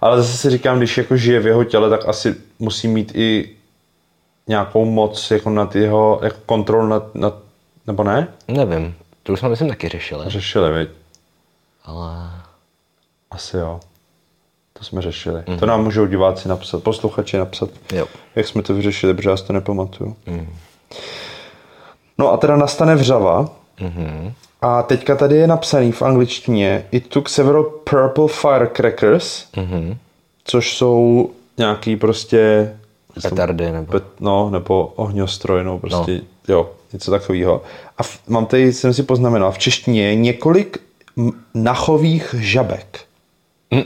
Ale 0.00 0.16
zase 0.22 0.36
si 0.36 0.50
říkám, 0.50 0.78
když 0.78 0.98
jako 0.98 1.16
žije 1.16 1.40
v 1.40 1.46
jeho 1.46 1.64
těle, 1.64 1.90
tak 1.90 2.08
asi 2.08 2.34
musí 2.58 2.88
mít 2.88 3.12
i 3.14 3.50
nějakou 4.46 4.84
moc 4.84 5.30
jako 5.30 5.50
nad 5.50 5.76
jeho, 5.76 6.20
jako 6.22 6.38
kontrol 6.46 6.88
nad, 6.88 7.14
nad 7.14 7.34
nebo 7.86 8.04
ne? 8.04 8.28
Nevím, 8.48 8.94
to 9.22 9.32
už 9.32 9.38
jsme 9.38 9.48
myslím 9.48 9.68
taky 9.68 9.88
řešili. 9.88 10.24
Řešili, 10.30 10.78
viď? 10.78 10.88
Ale... 11.84 12.30
Asi 13.30 13.56
jo. 13.56 13.80
To 14.72 14.84
jsme 14.84 15.02
řešili. 15.02 15.40
Mm-hmm. 15.40 15.58
To 15.58 15.66
nám 15.66 15.84
můžou 15.84 16.06
diváci 16.06 16.48
napsat, 16.48 16.82
posluchači 16.82 17.36
napsat, 17.36 17.70
jo. 17.92 18.06
jak 18.34 18.46
jsme 18.46 18.62
to 18.62 18.74
vyřešili, 18.74 19.14
protože 19.14 19.30
já 19.30 19.36
si 19.36 19.44
to 19.44 19.52
nepamatuju. 19.52 20.16
Mm. 20.26 20.56
No 22.18 22.32
a 22.32 22.36
teda 22.36 22.56
nastane 22.56 22.94
vřava. 22.94 23.48
Mm-hmm. 23.78 24.32
A 24.62 24.82
teďka 24.82 25.16
tady 25.16 25.36
je 25.36 25.46
napsaný 25.46 25.92
v 25.92 26.02
angličtině 26.02 26.86
It 26.90 27.06
took 27.06 27.28
several 27.28 27.64
purple 27.64 28.28
firecrackers, 28.28 29.46
mm-hmm. 29.54 29.96
což 30.44 30.76
jsou 30.76 31.30
nějaký 31.58 31.96
prostě... 31.96 32.72
Petardy 33.22 33.72
nebo... 33.72 33.92
Pet, 33.92 34.04
no, 34.20 34.50
nebo 34.50 34.92
ohňostroj, 34.96 35.64
no 35.64 35.78
prostě, 35.78 36.12
no. 36.12 36.54
jo, 36.54 36.70
něco 36.92 37.10
takového. 37.10 37.62
A 37.98 38.02
v, 38.02 38.20
mám 38.28 38.46
tady, 38.46 38.72
jsem 38.72 38.94
si 38.94 39.02
poznamenal, 39.02 39.52
v 39.52 39.58
češtině 39.58 40.08
je 40.08 40.14
několik 40.14 40.78
nachových 41.54 42.34
žabek. 42.38 43.00
Mm. 43.70 43.82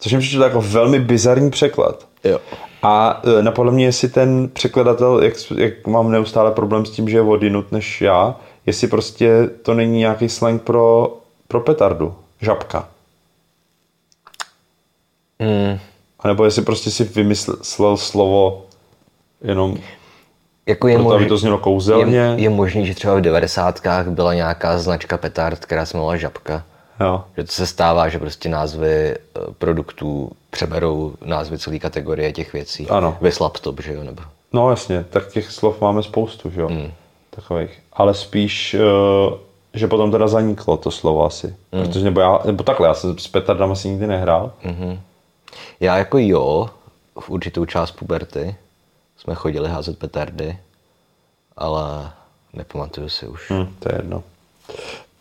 Což 0.00 0.12
mi 0.12 0.18
přišlo 0.18 0.44
jako 0.44 0.60
velmi 0.60 1.00
bizarní 1.00 1.50
překlad. 1.50 2.06
Jo. 2.24 2.38
A 2.82 3.22
e, 3.38 3.42
napadlo 3.42 3.72
mě, 3.72 3.84
jestli 3.84 4.08
ten 4.08 4.48
překladatel, 4.48 5.22
jak, 5.22 5.34
jak 5.56 5.86
mám 5.86 6.10
neustále 6.10 6.50
problém 6.50 6.86
s 6.86 6.90
tím, 6.90 7.08
že 7.08 7.16
je 7.16 7.22
vodinut 7.22 7.72
než 7.72 8.00
já, 8.00 8.36
jestli 8.66 8.88
prostě 8.88 9.50
to 9.62 9.74
není 9.74 9.98
nějaký 9.98 10.28
slang 10.28 10.62
pro, 10.62 11.16
pro 11.48 11.60
petardu, 11.60 12.14
žabka. 12.40 12.88
Hmm. 15.40 15.78
A 16.20 16.28
nebo 16.28 16.44
jestli 16.44 16.62
prostě 16.62 16.90
si 16.90 17.04
vymyslel 17.04 17.96
slovo 17.96 18.64
jenom 19.42 19.76
jako 20.66 20.88
je 20.88 20.94
proto, 20.94 21.08
mož... 21.08 21.16
aby 21.16 21.26
to 21.26 21.38
znělo 21.38 21.58
kouzelně. 21.58 22.16
Je, 22.16 22.34
je 22.36 22.50
možný, 22.50 22.86
že 22.86 22.94
třeba 22.94 23.14
v 23.14 23.20
devadesátkách 23.20 24.08
byla 24.08 24.34
nějaká 24.34 24.78
značka 24.78 25.18
petard, 25.18 25.64
která 25.64 25.86
se 25.86 25.96
jmenovala 25.96 26.16
Žabka. 26.16 26.64
Jo. 27.00 27.24
Že 27.36 27.44
to 27.44 27.52
se 27.52 27.66
stává, 27.66 28.08
že 28.08 28.18
prostě 28.18 28.48
názvy 28.48 29.14
eh, 29.14 29.16
produktů 29.58 30.30
přeberou 30.50 31.14
názvy 31.24 31.58
celé 31.58 31.78
kategorie 31.78 32.32
těch 32.32 32.52
věcí. 32.52 32.88
Ano. 32.88 33.18
Vys 33.20 33.40
laptop, 33.40 33.80
že 33.82 33.94
jo? 33.94 34.04
Nebo... 34.04 34.22
No 34.52 34.70
jasně, 34.70 35.04
tak 35.10 35.28
těch 35.28 35.50
slov 35.50 35.80
máme 35.80 36.02
spoustu, 36.02 36.50
že 36.50 36.60
jo? 36.60 36.68
Hmm 36.68 36.92
takových. 37.36 37.80
Ale 37.92 38.14
spíš, 38.14 38.74
uh, 38.74 39.38
že 39.74 39.88
potom 39.88 40.10
teda 40.10 40.28
zaniklo 40.28 40.76
to 40.76 40.90
slovo 40.90 41.26
asi. 41.26 41.56
Mm. 41.72 41.82
Protože 41.82 42.04
nebo, 42.04 42.20
já, 42.20 42.38
nebo 42.44 42.64
takhle, 42.64 42.88
já 42.88 42.94
jsem 42.94 43.18
s 43.18 43.28
petardem 43.28 43.72
asi 43.72 43.88
nikdy 43.88 44.06
nehrál. 44.06 44.52
Mm-hmm. 44.64 44.98
Já 45.80 45.98
jako 45.98 46.18
jo, 46.18 46.70
v 47.20 47.30
určitou 47.30 47.64
část 47.64 47.90
puberty 47.90 48.56
jsme 49.16 49.34
chodili 49.34 49.68
házet 49.68 49.98
petardy, 49.98 50.58
ale 51.56 52.10
nepamatuju 52.52 53.08
si 53.08 53.26
už. 53.26 53.50
Mm, 53.50 53.76
to 53.78 53.88
je 53.88 53.98
jedno. 53.98 54.22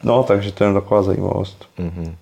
No, 0.04 0.24
takže 0.24 0.52
to 0.52 0.64
je 0.64 0.74
taková 0.74 1.04
zajímavost. 1.04 1.66
Mm-hmm. 1.80 2.16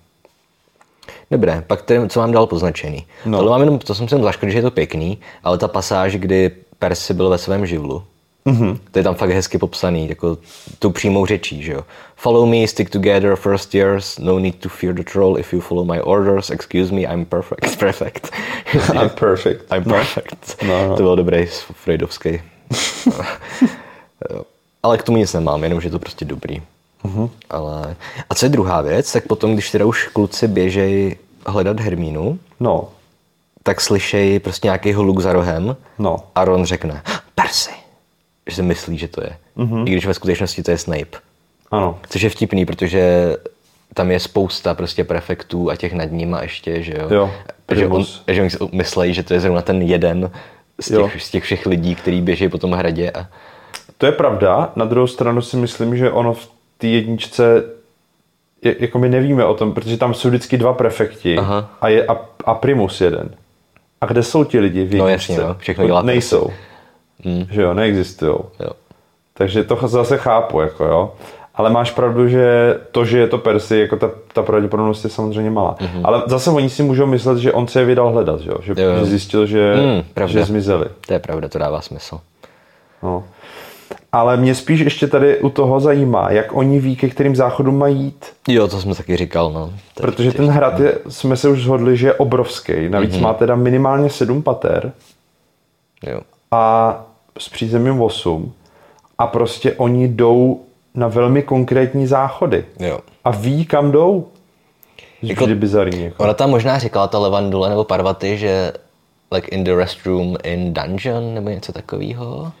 Dobré, 1.30 1.64
pak 1.66 1.82
tedy, 1.82 2.08
co 2.08 2.20
mám 2.20 2.32
dal 2.32 2.46
poznačený. 2.46 3.06
No. 3.26 3.38
Tohle 3.38 3.50
mám 3.50 3.60
jenom, 3.60 3.78
to 3.78 3.94
jsem 3.94 4.08
sem 4.08 4.22
zaškodil, 4.22 4.52
že 4.52 4.58
je 4.58 4.62
to 4.62 4.70
pěkný, 4.70 5.18
ale 5.44 5.58
ta 5.58 5.68
pasáž, 5.68 6.16
kdy 6.16 6.50
Percy 6.78 7.14
byl 7.14 7.28
ve 7.28 7.38
svém 7.38 7.66
živlu, 7.66 8.04
Mm-hmm. 8.46 8.78
To 8.90 8.98
je 8.98 9.02
tam 9.02 9.14
fakt 9.14 9.30
hezky 9.30 9.58
popsaný, 9.58 10.08
jako 10.08 10.38
tou 10.78 10.90
přímou 10.90 11.26
řečí, 11.26 11.62
že 11.62 11.72
jo. 11.72 11.84
Follow 12.16 12.48
me, 12.48 12.66
stick 12.66 12.90
together, 12.90 13.36
first 13.36 13.74
years, 13.74 14.18
no 14.18 14.38
need 14.38 14.56
to 14.56 14.68
fear 14.68 14.94
the 14.94 15.02
troll 15.12 15.38
if 15.38 15.52
you 15.52 15.60
follow 15.60 15.86
my 15.86 16.00
orders, 16.00 16.50
excuse 16.50 16.94
me, 16.94 17.00
I'm 17.00 17.24
perfect. 17.24 17.76
Perfect. 17.78 18.30
I'm 18.92 19.10
perfect. 19.10 19.72
I'm 19.72 19.84
perfect. 19.84 20.62
No, 20.62 20.88
no. 20.88 20.96
To 20.96 21.02
byl 21.02 21.16
dobrý 21.16 21.46
Freudovský. 21.74 22.40
Ale 24.82 24.98
k 24.98 25.02
tomu 25.02 25.18
nic 25.18 25.32
nemám, 25.32 25.64
jenom 25.64 25.80
že 25.80 25.86
je 25.86 25.92
to 25.92 25.98
prostě 25.98 26.24
dobrý. 26.24 26.62
Uh-huh. 27.04 27.30
Ale... 27.50 27.96
A 28.30 28.34
co 28.34 28.46
je 28.46 28.50
druhá 28.50 28.80
věc, 28.80 29.12
tak 29.12 29.26
potom, 29.26 29.54
když 29.54 29.70
teda 29.70 29.86
už 29.86 30.06
kluci 30.06 30.48
běžejí 30.48 31.16
hledat 31.46 31.80
Hermínu, 31.80 32.38
No, 32.60 32.88
tak 33.62 33.80
slyšejí 33.80 34.38
prostě 34.38 34.66
nějaký 34.66 34.92
hluk 34.92 35.20
za 35.20 35.32
rohem 35.32 35.76
no. 35.98 36.16
a 36.34 36.44
Ron 36.44 36.64
řekne 36.64 37.02
Percy, 37.34 37.70
že 38.48 38.56
si 38.56 38.62
myslí, 38.62 38.98
že 38.98 39.08
to 39.08 39.22
je. 39.22 39.36
Uh-huh. 39.56 39.88
I 39.88 39.90
když 39.90 40.06
ve 40.06 40.14
skutečnosti 40.14 40.62
to 40.62 40.70
je 40.70 40.78
Snape. 40.78 41.18
Ano. 41.70 41.98
Což 42.08 42.22
je 42.22 42.30
vtipný, 42.30 42.66
protože 42.66 43.36
tam 43.94 44.10
je 44.10 44.20
spousta 44.20 44.74
prostě 44.74 45.04
prefektů 45.04 45.70
a 45.70 45.76
těch 45.76 45.92
nad 45.92 46.12
nima 46.12 46.42
ještě, 46.42 46.82
že 46.82 46.94
jo. 46.98 47.08
Jo, 47.14 47.30
že, 47.74 47.86
on, 47.88 48.04
že 48.28 48.42
oni 48.42 48.50
myslejí, 48.72 49.14
že 49.14 49.22
to 49.22 49.34
je 49.34 49.40
zrovna 49.40 49.62
ten 49.62 49.82
jeden 49.82 50.30
z 50.80 50.90
Jo. 50.90 51.02
těch, 51.02 51.22
z 51.22 51.30
těch 51.30 51.44
všech 51.44 51.66
lidí, 51.66 51.94
který 51.94 52.20
běží 52.20 52.48
po 52.48 52.58
tom 52.58 52.72
hradě 52.72 53.10
a 53.10 53.26
To 53.98 54.06
je 54.06 54.12
pravda. 54.12 54.72
Na 54.76 54.84
druhou 54.84 55.06
stranu 55.06 55.42
si 55.42 55.56
myslím, 55.56 55.96
že 55.96 56.10
ono 56.10 56.32
v 56.34 56.50
té 56.78 56.86
jedničce 56.86 57.64
je, 58.62 58.76
jako 58.78 58.98
my 58.98 59.08
nevíme 59.08 59.44
o 59.44 59.54
tom, 59.54 59.72
protože 59.72 59.96
tam 59.96 60.14
jsou 60.14 60.28
vždycky 60.28 60.56
dva 60.58 60.72
prefekti 60.72 61.36
Aha. 61.38 61.70
a, 61.80 61.88
je, 61.88 62.06
a, 62.06 62.20
a 62.44 62.54
primus 62.54 63.00
jeden. 63.00 63.30
A 64.00 64.06
kde 64.06 64.22
jsou 64.22 64.44
ti 64.44 64.58
lidi 64.60 64.84
v 64.84 64.94
No 64.94 65.08
jedničce? 65.08 65.32
jasně, 65.32 65.46
no. 65.48 65.56
Všechno 65.58 65.86
dělá 65.86 66.02
Nejsou. 66.02 66.50
Hmm. 67.24 67.46
Že 67.50 67.62
jo, 67.62 67.74
neexistují. 67.74 68.32
jo. 68.60 68.70
Takže 69.34 69.64
to 69.64 69.78
zase 69.88 70.18
chápu, 70.18 70.60
jako 70.60 70.84
jo. 70.84 71.12
Ale 71.54 71.70
máš 71.70 71.90
pravdu, 71.90 72.28
že 72.28 72.76
to, 72.90 73.04
že 73.04 73.18
je 73.18 73.26
to 73.26 73.38
Percy, 73.38 73.78
jako 73.78 73.96
ta, 73.96 74.10
ta 74.32 74.42
pravděpodobnost 74.42 75.04
je 75.04 75.10
samozřejmě 75.10 75.50
malá. 75.50 75.74
Mm-hmm. 75.80 76.00
Ale 76.04 76.22
zase 76.26 76.50
oni 76.50 76.70
si 76.70 76.82
můžou 76.82 77.06
myslet, 77.06 77.38
že 77.38 77.52
on 77.52 77.66
se 77.66 77.80
je 77.80 77.84
vydal 77.84 78.10
hledat, 78.10 78.40
že, 78.40 78.50
jo? 78.50 78.56
že. 78.62 78.74
Jo, 78.82 78.90
jo. 78.90 78.98
že 78.98 79.04
zjistil, 79.04 79.46
že, 79.46 79.74
Mm, 79.76 80.02
pravda. 80.14 80.32
že 80.32 80.44
zmizeli. 80.44 80.86
To 81.06 81.12
je 81.12 81.18
pravda, 81.18 81.48
to 81.48 81.58
dává 81.58 81.80
smysl. 81.80 82.20
No. 83.02 83.24
Ale 84.12 84.36
mě 84.36 84.54
spíš 84.54 84.80
ještě 84.80 85.06
tady 85.06 85.38
u 85.40 85.50
toho 85.50 85.80
zajímá, 85.80 86.30
jak 86.30 86.56
oni 86.56 86.80
ví, 86.80 86.96
ke 86.96 87.08
kterým 87.08 87.36
záchodům 87.36 87.78
mají 87.78 87.96
jít. 88.00 88.26
Jo, 88.48 88.68
to 88.68 88.80
jsem 88.80 88.94
taky 88.94 89.16
říkal, 89.16 89.52
no. 89.52 89.72
To 89.94 90.02
Protože 90.02 90.32
ten 90.32 90.48
hrad 90.48 90.80
je, 90.80 90.98
jsme 91.08 91.36
se 91.36 91.48
už 91.48 91.62
shodli, 91.62 91.96
že 91.96 92.06
je 92.06 92.14
obrovský. 92.14 92.88
Navíc 92.88 93.10
Mhm. 93.10 93.18
mm-hmm. 93.20 93.22
má 93.22 93.34
teda 93.34 93.54
minimálně 93.56 94.10
sedm 94.10 94.42
pater 94.42 94.92
Jo. 96.06 96.20
a 96.50 96.94
s 97.40 97.48
přízemím 97.48 98.00
8. 98.02 98.52
A 99.18 99.26
prostě 99.26 99.72
oni 99.74 100.08
jdou 100.08 100.60
na 100.94 101.08
velmi 101.08 101.42
konkrétní 101.42 102.06
záchody. 102.06 102.64
jo. 102.78 102.98
A 103.24 103.30
ví, 103.30 103.64
kam 103.66 103.92
jdou. 103.92 104.28
Jako- 105.22 105.46
bizarní. 105.46 106.04
Jako. 106.04 106.22
Ona 106.22 106.34
tam 106.34 106.50
možná 106.50 106.78
říkala 106.78 107.08
ta 107.08 107.18
Levandule 107.18 107.68
nebo 107.68 107.84
Parvati, 107.84 108.38
že 108.38 108.72
like 109.32 109.48
in 109.48 109.64
the 109.64 109.74
restroom 109.74 110.36
in 110.42 110.74
dungeon 110.74 111.34
nebo 111.34 111.50
něco 111.50 111.72
takového. 111.72 112.52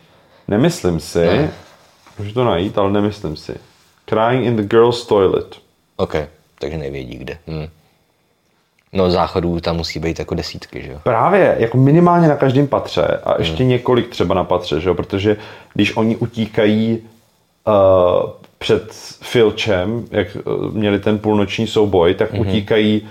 Nemyslím 0.48 1.00
si, 1.00 1.18
Ne. 1.26 1.50
můžu 2.18 2.32
to 2.32 2.44
najít, 2.44 2.78
ale 2.78 2.90
nemyslím 2.90 3.36
si. 3.36 3.54
Crying 4.08 4.46
in 4.46 4.56
the 4.56 4.62
girls 4.62 5.06
toilet. 5.06 5.56
OK, 5.96 6.14
takže 6.58 6.78
nevědí 6.78 7.16
kde. 7.18 7.38
Hm. 7.46 7.66
No 8.92 9.10
záchodů 9.10 9.60
tam 9.60 9.76
musí 9.76 9.98
být 9.98 10.18
jako 10.18 10.34
desítky, 10.34 10.82
že 10.82 10.92
jo? 10.92 10.98
Právě, 11.02 11.56
jako 11.58 11.76
minimálně 11.76 12.28
na 12.28 12.36
každém 12.36 12.66
patře 12.66 13.06
a 13.24 13.34
ještě 13.38 13.64
několik 13.64 14.08
třeba 14.08 14.34
na 14.34 14.44
patře, 14.44 14.80
že 14.80 14.88
jo? 14.88 14.94
protože 14.94 15.36
když 15.74 15.96
oni 15.96 16.16
utíkají 16.16 16.98
uh, 17.66 18.30
před 18.58 18.92
Filčem, 19.22 20.04
jak 20.10 20.26
uh, 20.44 20.74
měli 20.74 20.98
ten 20.98 21.18
půlnoční 21.18 21.66
souboj, 21.66 22.14
tak 22.14 22.32
mm-hmm. 22.32 22.40
utíkají 22.40 23.02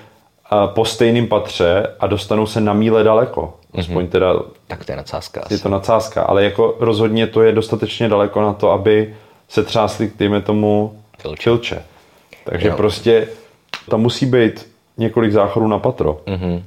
uh, 0.52 0.74
po 0.74 0.86
stejném 0.86 1.28
patře 1.28 1.88
a 2.00 2.08
dostanou 2.08 2.46
se 2.46 2.62
na 2.62 2.74
míle 2.74 3.04
daleko. 3.04 3.54
Aspoň 3.80 4.08
teda 4.08 4.34
Tak 4.68 4.86
to 4.86 4.92
je 4.92 4.96
nadsázka 4.96 5.40
je 5.40 5.56
asi. 5.56 5.64
to 5.64 5.70
nadsázka, 5.70 6.24
ale 6.24 6.44
jako 6.44 6.76
rozhodně 6.80 7.28
to 7.28 7.42
je 7.42 7.52
dostatečně 7.52 8.10
daleko 8.10 8.42
na 8.42 8.54
to, 8.54 8.72
aby 8.72 9.16
se 9.50 9.64
třásli, 9.64 10.12
dejme 10.18 10.42
tomu, 10.42 11.00
Filče. 11.20 11.44
Filče. 11.44 11.82
Takže 12.44 12.68
Jo. 12.68 12.78
prostě 12.78 13.28
tam 13.90 14.02
musí 14.02 14.26
být 14.26 14.69
několik 15.00 15.32
záchodů 15.32 15.68
na 15.68 15.80
patro. 15.80 16.22
Mhm. 16.28 16.64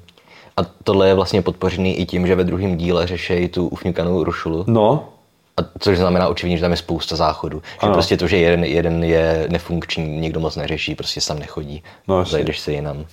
A 0.56 0.60
tohle 0.84 1.08
je 1.08 1.14
vlastně 1.14 1.42
podpořený 1.42 1.96
i 1.98 2.06
tím, 2.06 2.26
že 2.26 2.34
ve 2.34 2.44
druhém 2.44 2.76
díle 2.76 3.06
řeší 3.06 3.48
tu 3.48 3.68
ufňukanou 3.68 4.24
rušulu. 4.24 4.64
No, 4.66 5.08
A 5.56 5.60
což 5.78 5.98
znamená 5.98 6.28
očividně, 6.28 6.56
že 6.56 6.60
tam 6.60 6.70
je 6.70 6.76
spousta 6.76 7.16
záchodů. 7.16 7.62
Že 7.72 7.78
Ano. 7.80 7.92
prostě 7.92 8.16
to, 8.16 8.26
že 8.26 8.36
jeden, 8.36 8.64
jeden 8.64 9.04
je 9.04 9.46
nefunkční, 9.50 10.20
nikdo 10.20 10.40
moc 10.40 10.56
neřeší, 10.56 10.94
prostě 10.94 11.20
se 11.20 11.28
tam 11.28 11.38
nechodí. 11.38 11.82
No, 12.08 12.18
jasně. 12.18 12.32
Zajdeš 12.32 12.60
si 12.60 12.72
jinam. 12.72 13.06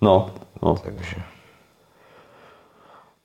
no, 0.00 0.30
no. 0.62 0.74
Takže. 0.74 1.16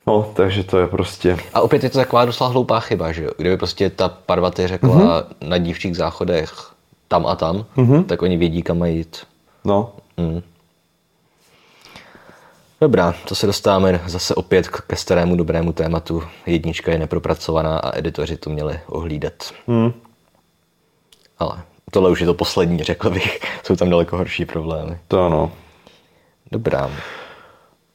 No, 0.06 0.30
takže 0.34 0.64
to 0.64 0.78
je 0.78 0.86
prostě... 0.86 1.36
A 1.54 1.60
opět 1.60 1.84
je 1.84 1.90
to 1.90 1.98
taková 1.98 2.24
doslova 2.24 2.52
hloupá 2.52 2.80
chyba, 2.80 3.12
že 3.12 3.24
jo? 3.24 3.30
Kdyby 3.36 3.56
prostě 3.56 3.90
ta 3.90 4.08
Parvati 4.08 4.66
řekla 4.66 4.88
mm-hmm. 4.88 5.24
na 5.48 5.58
dívčích 5.58 5.96
záchodech 5.96 6.52
tam 7.08 7.26
a 7.26 7.36
tam, 7.36 7.64
mm-hmm. 7.76 8.04
tak 8.04 8.22
oni 8.22 8.36
vědí, 8.36 8.62
kam 8.62 8.78
mají 8.78 8.96
jít. 8.96 9.16
No, 9.64 9.92
Dobrá, 12.80 13.14
to 13.28 13.34
se 13.34 13.46
dostáváme 13.46 14.00
zase 14.06 14.34
opět 14.34 14.68
k- 14.68 14.80
ke 14.86 14.96
starému 14.96 15.36
dobrému 15.36 15.72
tématu. 15.72 16.22
Jednička 16.46 16.92
je 16.92 16.98
nepropracovaná 16.98 17.78
a 17.78 17.98
editoři 17.98 18.36
to 18.36 18.50
měli 18.50 18.80
ohlídat. 18.86 19.32
Hmm. 19.66 19.92
Ale 21.38 21.62
tohle 21.90 22.10
už 22.10 22.20
je 22.20 22.26
to 22.26 22.34
poslední, 22.34 22.82
řekl 22.82 23.10
bych. 23.10 23.40
Jsou 23.64 23.76
tam 23.76 23.90
daleko 23.90 24.16
horší 24.16 24.44
problémy. 24.44 24.98
to 25.08 25.26
ano. 25.26 25.52
Dobrá. 26.52 26.90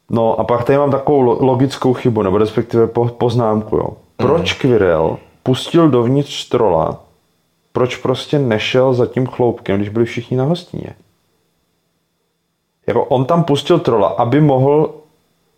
No 0.09 0.39
a 0.39 0.43
pak 0.43 0.63
tady 0.63 0.77
mám 0.77 0.91
takovou 0.91 1.21
lo- 1.21 1.38
logickou 1.45 1.93
chybu, 1.93 2.21
nebo 2.21 2.38
respektive 2.38 2.88
po, 2.88 3.05
poznámku, 3.07 3.77
jo. 3.77 3.88
Proč 4.17 4.53
Quirrell 4.53 5.17
pustil 5.43 5.89
dovnitř 5.89 6.49
trola, 6.49 7.03
proč 7.71 7.95
prostě 7.95 8.39
nešel 8.39 8.93
za 8.93 9.05
tím 9.05 9.27
chloupkem, 9.27 9.75
když 9.77 9.89
byli 9.89 10.05
všichni 10.05 10.38
na 10.38 10.43
hostině? 10.43 10.88
Jako 12.96 13.06
on 13.06 13.26
tam 13.26 13.44
pustil 13.44 13.80
trola, 13.80 14.08
aby 14.08 14.42
mohl 14.42 14.94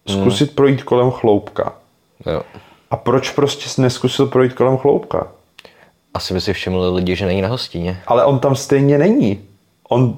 zkusit 0.07 0.55
projít 0.55 0.83
kolem 0.83 1.11
chloupka. 1.11 1.73
Jo. 2.25 2.41
A 2.91 2.97
proč 2.97 3.29
prostě 3.29 3.81
neskusil 3.81 4.27
projít 4.27 4.53
kolem 4.53 4.77
chloupka? 4.77 5.27
Asi 6.13 6.33
by 6.33 6.41
si 6.41 6.53
všimli 6.53 6.89
lidi, 6.89 7.15
že 7.15 7.25
není 7.25 7.41
na 7.41 7.47
hostině. 7.47 8.01
Ale 8.07 8.25
on 8.25 8.39
tam 8.39 8.55
stejně 8.55 8.97
není. 8.97 9.39
On, 9.89 10.17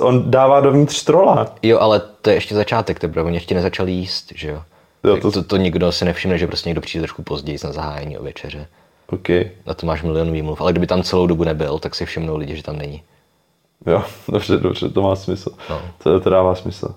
on 0.00 0.30
dává 0.30 0.60
dovnitř 0.60 1.02
trola. 1.04 1.46
Jo, 1.62 1.78
ale 1.78 2.00
to 2.22 2.30
je 2.30 2.36
ještě 2.36 2.54
začátek 2.54 2.98
teprve, 2.98 3.22
oni 3.22 3.36
ještě 3.36 3.54
nezačali 3.54 3.92
jíst, 3.92 4.32
že 4.34 4.50
jo? 4.50 4.62
Jo, 5.04 5.16
to- 5.16 5.30
to, 5.30 5.42
to, 5.42 5.56
nikdo 5.56 5.92
si 5.92 6.04
nevšimne, 6.04 6.38
že 6.38 6.46
prostě 6.46 6.68
někdo 6.68 6.80
přijde 6.80 7.02
trošku 7.02 7.22
později 7.22 7.58
na 7.64 7.72
zahájení 7.72 8.18
o 8.18 8.22
večeře. 8.22 8.66
OK. 9.12 9.28
Na 9.66 9.74
to 9.74 9.86
máš 9.86 10.02
milion 10.02 10.32
výmluv, 10.32 10.60
ale 10.60 10.72
kdyby 10.72 10.86
tam 10.86 11.02
celou 11.02 11.26
dobu 11.26 11.44
nebyl, 11.44 11.78
tak 11.78 11.94
si 11.94 12.06
všimnou 12.06 12.36
lidi, 12.36 12.56
že 12.56 12.62
tam 12.62 12.76
není. 12.78 13.02
Jo, 13.86 14.04
dobře, 14.28 14.56
dobře, 14.56 14.88
to 14.88 15.02
má 15.02 15.16
smysl. 15.16 15.50
No. 15.70 15.80
To, 16.02 16.20
to 16.20 16.30
dává 16.30 16.54
smysl. 16.54 16.94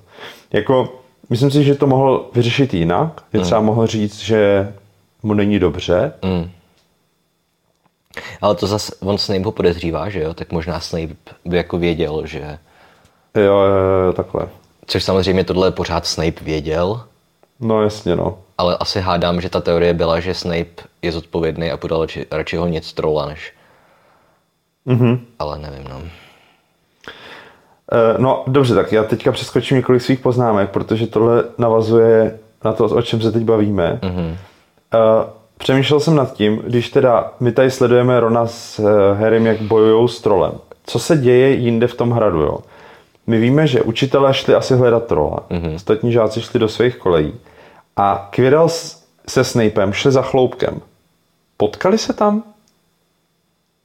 Jako, 0.53 0.99
myslím 1.29 1.51
si, 1.51 1.63
že 1.63 1.75
to 1.75 1.88
mohl 1.88 2.29
vyřešit 2.34 2.73
jinak. 2.73 3.23
Je 3.34 3.39
třeba 3.39 3.61
mohl 3.61 3.88
říct, 3.88 4.19
že 4.19 4.73
mu 5.23 5.34
není 5.34 5.59
dobře. 5.59 6.13
Mm. 6.25 6.51
Ale 8.41 8.55
to 8.55 8.67
zase, 8.67 8.95
on 8.99 9.17
Snape 9.17 9.43
ho 9.45 9.51
podezřívá, 9.51 10.09
že 10.09 10.19
jo? 10.21 10.34
Tak 10.34 10.51
možná 10.51 10.79
Snape 10.79 11.15
by 11.45 11.57
jako 11.57 11.77
věděl, 11.77 12.25
že... 12.25 12.59
Jo, 13.36 13.43
jo, 13.43 14.05
jo, 14.05 14.13
takhle. 14.13 14.47
Což 14.86 15.03
samozřejmě 15.03 15.43
tohle 15.43 15.71
pořád 15.71 16.05
Snape 16.05 16.43
věděl, 16.43 17.03
No 17.59 17.84
jasně, 17.84 18.15
no. 18.15 18.38
ale 18.57 18.77
asi 18.77 19.01
hádám, 19.01 19.41
že 19.41 19.49
ta 19.49 19.61
teorie 19.61 19.93
byla, 19.93 20.19
že 20.19 20.34
Snape 20.34 20.84
je 21.01 21.11
zodpovědný 21.11 21.71
a 21.71 21.77
podal 21.77 22.01
radši, 22.01 22.25
radši 22.31 22.57
ho 22.57 22.67
nic 22.67 22.93
trola, 22.93 23.25
než... 23.25 23.53
Mhm. 24.86 25.25
Ale 25.39 25.59
nevím, 25.59 25.84
no. 25.89 26.01
Eh, 27.93 28.15
No 28.17 28.43
dobře, 28.47 28.75
tak 28.75 28.91
já 28.91 29.03
teďka 29.03 29.31
přeskočím 29.31 29.77
několik 29.77 30.01
svých 30.01 30.19
poznámek, 30.19 30.69
protože 30.69 31.07
tohle 31.07 31.43
navazuje 31.57 32.39
na 32.65 32.73
to, 32.73 32.85
o 32.85 33.01
čem 33.01 33.21
se 33.21 33.31
teď 33.31 33.43
bavíme. 33.43 33.99
Mm-hmm. 34.01 34.35
Přemýšlel 35.57 35.99
jsem 35.99 36.15
nad 36.15 36.33
tím, 36.33 36.57
když 36.57 36.89
teda 36.89 37.31
my 37.39 37.51
tady 37.51 37.71
sledujeme 37.71 38.19
Rona 38.19 38.47
s 38.47 38.79
eh, 38.79 39.13
Harrym, 39.13 39.45
jak 39.45 39.61
bojují 39.61 40.09
s 40.09 40.21
trolem. 40.21 40.51
Co 40.85 40.99
se 40.99 41.17
děje 41.17 41.49
jinde 41.49 41.87
v 41.87 41.95
tom 41.95 42.11
hradu, 42.11 42.41
jo? 42.41 42.57
My 43.27 43.39
víme, 43.39 43.67
že 43.67 43.81
učitelé 43.81 44.33
šli 44.33 44.55
asi 44.55 44.75
hledat 44.75 45.05
trola, 45.07 45.39
mm-hmm. 45.49 45.75
ostatní 45.75 46.11
žáci 46.11 46.41
šli 46.41 46.59
do 46.59 46.67
svých 46.67 46.97
kolejí 46.97 47.33
a 47.97 48.29
Quirrell 48.31 48.69
se 49.27 49.43
Snapem 49.43 49.93
šli 49.93 50.11
za 50.11 50.21
chloupkem. 50.21 50.81
Potkali 51.57 51.97
se 51.97 52.13
tam? 52.13 52.43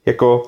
Jako, 0.06 0.42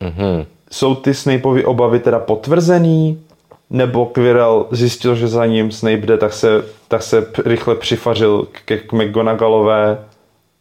Mhm. 0.00 0.46
Jsou 0.70 0.94
ty 0.94 1.14
Snapeovy 1.14 1.64
obavy 1.64 2.00
teda 2.00 2.18
potvrzený? 2.18 3.22
Nebo 3.70 4.06
Quirrell 4.06 4.66
zjistil, 4.70 5.14
že 5.16 5.28
za 5.28 5.46
ním 5.46 5.72
Snape 5.72 5.96
jde, 5.96 6.18
tak 6.18 6.32
se, 6.32 6.64
tak 6.88 7.02
se 7.02 7.26
rychle 7.44 7.74
přifařil 7.74 8.46
ke 8.64 8.78
k 8.78 8.92
McGonagallové 8.92 10.04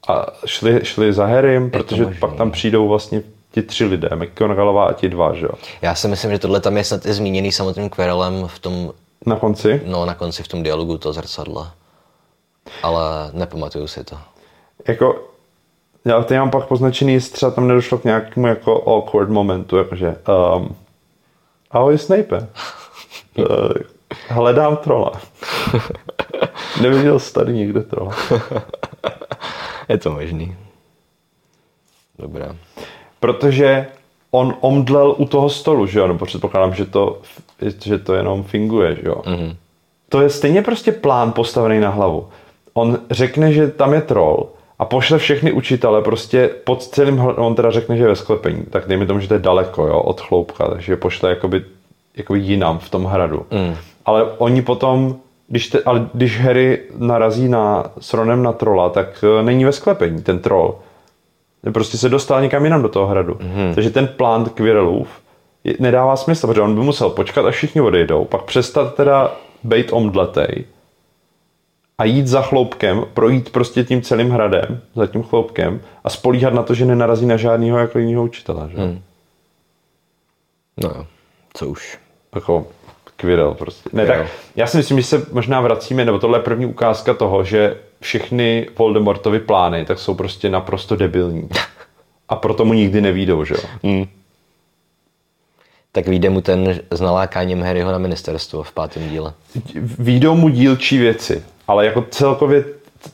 a 0.08 0.26
šli, 0.46 0.80
šli 0.86 1.14
za 1.14 1.26
Harrym, 1.26 1.72
protože 1.72 2.04
možný. 2.04 2.20
pak 2.20 2.34
tam 2.36 2.52
přijdou 2.52 2.88
vlastně 2.88 3.22
ti 3.52 3.62
tři 3.62 3.86
lidé, 3.86 4.10
McGonagallová 4.16 4.86
a 4.86 4.94
ti 4.94 5.10
dva, 5.10 5.34
že 5.34 5.46
jo? 5.46 5.52
Já 5.82 5.96
si 5.96 6.08
myslím, 6.08 6.32
že 6.32 6.40
tohle 6.40 6.60
tam 6.62 6.78
je 6.78 6.84
snad 6.84 7.06
i 7.06 7.14
zmíněný 7.14 7.52
samotným 7.52 7.90
Quirrellem 7.90 8.48
v 8.48 8.60
tom, 8.60 8.92
Na 9.26 9.36
konci. 9.36 9.82
no 9.86 10.06
na 10.06 10.14
konci 10.14 10.44
v 10.44 10.48
tom 10.48 10.64
dialogu 10.64 10.98
toho 10.98 11.14
zrcadla. 11.14 11.72
Ale 12.84 13.02
nepamatuju 13.34 13.88
si 13.88 14.04
to. 14.04 14.18
Jako, 14.88 15.24
Já 16.06 16.24
tady 16.24 16.40
mám 16.40 16.52
pak 16.52 16.68
poznačený, 16.68 17.14
jestli 17.14 17.34
třeba 17.34 17.52
tam 17.52 17.68
nedošlo 17.68 17.98
k 17.98 18.04
nějakému 18.04 18.48
jako 18.48 18.84
awkward 18.90 19.30
momentu, 19.30 19.78
jakože 19.78 20.16
um, 20.58 20.76
ahoj 21.72 21.98
Snape. 21.98 22.48
Uh, 23.38 23.46
hledám 24.28 24.78
trola. 24.78 25.12
Neviděl 26.82 27.20
jsi 27.20 27.34
tady 27.34 27.54
někde 27.54 27.82
trola. 27.82 28.16
Je 29.90 29.98
to 29.98 30.12
možný. 30.12 30.56
Dobrá. 32.20 32.56
Protože 33.20 33.88
on 34.32 34.56
omdlel 34.62 35.16
u 35.18 35.26
toho 35.26 35.50
stolu, 35.50 35.88
že 35.88 36.00
jo? 36.00 36.08
Nebo 36.08 36.26
předpokládám, 36.26 36.74
že 36.74 36.86
to, 36.86 37.22
že 37.84 37.98
to 37.98 38.14
jenom 38.14 38.44
finguje, 38.44 38.96
že 38.96 39.08
jo? 39.08 39.16
Mm-hmm. 39.16 39.56
To 40.10 40.22
je 40.22 40.30
stejně 40.30 40.62
prostě 40.62 40.92
plán 40.92 41.32
postavený 41.32 41.80
na 41.80 41.90
hlavu. 41.90 42.28
On 42.74 43.00
řekne, 43.12 43.54
že 43.54 43.68
tam 43.68 43.94
je 43.94 44.02
troll 44.02 44.50
a 44.80 44.86
pošle 44.86 45.18
všechny 45.18 45.52
učitele 45.52 46.02
prostě 46.02 46.50
pod 46.64 46.84
celým, 46.84 47.20
on 47.20 47.56
teda 47.56 47.72
řekne, 47.72 47.98
že 47.98 48.04
je 48.04 48.08
ve 48.08 48.16
sklepení, 48.16 48.64
tak 48.70 48.88
dejme 48.88 49.06
tomu, 49.06 49.20
že 49.20 49.28
to 49.28 49.34
je 49.34 49.40
daleko, 49.40 49.88
jo, 49.88 50.00
od 50.00 50.22
chloupka, 50.22 50.68
takže 50.68 50.94
je 50.94 50.98
pošle 50.98 51.30
jakoby, 51.30 51.64
jakoby 52.18 52.40
jinam 52.40 52.80
v 52.80 52.90
tom 52.90 53.06
hradu. 53.06 53.46
Mm. 53.52 53.76
Ale 54.06 54.24
oni 54.38 54.62
potom, 54.62 55.16
když, 55.48 55.68
te, 55.68 55.80
ale 55.86 56.08
když 56.14 56.42
Harry 56.42 56.82
narazí 56.98 57.48
na, 57.48 57.92
s 58.00 58.14
Ronem 58.14 58.44
na 58.44 58.54
trola, 58.54 58.90
tak 58.90 59.24
uh, 59.24 59.46
není 59.46 59.66
ve 59.66 59.72
sklepení 59.72 60.22
ten 60.22 60.40
troll. 60.40 60.76
Prostě 61.72 61.98
se 61.98 62.10
dostal 62.10 62.42
někam 62.42 62.64
jinam 62.64 62.82
do 62.82 62.90
toho 62.90 63.08
hradu. 63.08 63.38
Mm. 63.42 63.74
Takže 63.74 63.90
ten 63.90 64.08
plán 64.08 64.46
Quirrellův 64.46 65.08
nedává 65.80 66.16
smysl, 66.16 66.48
protože 66.48 66.62
on 66.62 66.76
by 66.76 66.82
musel 66.82 67.10
počkat, 67.10 67.46
až 67.46 67.56
všichni 67.56 67.82
odejdou, 67.82 68.26
pak 68.26 68.44
přestat 68.44 68.96
teda 68.96 69.32
být 69.64 69.90
omdletej 69.92 70.66
a 71.98 72.04
jít 72.04 72.28
za 72.28 72.42
chloupkem, 72.42 73.06
projít 73.14 73.50
prostě 73.50 73.84
tím 73.84 74.02
celým 74.02 74.30
hradem, 74.30 74.82
za 74.96 75.08
tím 75.08 75.24
chloupkem 75.24 75.82
a 76.04 76.10
spolíhat 76.10 76.54
na 76.54 76.64
to, 76.64 76.74
že 76.74 76.86
nenarazí 76.86 77.26
na 77.26 77.38
žádného 77.38 77.78
jako 77.78 78.00
jiného 78.00 78.24
učitele. 78.24 78.70
Že? 78.72 78.78
Hmm. 78.78 79.02
No 80.84 80.90
jo, 80.90 81.06
co 81.54 81.68
už. 81.68 81.98
Jako 82.36 82.68
Quirrell 83.18 83.54
prostě. 83.54 83.90
Ne, 83.94 84.06
tak 84.06 84.28
já 84.56 84.68
si 84.68 84.78
myslím, 84.78 85.02
že 85.02 85.08
se 85.08 85.26
možná 85.32 85.62
vracíme, 85.62 86.06
nebo 86.06 86.20
tohle 86.20 86.38
je 86.40 86.44
první 86.44 86.66
ukázka 86.66 87.14
toho, 87.14 87.44
že 87.44 87.78
všechny 88.00 88.68
Voldemortovy 88.78 89.40
plány 89.40 89.86
tak 89.86 90.00
jsou 90.00 90.14
prostě 90.14 90.50
naprosto 90.50 90.96
debilní. 90.96 91.50
A 92.30 92.36
proto 92.36 92.66
mu 92.66 92.74
nikdy 92.74 93.02
nevídou, 93.02 93.46
že 93.46 93.54
jo? 93.54 93.60
Hmm. 93.84 94.06
Tak 95.96 96.08
vyjde 96.08 96.30
mu 96.30 96.42
ten 96.42 96.80
s 96.92 97.02
nalákáním 97.02 97.64
Harryho 97.64 97.92
na 97.92 97.98
ministerstvo 97.98 98.64
v 98.64 98.72
pátém 98.72 99.10
díle. 99.10 99.34
Výjdou 100.00 100.36
mu 100.36 100.50
dílčí 100.50 100.98
věci, 100.98 101.44
ale 101.68 101.86
jako 101.86 102.06
celkově 102.10 102.66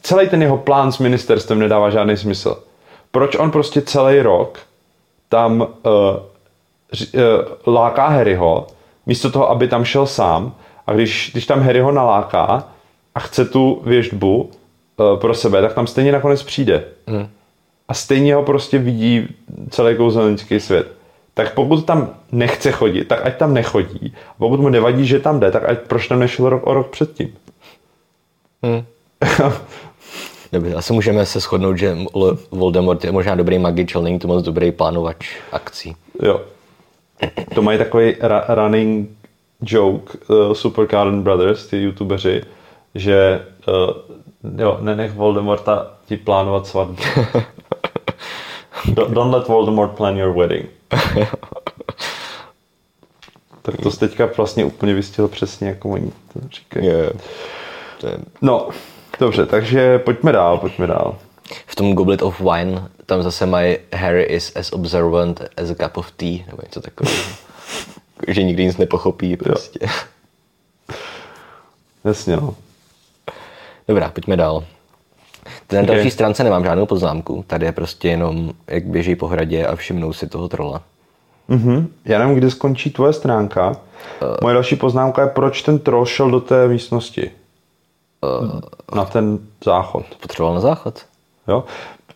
celý 0.02 0.30
ten 0.30 0.42
jeho 0.42 0.58
plán 0.58 0.92
s 0.92 1.00
ministerstvem 1.00 1.60
nedává 1.60 1.90
žádný 1.90 2.18
smysl. 2.18 2.64
Proč 3.12 3.36
on 3.36 3.52
prostě 3.52 3.82
celý 3.82 4.22
rok 4.22 4.60
tam 5.30 5.62
uh, 5.62 5.68
uh, 5.68 7.74
láká 7.74 8.08
Harryho, 8.08 8.68
místo 9.06 9.32
toho, 9.32 9.50
aby 9.50 9.68
tam 9.68 9.86
šel 9.86 10.08
sám, 10.08 10.56
a 10.88 10.94
když, 10.94 11.30
když 11.32 11.46
tam 11.46 11.62
Harryho 11.62 11.92
naláká 11.92 12.68
a 13.16 13.20
chce 13.20 13.46
tu 13.46 13.82
věžbu 13.86 14.50
uh, 14.98 15.20
pro 15.20 15.34
sebe, 15.34 15.62
tak 15.62 15.74
tam 15.74 15.88
stejně 15.88 16.12
nakonec 16.12 16.44
přijde. 16.44 16.84
Hmm. 17.08 17.28
A 17.88 17.94
stejně 17.94 18.36
ho 18.36 18.44
prostě 18.44 18.78
vidí 18.78 19.28
celý 19.70 19.96
kouzelnický 19.96 20.60
svět. 20.60 21.01
Tak 21.42 21.54
pokud 21.54 21.86
tam 21.86 22.10
nechce 22.32 22.72
chodit, 22.72 23.06
tak 23.06 23.26
ať 23.26 23.38
tam 23.38 23.54
nechodí. 23.54 24.14
A 24.30 24.34
pokud 24.38 24.60
mu 24.60 24.70
nevadí, 24.70 25.06
že 25.06 25.20
tam 25.20 25.40
jde, 25.40 25.52
tak 25.52 25.70
ať 25.70 25.80
proč 25.80 26.08
tam 26.08 26.20
nešel 26.20 26.50
rok 26.50 26.68
o 26.68 26.74
rok 26.74 26.90
předtím. 26.90 27.34
Hmm. 28.64 28.84
Dobře, 30.52 30.76
asi 30.76 30.94
můžeme 30.94 31.26
se 31.26 31.40
shodnout, 31.40 31.78
že 31.78 31.98
Voldemort 32.52 33.04
je 33.04 33.12
možná 33.12 33.36
dobrý 33.36 33.60
magič, 33.60 33.96
ale 33.96 34.04
není 34.04 34.20
to 34.20 34.28
moc 34.28 34.46
dobrý 34.46 34.72
plánovač 34.72 35.38
akcí. 35.52 35.96
Jo. 36.24 36.42
To 37.56 37.62
mají 37.62 37.78
takový 37.78 38.12
ra- 38.12 38.46
running 38.56 39.10
joke 39.62 40.18
uh, 40.28 40.54
Super 40.54 40.88
Karen 40.88 41.22
Brothers, 41.22 41.68
ty 41.68 41.78
youtubeři, 41.78 42.42
že 42.96 43.46
uh, 43.68 44.60
jo, 44.62 44.78
nenech 44.82 45.14
Voldemorta 45.14 45.92
ti 46.06 46.18
plánovat 46.18 46.68
svatbu. 46.68 47.04
Don't 48.94 49.34
let 49.34 49.48
Voldemort 49.48 49.92
plan 49.92 50.18
your 50.18 50.38
wedding. 50.38 50.81
tak 53.62 53.78
to 53.84 53.92
teďka 53.92 54.30
vlastně 54.38 54.66
úplně 54.66 54.94
vystihl 54.94 55.28
přesně, 55.28 55.68
jako 55.68 55.90
oni 55.90 56.12
to 56.34 56.40
říkají. 56.52 56.86
Yeah. 56.86 57.12
No, 58.42 58.70
dobře, 59.20 59.46
takže 59.46 60.00
pojďme 60.00 60.32
dál, 60.32 60.58
pojďme 60.58 60.88
dál. 60.88 61.18
V 61.66 61.76
tom 61.76 61.94
Goblet 61.94 62.22
of 62.22 62.40
Wine 62.40 62.90
tam 63.06 63.24
zase 63.24 63.46
mají 63.46 63.78
Harry 63.94 64.24
is 64.24 64.56
as 64.56 64.74
observant 64.74 65.42
as 65.58 65.70
a 65.70 65.76
cup 65.76 65.98
of 65.98 66.12
tea, 66.12 66.46
nebo 66.48 66.58
něco 66.64 66.82
takového. 66.82 67.24
že 68.28 68.44
nikdy 68.44 68.66
nic 68.66 68.78
nepochopí 68.78 69.38
prostě. 69.38 69.80
Jo. 69.82 69.90
Jasně, 72.04 72.36
no. 72.36 72.56
Dobrá, 73.88 74.10
pojďme 74.10 74.38
dál. 74.38 74.66
Na 75.72 75.82
další 75.82 76.02
okay. 76.02 76.12
stránce 76.12 76.44
nemám 76.44 76.64
žádnou 76.64 76.86
poznámku. 76.86 77.44
Tady 77.48 77.66
je 77.66 77.72
prostě 77.72 78.08
jenom, 78.08 78.52
jak 78.68 78.86
běží 78.86 79.16
po 79.16 79.28
hradě 79.28 79.66
a 79.66 79.76
všimnou 79.76 80.14
si 80.14 80.28
toho 80.28 80.48
trola. 80.48 80.82
Mm-hmm. 81.50 81.88
Já 82.06 82.20
nevím, 82.20 82.36
kdy 82.36 82.52
skončí 82.52 82.90
tvoje 82.90 83.14
stránka. 83.14 83.68
Uh, 83.70 83.76
Moje 84.42 84.54
další 84.54 84.76
poznámka 84.76 85.22
je, 85.22 85.28
proč 85.28 85.62
ten 85.62 85.80
troll 85.80 86.06
šel 86.06 86.32
do 86.32 86.40
té 86.40 86.68
místnosti. 86.68 87.32
Uh, 88.42 88.60
na 88.96 89.06
ten 89.06 89.40
záchod. 89.66 90.06
Potřeboval 90.22 90.56
na 90.56 90.62
záchod. 90.62 91.02
Jo? 91.48 91.64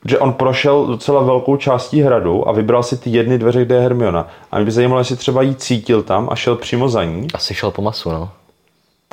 Že 0.10 0.20
on 0.20 0.34
prošel 0.34 0.86
docela 0.86 1.24
velkou 1.24 1.58
částí 1.58 2.02
hradu 2.02 2.48
a 2.48 2.52
vybral 2.52 2.84
si 2.84 2.98
ty 2.98 3.10
jedny 3.10 3.38
dveře, 3.38 3.66
kde 3.66 3.76
je 3.76 3.82
Hermiona. 3.82 4.28
A 4.52 4.58
mě 4.58 4.66
by 4.66 4.72
zajímalo, 4.72 5.00
jestli 5.00 5.16
třeba 5.16 5.42
jí 5.42 5.56
cítil 5.56 6.04
tam 6.04 6.30
a 6.32 6.36
šel 6.36 6.56
přímo 6.56 6.90
za 6.90 7.04
ní. 7.04 7.28
Asi 7.34 7.54
šel 7.54 7.72
po 7.72 7.82
masu, 7.82 8.12
no. 8.12 8.30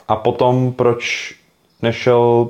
A 0.08 0.16
potom 0.16 0.72
proč 0.72 1.34
nešel 1.82 2.48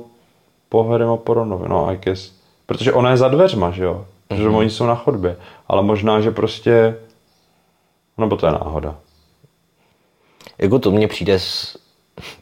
po 0.72 0.84
Harrym 0.84 1.08
a 1.08 1.16
po 1.16 1.34
Ronovi, 1.34 1.68
no 1.68 1.92
I 1.92 1.96
guess. 1.96 2.32
Protože 2.66 2.92
ona 2.92 3.10
je 3.10 3.16
za 3.16 3.28
dveřma, 3.28 3.70
že 3.70 3.84
jo? 3.84 4.06
Protože 4.28 4.48
mm-hmm. 4.48 4.56
oni 4.56 4.70
jsou 4.70 4.86
na 4.86 4.94
chodbě. 4.94 5.36
Ale 5.68 5.82
možná, 5.82 6.20
že 6.20 6.30
prostě... 6.30 6.96
Nebo 8.18 8.36
to 8.36 8.46
je 8.46 8.52
náhoda. 8.52 8.96
Jako 10.58 10.78
to 10.78 10.90
mně 10.90 11.08
přijde 11.08 11.38
s... 11.38 11.78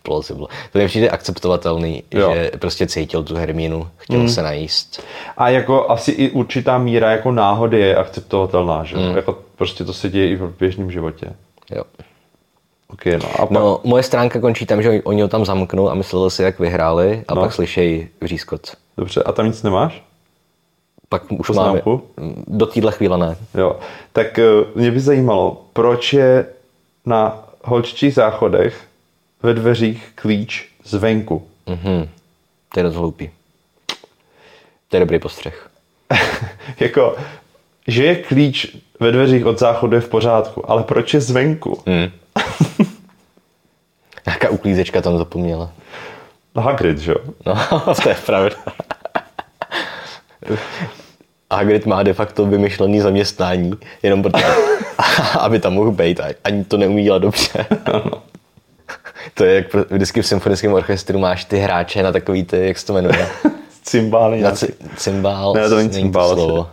Plausible. 0.03 0.47
To 0.73 0.79
mně 0.79 0.87
přijde 0.87 1.11
akceptovatelný, 1.11 2.03
jo. 2.11 2.35
že 2.35 2.51
prostě 2.59 2.87
cítil 2.87 3.23
tu 3.23 3.37
Hermínu, 3.37 3.89
chtěl 3.97 4.21
mm. 4.21 4.29
se 4.29 4.43
najíst. 4.43 5.03
A 5.37 5.49
jako 5.49 5.91
asi 5.91 6.11
i 6.11 6.31
určitá 6.31 6.79
míra 6.79 7.11
jako 7.11 7.33
náhody 7.33 7.81
je 7.81 7.97
akceptovatelná, 7.97 8.85
že 8.85 8.97
mm. 8.97 9.17
Jako 9.17 9.39
prostě 9.57 9.85
to 9.85 9.93
se 9.93 10.09
děje 10.09 10.29
i 10.29 10.37
v 10.37 10.55
běžném 10.59 10.91
životě. 10.91 11.33
Jo. 11.71 11.83
Okay, 12.93 13.19
no, 13.19 13.29
a 13.35 13.47
pak... 13.47 13.51
no, 13.51 13.81
moje 13.85 14.03
stránka 14.03 14.41
končí 14.41 14.67
tam, 14.67 14.83
že 14.83 15.03
oni 15.03 15.23
ho 15.23 15.29
tam 15.29 15.45
zamknou 15.45 15.91
a 15.91 15.95
mysleli 15.95 16.31
si, 16.31 16.43
jak 16.43 16.59
vyhráli 16.59 17.25
a 17.29 17.35
no. 17.35 17.41
pak 17.41 17.53
slyšejí 17.53 18.09
vřískot. 18.21 18.77
Dobře, 18.97 19.23
a 19.23 19.33
tam 19.33 19.47
nic 19.47 19.63
nemáš? 19.63 20.03
Pak 21.09 21.23
už 21.33 21.51
máme. 21.51 21.83
Do 22.47 22.67
téhle 22.67 22.93
chvíle 22.93 23.19
ne. 23.19 23.37
Jo, 23.55 23.77
tak 24.13 24.39
eh, 24.39 24.45
mě 24.75 24.91
by 24.91 25.01
zajímalo, 25.01 25.63
proč 25.73 26.13
je 26.13 26.47
na 27.07 27.45
holčičích 27.65 28.15
záchodech 28.15 28.85
ve 29.43 29.55
dveřích 29.55 30.13
klíč 30.15 30.69
zvenku. 30.85 31.47
Mhm, 31.67 32.09
to 32.75 32.81
je 32.81 32.85
dost 32.85 32.95
hloupý. 32.95 33.31
To 34.89 34.97
je 34.97 35.01
dobrý 35.01 35.19
postřeh. 35.19 35.71
jako, 36.81 37.17
že 37.87 38.05
je 38.05 38.17
klíč 38.17 38.77
ve 39.01 39.13
dveřích 39.13 39.47
od 39.47 39.59
záchodu 39.59 39.95
je 39.95 40.01
v 40.01 40.09
pořádku, 40.09 40.71
ale 40.71 40.83
proč 40.83 41.15
je 41.15 41.21
zvenku? 41.21 41.83
Mm. 41.87 42.11
Jaká 44.27 44.51
uklízečka 44.51 45.01
tam 45.01 45.19
zapomněla? 45.19 45.73
No 46.55 46.63
Hagrid, 46.63 46.99
že 46.99 47.13
jo? 47.13 47.19
No, 47.47 47.55
to 48.03 48.09
je 48.09 48.15
pravda. 48.27 48.57
Hagrid 51.53 51.87
má 51.87 52.03
de 52.03 52.13
facto 52.13 52.47
vymyšlený 52.47 53.01
zaměstnání, 53.01 53.73
jenom 54.03 54.23
proto, 54.23 54.39
aby 55.39 55.59
tam 55.59 55.75
mohl 55.75 55.91
být 55.91 56.21
a 56.21 56.25
ani 56.45 56.65
to 56.65 56.77
neumí 56.77 57.05
dělat 57.05 57.23
dobře. 57.23 57.67
to 59.35 59.45
je 59.45 59.55
jak 59.55 59.75
vždycky 59.75 60.23
v 60.23 60.27
symfonickém 60.27 60.73
orchestru 60.73 61.19
máš 61.19 61.45
ty 61.45 61.59
hráče 61.59 62.03
na 62.03 62.13
takový 62.13 62.45
ty, 62.45 62.67
jak 62.67 62.79
se 62.79 62.87
to 62.87 62.93
jmenuje? 62.93 63.29
Cymbály. 63.83 64.41
Na 64.41 64.53
cymbál. 64.97 65.55
Ne, 65.55 65.69
to 65.69 65.77
není 65.77 65.91
cymbál. 65.91 66.35
Slovo. 66.35 66.71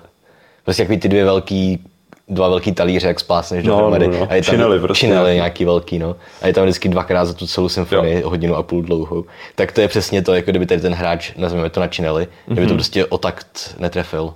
Prostě 0.63 0.83
jaký 0.83 0.97
ty 0.97 1.09
dvě 1.09 1.25
velký 1.25 1.85
dva 2.30 2.49
velký 2.49 2.71
talíře, 2.71 3.07
jak 3.07 3.19
spásneš 3.19 3.65
no, 3.65 3.71
dohromady. 3.71 4.07
No, 4.07 4.19
no. 4.19 4.28
A 4.30 4.36
je 4.36 4.43
tam 4.43 4.55
činely, 4.55 4.80
prostě, 4.80 5.07
činely 5.07 5.36
nějaký 5.36 5.65
velký, 5.65 5.99
no. 5.99 6.15
A 6.41 6.47
je 6.47 6.53
tam 6.53 6.63
vždycky 6.63 6.89
dvakrát 6.89 7.25
za 7.25 7.34
tu 7.34 7.47
celou 7.47 7.69
symfonii, 7.69 8.21
jo. 8.21 8.30
hodinu 8.30 8.55
a 8.55 8.63
půl 8.63 8.82
dlouhou. 8.82 9.25
Tak 9.55 9.71
to 9.71 9.82
je 9.82 9.88
přesně 9.88 10.21
to, 10.21 10.34
jako 10.34 10.51
kdyby 10.51 10.65
tady 10.65 10.82
ten 10.82 10.93
hráč, 10.93 11.34
nazveme 11.38 11.69
to 11.69 11.80
na 11.80 11.88
činely, 11.88 12.23
mm-hmm. 12.23 12.53
kdyby 12.53 12.67
to 12.67 12.73
mhm. 12.73 12.78
prostě 12.78 13.05
o 13.05 13.17
takt 13.17 13.75
netrefil. 13.80 14.34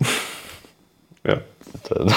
jo. 1.28 1.36
To, 1.88 2.06
to. 2.06 2.12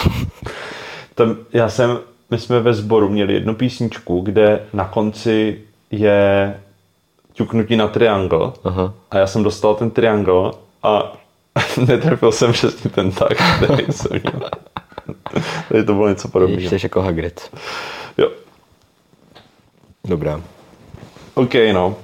Tam, 1.15 1.37
já 1.53 1.69
jsem, 1.69 1.99
my 2.31 2.39
jsme 2.39 2.61
ve 2.61 2.75
sboru 2.75 3.09
měli 3.09 3.35
jednu 3.35 3.55
písničku, 3.55 4.21
kde 4.21 4.61
na 4.73 4.85
konci 4.85 5.61
je 5.91 6.55
ťuknutí 7.33 7.77
na 7.77 7.89
triangle 7.89 8.53
Aha. 8.65 8.95
a 9.11 9.19
já 9.19 9.27
jsem 9.27 9.43
dostal 9.43 9.75
ten 9.75 9.91
triangle 9.91 10.51
a 10.83 11.13
Netrefil 11.87 12.33
jsem 12.33 12.53
přesně 12.53 12.91
ten 12.91 13.13
tak, 13.13 13.33
který 13.57 13.93
jsem 13.93 14.21
měl. 14.23 14.51
Tady 15.69 15.85
to 15.85 15.95
bylo 15.95 16.09
něco 16.09 16.29
podobného. 16.29 16.71
Jsi 16.71 16.79
jako 16.83 17.03
Hagrid. 17.03 17.41
Jo. 18.19 18.31
Dobrá. 20.05 20.41
OK, 21.35 21.55
no. 21.73 21.97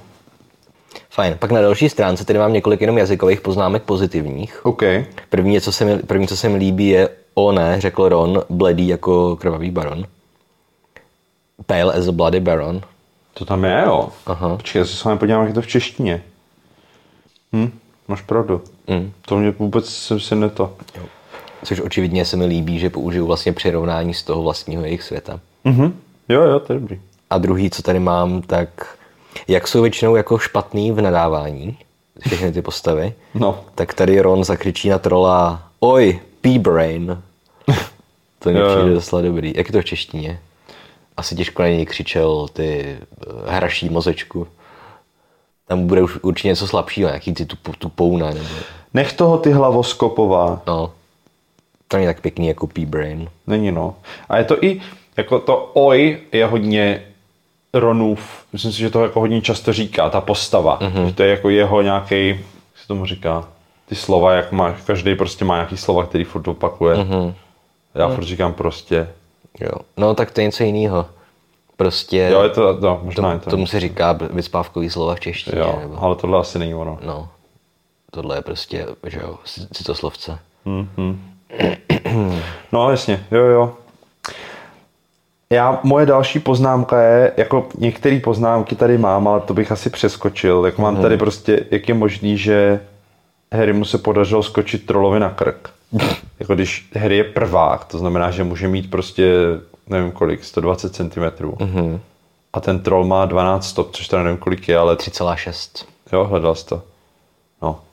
Fajn. 1.09 1.35
Pak 1.39 1.51
na 1.51 1.61
další 1.61 1.89
stránce 1.89 2.25
tady 2.25 2.39
mám 2.39 2.53
několik 2.53 2.81
jenom 2.81 2.97
jazykových 2.97 3.41
poznámek 3.41 3.83
pozitivních. 3.83 4.65
OK. 4.65 4.83
První, 5.29 5.61
co 5.61 5.71
se 5.71 5.85
mi, 5.85 5.97
první, 5.97 6.27
co 6.27 6.37
se 6.37 6.49
mi 6.49 6.57
líbí, 6.57 6.87
je 6.87 7.09
o 7.33 7.51
ne, 7.51 7.81
řekl 7.81 8.09
Ron, 8.09 8.43
bledý 8.49 8.87
jako 8.87 9.35
krvavý 9.35 9.71
baron. 9.71 10.05
Pale 11.65 11.93
as 11.93 12.07
a 12.07 12.11
bloody 12.11 12.39
baron. 12.39 12.81
To 13.33 13.45
tam 13.45 13.63
je, 13.63 13.81
jo. 13.85 14.09
Aha. 14.25 14.55
Počkej, 14.55 14.79
já 14.79 14.85
se 14.85 14.95
s 14.95 15.03
vámi 15.03 15.19
podívám, 15.19 15.41
jak 15.41 15.49
je 15.49 15.53
to 15.53 15.61
v 15.61 15.67
češtině. 15.67 16.23
Hm, 17.53 17.79
máš 18.07 18.21
pravdu. 18.21 18.61
Mm. 18.87 19.11
To 19.21 19.37
mě 19.37 19.51
vůbec 19.51 19.89
jsem 19.89 20.19
si 20.19 20.35
neto. 20.35 20.73
Což 21.63 21.79
očividně 21.79 22.25
se 22.25 22.37
mi 22.37 22.45
líbí, 22.45 22.79
že 22.79 22.89
použiju 22.89 23.25
vlastně 23.25 23.53
přirovnání 23.53 24.13
z 24.13 24.23
toho 24.23 24.43
vlastního 24.43 24.83
jejich 24.83 25.03
světa. 25.03 25.39
Mhm. 25.63 25.99
Jo, 26.29 26.41
jo, 26.41 26.59
to 26.59 26.73
je 26.73 26.79
dobrý. 26.79 27.01
A 27.29 27.37
druhý, 27.37 27.69
co 27.69 27.81
tady 27.81 27.99
mám, 27.99 28.41
tak 28.41 28.97
jak 29.47 29.67
jsou 29.67 29.81
většinou 29.81 30.15
jako 30.15 30.37
špatný 30.37 30.91
v 30.91 31.01
nadávání, 31.01 31.77
všechny 32.27 32.51
ty 32.51 32.61
postavy, 32.61 33.13
No. 33.33 33.59
tak 33.75 33.93
tady 33.93 34.21
Ron 34.21 34.43
zakřičí 34.43 34.89
na 34.89 34.99
trola 34.99 35.63
Oj, 35.79 36.19
P-Brain. 36.41 37.21
To 38.39 38.49
mi 38.49 38.59
přijde 38.75 38.93
docela 38.93 39.21
dobrý. 39.21 39.53
Jak 39.55 39.67
je 39.67 39.71
to 39.71 39.81
v 39.81 39.85
češtině? 39.85 40.39
Asi 41.17 41.35
těžko 41.35 41.61
na 41.61 41.67
něj 41.67 41.85
křičel 41.85 42.47
ty 42.53 42.97
eh, 42.97 42.97
hraší 43.47 43.89
mozečku. 43.89 44.47
Tam 45.67 45.87
bude 45.87 46.01
už 46.01 46.17
určitě 46.21 46.47
něco 46.47 46.67
slabšího, 46.67 47.09
nějaký 47.09 47.33
ty 47.33 47.45
tu, 47.45 47.55
tu 47.77 47.89
pouna, 47.89 48.27
nebo... 48.27 48.49
Nech 48.93 49.13
toho 49.13 49.37
ty 49.37 49.51
hlavoskopová. 49.51 50.61
No, 50.67 50.91
to 51.91 51.97
není 51.97 52.07
tak 52.07 52.21
pěkný 52.21 52.47
jako 52.47 52.67
P-Brain. 52.67 53.29
Není 53.47 53.71
no. 53.71 53.95
A 54.29 54.37
je 54.37 54.43
to 54.43 54.63
i, 54.63 54.81
jako 55.17 55.39
to 55.39 55.71
oj 55.73 56.17
je 56.31 56.45
hodně 56.45 57.03
Ronův, 57.73 58.45
myslím 58.53 58.71
si, 58.71 58.79
že 58.79 58.89
to 58.89 59.03
jako 59.03 59.19
hodně 59.19 59.41
často 59.41 59.73
říká, 59.73 60.09
ta 60.09 60.21
postava. 60.21 60.79
Mm-hmm. 60.79 61.05
Že 61.05 61.13
to 61.13 61.23
je 61.23 61.29
jako 61.29 61.49
jeho 61.49 61.81
nějaký, 61.81 62.27
jak 62.27 62.37
se 62.81 62.87
tomu 62.87 63.05
říká, 63.05 63.47
ty 63.85 63.95
slova, 63.95 64.33
jak 64.33 64.51
má, 64.51 64.75
každý 64.85 65.15
prostě 65.15 65.45
má 65.45 65.55
nějaký 65.55 65.77
slova, 65.77 66.05
který 66.05 66.23
furt 66.23 66.47
opakuje. 66.47 66.95
Mm-hmm. 66.95 67.33
Já 67.95 68.07
furt 68.09 68.23
říkám 68.23 68.53
prostě. 68.53 69.09
Jo. 69.59 69.71
No, 69.97 70.13
tak 70.15 70.31
to 70.31 70.41
je 70.41 70.45
něco 70.45 70.63
jiného. 70.63 71.05
Prostě 71.77 72.29
Jo, 72.31 72.43
je 72.43 72.49
to, 72.49 72.77
no, 72.81 72.99
možná 73.03 73.33
je 73.33 73.39
to. 73.39 73.49
tomu 73.49 73.67
se 73.67 73.79
říká 73.79 74.11
vyspávkový 74.11 74.89
slova 74.89 75.15
v 75.15 75.19
češtině. 75.19 75.59
jo, 75.59 75.77
Nebo, 75.81 76.03
ale 76.03 76.15
tohle 76.15 76.39
asi 76.39 76.59
není 76.59 76.75
ono. 76.75 76.99
no, 77.05 77.29
tohle 78.11 78.37
je 78.37 78.41
prostě, 78.41 78.85
že 79.07 79.19
jo, 79.23 79.35
citoslovce. 79.73 80.39
No 82.71 82.91
jasně, 82.91 83.25
jo, 83.31 83.43
jo. 83.43 83.73
Já, 85.49 85.79
moje 85.83 86.05
další 86.05 86.39
poznámka 86.39 87.01
je, 87.01 87.31
jako 87.37 87.67
některé 87.77 88.19
poznámky 88.19 88.75
tady 88.75 88.97
mám, 88.97 89.27
ale 89.27 89.39
to 89.41 89.53
bych 89.53 89.71
asi 89.71 89.89
přeskočil. 89.89 90.65
Jak 90.65 90.77
mám 90.77 90.95
tady 91.01 91.17
prostě, 91.17 91.65
jak 91.71 91.87
je 91.87 91.93
možný, 91.93 92.37
že 92.37 92.79
Harry 93.53 93.73
mu 93.73 93.85
se 93.85 93.97
podařilo 93.97 94.43
skočit 94.43 94.85
trolovi 94.85 95.19
na 95.19 95.29
krk. 95.29 95.69
jako 96.39 96.55
když 96.55 96.89
Harry 96.95 97.17
je 97.17 97.23
prvák, 97.23 97.85
to 97.85 97.97
znamená, 97.97 98.31
že 98.31 98.43
může 98.43 98.67
mít 98.67 98.91
prostě, 98.91 99.33
nevím 99.87 100.11
kolik, 100.11 100.43
120 100.43 100.95
cm. 100.95 101.21
A 102.53 102.59
ten 102.59 102.79
troll 102.79 103.05
má 103.05 103.25
12 103.25 103.67
stop, 103.67 103.95
což 103.95 104.07
teda 104.07 104.23
nevím 104.23 104.37
kolik 104.37 104.67
je, 104.67 104.77
ale 104.77 104.95
3,6. 104.95 105.85
Jo, 106.13 106.23
hledal 106.23 106.55
jsi 106.55 106.65
to. 106.65 106.81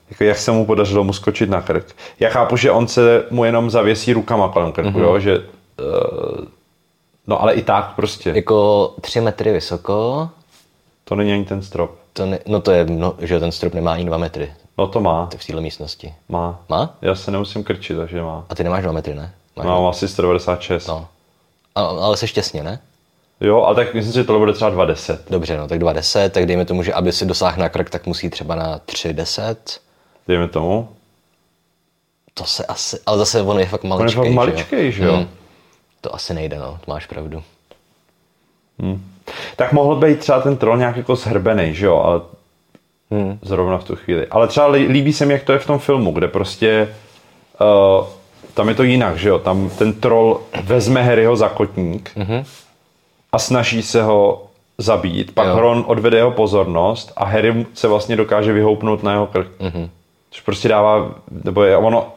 Jako 0.09 0.23
jak 0.23 0.37
se 0.37 0.51
mu 0.51 0.65
podařilo 0.65 1.03
mu 1.03 1.13
skočit 1.13 1.49
na 1.49 1.61
krk. 1.61 1.95
Já 2.19 2.29
chápu, 2.29 2.57
že 2.57 2.71
on 2.71 2.87
se 2.87 3.23
mu 3.29 3.45
jenom 3.45 3.69
zavěsí 3.69 4.13
rukama 4.13 4.49
kolem 4.49 4.71
krku, 4.71 4.89
mm-hmm. 4.89 5.03
jo, 5.03 5.19
že... 5.19 5.37
Uh, 5.37 6.45
no 7.27 7.41
ale 7.41 7.53
i 7.53 7.61
tak 7.61 7.95
prostě. 7.95 8.29
Jako 8.29 8.87
3 9.01 9.21
metry 9.21 9.51
vysoko, 9.51 10.29
To 11.03 11.15
není 11.15 11.33
ani 11.33 11.45
ten 11.45 11.61
strop. 11.61 11.91
to 12.13 12.25
ne, 12.25 12.39
no 12.47 12.61
to 12.61 12.71
je, 12.71 12.85
no, 12.85 13.15
že 13.19 13.39
ten 13.39 13.51
strop 13.51 13.73
nemá 13.73 13.93
ani 13.93 14.05
2 14.05 14.17
metry. 14.17 14.53
No 14.77 14.87
to 14.87 15.01
má. 15.01 15.25
To 15.31 15.37
v 15.37 15.45
téhle 15.45 15.61
místnosti. 15.61 16.13
Má. 16.29 16.59
Má? 16.69 16.95
Já 17.01 17.15
se 17.15 17.31
nemusím 17.31 17.63
krčit, 17.63 17.97
takže 17.97 18.21
má. 18.21 18.45
A 18.49 18.55
ty 18.55 18.63
nemáš 18.63 18.83
2 18.83 18.91
metry, 18.91 19.15
ne? 19.15 19.33
Máš 19.55 19.65
Mám 19.65 19.85
asi 19.85 20.07
196. 20.07 20.87
No. 20.87 21.07
A, 21.75 21.81
ale 21.81 22.17
jsi 22.17 22.27
těsně, 22.27 22.63
ne? 22.63 22.79
Jo, 23.41 23.61
ale 23.61 23.75
tak 23.75 23.93
myslím 23.93 24.13
si, 24.13 24.19
že 24.19 24.23
tohle 24.23 24.39
bude 24.39 24.53
třeba 24.53 24.69
210. 24.69 25.25
Dobře, 25.29 25.57
no 25.57 25.67
tak 25.67 25.79
2,10, 25.79 26.29
tak 26.29 26.45
dejme 26.45 26.65
tomu, 26.65 26.83
že 26.83 26.93
aby 26.93 27.11
si 27.11 27.25
dosáhl 27.25 27.61
na 27.61 27.69
krk, 27.69 27.89
tak 27.89 28.05
musí 28.05 28.29
třeba 28.29 28.55
na 28.55 28.79
3,10. 28.79 29.55
Dejme 30.29 30.47
tomu. 30.47 30.89
To 32.33 32.45
se 32.45 32.65
asi, 32.65 32.99
ale 33.05 33.17
zase 33.17 33.41
on 33.41 33.59
je 33.59 33.65
fakt 33.65 33.83
On 33.83 33.89
je 33.91 33.97
maličkej, 33.97 34.15
fakt 34.15 34.25
že 34.25 34.29
jo? 34.31 34.35
maličkej, 34.35 34.91
že 34.91 35.03
jo? 35.03 35.13
Hmm. 35.15 35.27
To 36.01 36.15
asi 36.15 36.33
nejde, 36.33 36.57
no, 36.57 36.77
to 36.85 36.91
máš 36.91 37.05
pravdu. 37.05 37.43
Tak 39.55 39.73
mohl 39.73 39.95
být 39.95 40.19
třeba 40.19 40.41
ten 40.41 40.57
troll 40.57 40.77
nějak 40.77 40.97
jako 40.97 41.15
zhrbený, 41.15 41.73
že 41.75 41.85
jo, 41.85 41.97
ale 41.97 42.21
Hmm. 43.11 43.39
zrovna 43.41 43.77
v 43.77 43.83
tu 43.83 43.95
chvíli. 43.95 44.27
Ale 44.27 44.47
třeba 44.47 44.67
lí- 44.67 44.87
líbí 44.87 45.13
se 45.13 45.25
mi, 45.25 45.33
jak 45.33 45.43
to 45.43 45.53
je 45.53 45.59
v 45.59 45.65
tom 45.65 45.79
filmu, 45.79 46.11
kde 46.11 46.27
prostě 46.27 46.95
uh, 47.99 48.05
tam 48.53 48.69
je 48.69 48.75
to 48.75 48.83
jinak, 48.83 49.17
že 49.17 49.29
jo, 49.29 49.39
tam 49.39 49.69
ten 49.69 49.93
troll 49.93 50.41
vezme 50.63 51.03
Harryho 51.03 51.35
za 51.35 51.49
kotník 51.49 52.11
Mhm. 52.15 52.43
a 53.31 53.39
snaží 53.39 53.81
se 53.81 54.03
ho 54.03 54.43
zabít, 54.77 55.31
pak 55.33 55.47
Jo. 55.47 55.59
Ron 55.59 55.83
odvede 55.87 56.17
jeho 56.17 56.31
pozornost 56.31 57.11
a 57.17 57.25
Harry 57.25 57.65
se 57.73 57.87
vlastně 57.87 58.15
dokáže 58.15 58.53
vyhoupnout 58.53 59.03
na 59.03 59.11
jeho 59.11 59.27
krk. 59.27 59.47
Mhm. 59.59 59.89
Což 60.31 60.41
prostě 60.41 60.67
dává, 60.67 61.15
nebo 61.43 61.63
je 61.63 61.77
ono, 61.77 62.13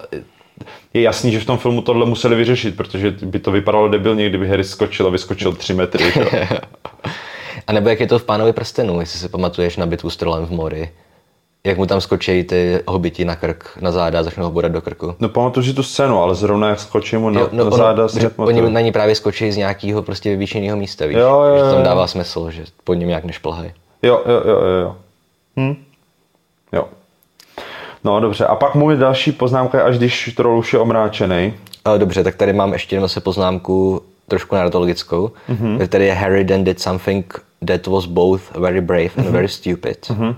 je 0.95 1.03
jasný, 1.03 1.33
že 1.33 1.41
v 1.41 1.47
tom 1.47 1.59
filmu 1.59 1.83
tohle 1.83 2.07
museli 2.07 2.37
vyřešit, 2.37 2.77
protože 2.77 3.11
by 3.11 3.39
to 3.39 3.51
vypadalo 3.51 3.89
debilně, 3.89 4.29
kdyby 4.29 4.49
Harry 4.49 4.65
skočil 4.65 5.07
a 5.07 5.11
vyskočil 5.11 5.53
3 5.53 5.75
metry. 5.75 6.05
Že? 6.11 6.21
jo. 6.51 6.59
A 7.67 7.73
nebo 7.73 7.89
jak 7.89 8.01
je 8.01 8.07
to 8.07 8.19
v 8.19 8.25
Pánovi 8.25 8.53
prstenů, 8.53 9.01
jestli 9.01 9.19
si 9.19 9.29
pamatuješ 9.29 9.77
na 9.77 9.87
bitvu 9.87 10.11
s 10.11 10.17
trolem 10.17 10.47
v 10.47 10.51
mori. 10.51 10.91
Jak 11.65 11.79
mu 11.79 11.87
tam 11.87 12.01
skočí 12.01 12.45
ty 12.45 12.81
hobiti 12.87 13.25
na 13.25 13.37
krk, 13.37 13.79
na 13.81 13.93
záda 13.93 14.21
a 14.21 14.23
začnou 14.23 14.45
ho 14.45 14.51
bodat 14.51 14.73
do 14.73 14.81
krku. 14.83 15.15
No 15.21 15.29
pamatuju 15.29 15.67
si 15.67 15.75
tu 15.75 15.83
scénu, 15.83 16.23
ale 16.23 16.35
zrovna 16.35 16.69
jak 16.69 16.81
skočí 16.81 17.17
mu 17.17 17.31
na, 17.31 17.41
Jo, 17.41 17.49
na 17.53 17.65
ono- 17.65 17.77
záda 17.77 18.09
že 18.09 18.31
oni 18.37 18.71
na 18.71 18.81
ní 18.81 18.93
právě 18.93 19.15
skočí 19.15 19.53
z 19.53 19.57
nějakého 19.57 20.03
prostě 20.03 20.31
vyvýšeného 20.31 20.77
místa, 20.77 21.07
víš? 21.07 21.17
Jo, 21.17 21.43
jo, 21.43 21.57
že 21.57 21.63
to 21.63 21.71
tam 21.71 21.79
jo. 21.79 21.85
dává 21.85 22.07
smysl, 22.07 22.51
že 22.51 22.65
pod 22.85 22.95
ním 22.95 23.09
nějak 23.09 23.25
nešplhají. 23.25 23.73
Jo, 24.03 24.23
jo, 24.27 24.43
jo, 24.47 24.61
jo, 24.61 24.81
jo. 24.83 24.97
Hm? 25.57 25.85
Jo. 26.73 26.85
No 28.05 28.21
dobře, 28.21 28.47
a 28.47 28.55
pak 28.55 28.75
můj 28.75 28.97
další 28.97 29.33
poznámka 29.33 29.79
je, 29.79 29.85
až 29.85 29.99
když 29.99 30.33
troll 30.37 30.59
už 30.59 30.73
je 30.73 30.79
omráčený. 30.79 31.55
Dobře, 31.99 32.25
tak 32.25 32.35
tady 32.37 32.53
mám 32.53 32.73
ještě 32.73 32.97
jenom 32.97 33.09
se 33.09 33.21
poznámku 33.21 34.03
trošku 34.29 34.55
naratologickou. 34.55 35.31
Mhm. 35.49 35.79
Mm-hmm. 35.79 35.89
Tady 35.89 36.07
je 36.07 36.13
Harry 36.13 36.45
then 36.45 36.65
did 36.65 36.81
something 36.81 37.41
that 37.67 37.87
was 37.87 38.07
both 38.07 38.43
very 38.57 38.81
brave 38.81 39.11
and 39.17 39.25
Mhm. 39.25 39.33
very 39.33 39.49
stupid. 39.49 40.07
Mm-hmm. 40.11 40.35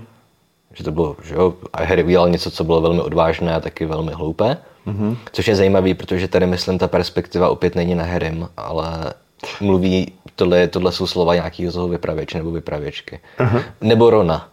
Že 0.73 0.83
to 0.83 0.91
bylo, 0.91 1.15
že 1.23 1.35
jo, 1.35 1.53
a 1.73 1.83
Harry 1.83 2.03
udělal 2.03 2.29
něco, 2.29 2.51
co 2.51 2.63
bylo 2.63 2.81
velmi 2.81 3.01
odvážné 3.01 3.55
a 3.55 3.59
taky 3.59 3.85
velmi 3.85 4.11
hloupé. 4.11 4.57
Mhm. 4.85 5.11
Mm-hmm. 5.13 5.17
Což 5.31 5.47
je 5.47 5.55
zajímavý, 5.55 5.93
protože 5.93 6.27
tady 6.27 6.45
myslím, 6.45 6.77
ta 6.77 6.87
perspektiva 6.87 7.49
opět 7.49 7.75
není 7.75 7.95
na 7.95 8.03
Harrym, 8.03 8.47
ale 8.57 9.13
mluví, 9.61 10.11
tohle, 10.35 10.67
tohle 10.67 10.91
jsou 10.91 11.07
slova 11.07 11.35
nějakého 11.35 11.71
toho 11.73 11.87
vypravěče 11.87 12.37
nebo 12.37 12.51
vypravěčky. 12.51 13.19
Mhm. 13.39 13.57
Uh-huh. 13.57 13.63
Nebo 13.81 14.09
Rona. 14.09 14.47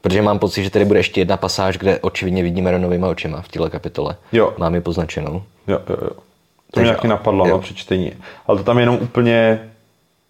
Protože 0.00 0.22
mám 0.22 0.38
pocit, 0.38 0.64
že 0.64 0.70
tady 0.70 0.84
bude 0.84 0.98
ještě 0.98 1.20
jedna 1.20 1.36
pasáž, 1.36 1.78
kde 1.78 1.98
očividně 2.00 2.42
vidíme 2.42 2.70
Ronovýma 2.70 3.08
očima 3.08 3.40
v 3.42 3.48
téhle 3.48 3.70
kapitole. 3.70 4.16
Jo. 4.32 4.54
Mám 4.58 4.74
ji 4.74 4.80
poznačenou. 4.80 5.42
Jo, 5.66 5.80
jo, 5.88 5.96
jo. 6.02 6.10
To 6.10 6.74
Takže- 6.74 6.84
mě 6.90 6.94
taky 6.96 7.08
napadlo 7.08 7.46
jo. 7.48 7.56
na 7.56 7.62
přečtení. 7.62 8.12
Ale 8.46 8.58
to 8.58 8.64
tam 8.64 8.78
je 8.78 8.82
jenom 8.82 8.98
úplně 9.00 9.68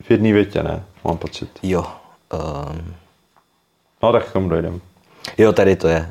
v 0.03 0.11
jedné 0.11 0.33
větě, 0.33 0.63
ne? 0.63 0.83
Mám 1.05 1.17
pocit. 1.19 1.49
Jo. 1.63 1.87
Um, 2.33 2.95
No 4.03 4.13
tak 4.13 4.29
k 4.29 4.33
tomu 4.33 4.49
dojdem. 4.49 4.81
jo, 5.39 5.53
tady 5.53 5.77
to 5.77 5.89
je. 5.89 6.11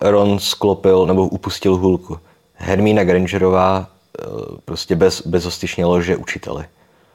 Uh, 0.00 0.10
Ron 0.10 0.38
sklopil 0.38 1.06
nebo 1.06 1.28
upustil 1.28 1.76
hůlku. 1.76 2.18
Hermína 2.54 3.04
Grangerová 3.04 3.86
uh, 4.28 4.44
prostě 4.64 4.96
bez, 4.96 5.26
bezostyšně 5.26 5.84
lože 5.84 6.16
učiteli. 6.16 6.64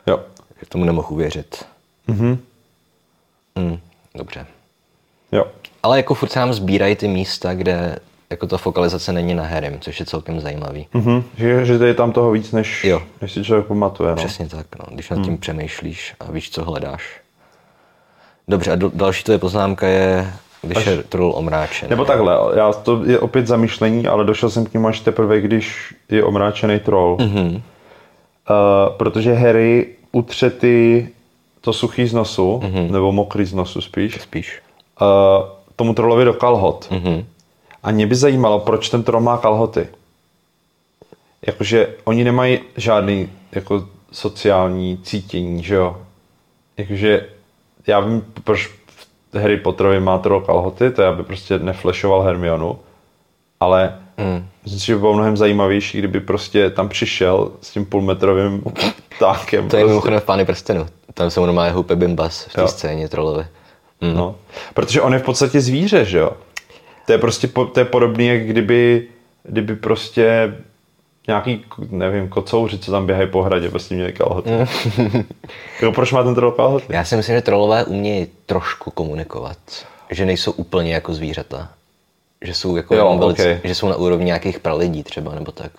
Jo. 0.07 0.19
Že 0.59 0.65
tomu 0.65 0.85
nemohu 0.85 1.09
uvěřit. 1.15 1.65
Mhm. 2.07 2.37
Mm, 3.55 3.79
dobře. 4.15 4.45
Jo. 5.31 5.45
Ale 5.85 5.97
jako 5.97 6.13
furt 6.13 6.29
se 6.29 6.39
nám 6.39 6.53
sbírají 6.53 6.95
ty 6.95 7.07
místa, 7.07 7.53
kde 7.53 7.99
jako 8.29 8.47
ta 8.47 8.57
fokalizace 8.57 9.13
není 9.13 9.33
na 9.33 9.43
Harrym, 9.43 9.79
což 9.79 9.99
je 9.99 10.05
celkem 10.05 10.39
zajímavý. 10.39 10.87
Mhm. 10.93 11.23
Že, 11.37 11.65
že 11.65 11.73
je 11.73 11.93
tam 11.93 12.11
toho 12.11 12.31
víc, 12.31 12.51
než, 12.51 12.83
Jo. 12.83 13.01
než 13.21 13.31
si 13.31 13.43
člověk 13.43 13.65
pamatuje. 13.67 14.09
No. 14.09 14.15
Přesně 14.15 14.47
tak, 14.47 14.65
no, 14.79 14.85
když 14.95 15.09
nad 15.09 15.21
tím 15.25 15.37
přemýšlíš 15.37 16.13
a 16.19 16.31
víš, 16.31 16.49
co 16.49 16.63
hledáš. 16.63 17.21
Dobře, 18.47 18.71
a 18.71 18.75
do, 18.75 18.91
další 18.93 19.23
to 19.23 19.31
je 19.31 19.37
poznámka 19.37 19.87
je, 19.87 20.33
když 20.61 20.77
Až- 20.77 20.85
je 20.85 21.03
troll 21.03 21.33
omráčen. 21.35 21.89
Nebo 21.89 22.05
takhle, 22.05 22.37
já 22.55 22.73
to 22.73 23.03
je 23.05 23.19
opět 23.19 23.47
zamýšlení, 23.47 24.07
ale 24.07 24.25
došel 24.25 24.49
jsem 24.49 24.65
k 24.65 24.73
němu 24.73 24.87
až 24.87 24.99
teprve, 24.99 25.41
když 25.41 25.93
je 26.09 26.23
omráčený 26.23 26.79
troll. 26.79 27.17
Mm-hmm. 27.17 27.55
Uh, 27.55 27.61
protože 28.97 29.33
Harry 29.33 29.87
utře 30.11 30.49
ty, 30.49 31.09
to 31.61 31.73
suchý 31.73 32.07
z 32.07 32.13
nosu, 32.13 32.59
mm-hmm. 32.63 32.91
nebo 32.91 33.11
mokrý 33.11 33.45
z 33.45 33.53
nosu 33.53 33.81
spíš, 33.81 34.21
Spíš. 34.21 34.61
uh, 35.01 35.07
tomu 35.75 35.93
trollovi 35.93 36.25
do 36.25 36.33
kalhot. 36.33 36.87
Mm-hmm. 36.91 37.25
A 37.83 37.91
mě 37.91 38.07
by 38.07 38.15
zajímalo, 38.15 38.59
proč 38.59 38.89
ten 38.89 39.03
troll 39.03 39.21
má 39.21 39.37
kalhoty. 39.37 39.87
Jakože 41.47 41.87
oni 42.03 42.23
nemají 42.23 42.59
žádný 42.77 43.29
jako 43.51 43.87
sociální 44.11 44.97
cítění, 45.03 45.63
že 45.63 45.75
jo? 45.75 45.97
Jakože 46.77 47.25
já 47.87 47.99
vím, 47.99 48.25
proč 48.43 48.67
v 49.33 49.39
Harry 49.39 49.57
Potterovi 49.57 49.99
má 49.99 50.17
troll 50.17 50.41
kalhoty, 50.41 50.91
to 50.91 51.01
je, 51.01 51.07
aby 51.07 51.23
prostě 51.23 51.59
neflešoval 51.59 52.21
Hermionu, 52.21 52.79
ale 53.59 53.99
mm. 54.17 54.47
myslím 54.63 54.79
si, 54.79 54.85
že 54.85 54.95
by 54.95 54.99
bylo 54.99 55.13
mnohem 55.13 55.37
zajímavější, 55.37 55.97
kdyby 55.97 56.19
prostě 56.19 56.69
tam 56.69 56.89
přišel 56.89 57.51
s 57.61 57.69
tím 57.69 57.85
půlmetrovým 57.85 58.63
ptákem. 59.17 59.63
To 59.63 59.69
prostě. 59.69 59.77
je 59.77 59.85
mimochodem 59.85 60.19
v 60.19 60.23
Pány 60.23 60.45
prstenů. 60.45 60.87
Tam 61.13 61.29
se 61.29 61.39
mu 61.39 61.45
normálně 61.45 61.71
houpe 61.71 61.95
Bimbas 61.95 62.45
v 62.45 62.53
té 62.53 62.67
scéně 62.67 63.09
trollovi. 63.09 63.45
Mm. 64.01 64.13
No. 64.15 64.35
Protože 64.73 65.01
on 65.01 65.13
je 65.13 65.19
v 65.19 65.23
podstatě 65.23 65.61
zvíře, 65.61 66.05
že 66.05 66.17
jo? 66.17 66.31
To 67.05 67.11
je 67.11 67.17
prostě 67.17 67.47
po, 67.47 67.65
to 67.65 67.79
je 67.79 67.85
podobný, 67.85 68.27
jak 68.27 68.45
kdyby, 68.47 69.07
kdyby 69.43 69.75
prostě 69.75 70.55
nějaký, 71.27 71.65
nevím, 71.89 72.27
kocouři, 72.29 72.77
co 72.79 72.91
tam 72.91 73.05
běhají 73.05 73.27
po 73.29 73.41
hradě, 73.41 73.69
prostě 73.69 73.95
měli 73.95 74.13
kalhoty. 74.13 74.49
jako, 75.81 75.91
proč 75.91 76.11
má 76.11 76.23
ten 76.23 76.35
troll 76.35 76.51
kalhoty? 76.51 76.85
Já 76.89 77.03
si 77.03 77.15
myslím, 77.15 77.35
že 77.35 77.41
trollové 77.41 77.85
umějí 77.85 78.27
trošku 78.45 78.91
komunikovat. 78.91 79.57
Že 80.09 80.25
nejsou 80.25 80.51
úplně 80.51 80.93
jako 80.93 81.13
zvířata. 81.13 81.69
Že 82.41 82.53
jsou, 82.53 82.75
jako 82.75 82.95
Jo, 82.95 83.17
velice, 83.19 83.41
okej. 83.41 83.59
že 83.63 83.75
jsou 83.75 83.89
na 83.89 83.95
úrovni 83.95 84.25
nějakých 84.25 84.59
pralidí 84.59 85.03
třeba, 85.03 85.35
nebo 85.35 85.51
tak. 85.51 85.71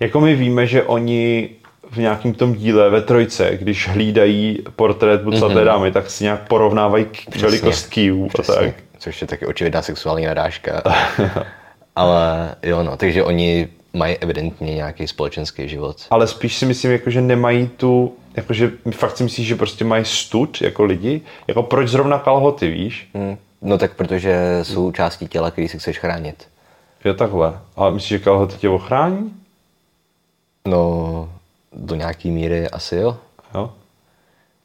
Jako 0.00 0.20
my 0.20 0.34
víme, 0.34 0.66
že 0.66 0.82
oni 0.82 1.50
v 1.90 1.96
nějakém 1.96 2.34
tom 2.34 2.54
díle 2.54 2.90
ve 2.90 3.02
trojce, 3.02 3.56
když 3.56 3.88
hlídají 3.88 4.58
portrét 4.76 5.20
bucaté 5.20 5.54
mm-hmm. 5.54 5.64
dámy, 5.64 5.92
tak 5.92 6.10
si 6.10 6.24
nějak 6.24 6.48
porovnávají 6.48 7.04
k- 7.04 7.36
velikost 7.36 7.86
kývů 7.86 8.28
a 8.38 8.42
tak. 8.42 8.74
Což 8.98 9.20
je 9.20 9.26
taky 9.26 9.46
očividná 9.46 9.82
sexuální 9.82 10.26
narážka. 10.26 10.82
Ale 11.96 12.54
jo, 12.62 12.82
no, 12.82 12.96
takže 12.96 13.24
oni 13.24 13.68
mají 13.92 14.16
evidentně 14.16 14.74
nějaký 14.74 15.06
společenský 15.06 15.68
život. 15.68 15.96
Ale 16.10 16.26
spíš 16.26 16.56
si 16.56 16.66
myslím, 16.66 16.92
jako, 16.92 17.10
že 17.10 17.20
nemají 17.20 17.68
tu, 17.76 18.16
jakože 18.36 18.70
fakt 18.90 19.16
si 19.16 19.24
myslíš, 19.24 19.46
že 19.46 19.56
prostě 19.56 19.84
mají 19.84 20.04
stud 20.04 20.62
jako 20.62 20.84
lidi? 20.84 21.20
Jako 21.48 21.62
proč 21.62 21.88
zrovna 21.88 22.18
kalhoty, 22.18 22.70
víš? 22.70 23.08
Hmm. 23.14 23.36
No 23.62 23.78
tak 23.78 23.94
protože 23.94 24.60
jsou 24.62 24.92
části 24.92 25.28
těla, 25.28 25.50
který 25.50 25.68
si 25.68 25.78
chceš 25.78 25.98
chránit. 25.98 26.48
Je 27.04 27.14
takhle. 27.14 27.58
Ale 27.76 27.92
myslíš, 27.92 28.08
že 28.08 28.18
kalhoty 28.18 28.56
tě 28.56 28.68
ochrání? 28.68 29.34
No, 30.68 31.32
do 31.72 31.94
nějaký 31.94 32.30
míry 32.30 32.68
asi 32.70 32.96
jo. 32.96 33.16
Jo? 33.54 33.72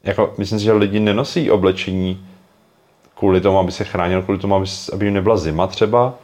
Jako, 0.04 0.34
myslím 0.38 0.58
si, 0.58 0.64
že 0.64 0.72
lidi 0.72 1.00
nenosí 1.00 1.50
oblečení 1.50 2.26
kvůli 3.14 3.40
tomu, 3.40 3.58
aby 3.58 3.72
se 3.72 3.84
chránil, 3.84 4.22
kvůli 4.22 4.38
tomu, 4.38 4.54
aby, 4.54 4.66
aby 4.92 5.04
jim 5.04 5.14
nebyla 5.14 5.36
zima 5.36 5.66
třeba. 5.66 6.14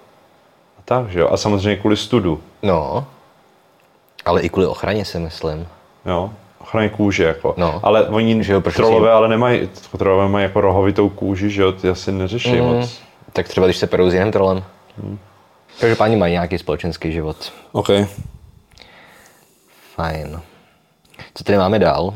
A 0.79 0.83
tak, 0.85 1.11
že 1.11 1.21
jo? 1.21 1.29
A 1.29 1.37
samozřejmě 1.37 1.77
kvůli 1.77 1.97
studu. 1.97 2.41
No, 2.63 3.07
ale 4.25 4.43
i 4.43 4.49
kvůli 4.49 4.67
ochraně 4.67 5.05
si 5.05 5.19
myslím. 5.19 5.69
Jo? 6.07 6.31
Ochraně 6.59 6.89
kůže, 6.89 7.25
jako. 7.25 7.55
No. 7.57 7.81
Ale 7.83 8.09
oni, 8.09 8.45
Že 8.45 8.53
jo, 8.53 8.61
proč 8.61 8.75
trolové, 8.75 9.09
si- 9.09 9.13
ale 9.13 9.29
nemají, 9.29 9.69
trolové 9.99 10.29
mají 10.29 10.43
jako 10.43 10.61
rohovitou 10.61 11.09
kůži, 11.09 11.51
že 11.51 11.63
jo? 11.63 11.73
Ty 11.73 11.89
asi 11.89 12.13
neřeší 12.13 12.61
mm. 12.61 12.67
moc. 12.67 13.01
Tak 13.33 13.49
třeba 13.49 13.67
když 13.67 13.77
se 13.77 13.87
perou 13.87 14.11
s 14.11 14.15
jiným 14.15 14.33
trolem. 14.33 14.65
Hmm. 14.99 15.19
Každopádně 15.81 16.17
mají 16.17 16.33
nějaký 16.33 16.59
společenský 16.59 17.13
život. 17.13 17.53
OK. 17.73 17.89
Fajn. 19.95 20.41
Co 21.35 21.45
tady 21.45 21.59
máme 21.59 21.79
dál? 21.79 22.15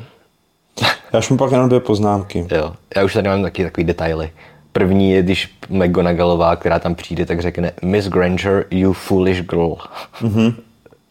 Já 1.13 1.19
už 1.19 1.29
mám 1.31 1.39
pak 1.39 1.53
jenom 1.53 1.69
dvě 1.69 1.81
poznámky. 1.81 2.47
Jo, 2.51 2.75
já 2.97 3.05
už 3.05 3.13
tady 3.13 3.29
mám 3.29 3.43
taky 3.43 3.63
takový 3.65 3.85
detaily. 3.85 4.31
První 4.73 5.11
je, 5.13 5.23
když 5.23 5.55
McGonagallová, 5.69 6.57
která 6.57 6.79
tam 6.79 6.95
přijde, 6.95 7.27
tak 7.27 7.41
řekne 7.41 7.73
Miss 7.83 8.09
Granger, 8.09 8.67
you 8.71 8.93
foolish 8.93 9.41
girl. 9.41 9.77
Mm-hmm. 10.23 10.55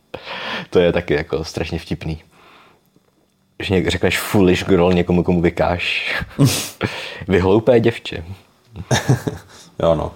to 0.70 0.80
je 0.80 0.92
taky 0.92 1.14
jako 1.14 1.44
strašně 1.44 1.80
vtipný. 1.80 2.22
Když 3.58 3.70
něk- 3.72 3.90
řekneš 3.90 4.20
foolish 4.20 4.66
girl 4.66 4.94
někomu, 4.94 5.24
komu 5.24 5.42
vykáš. 5.42 6.16
Vy 7.28 7.40
hloupé 7.40 7.80
děvče. 7.80 8.24
Jo, 9.84 9.96
no. 9.96 10.12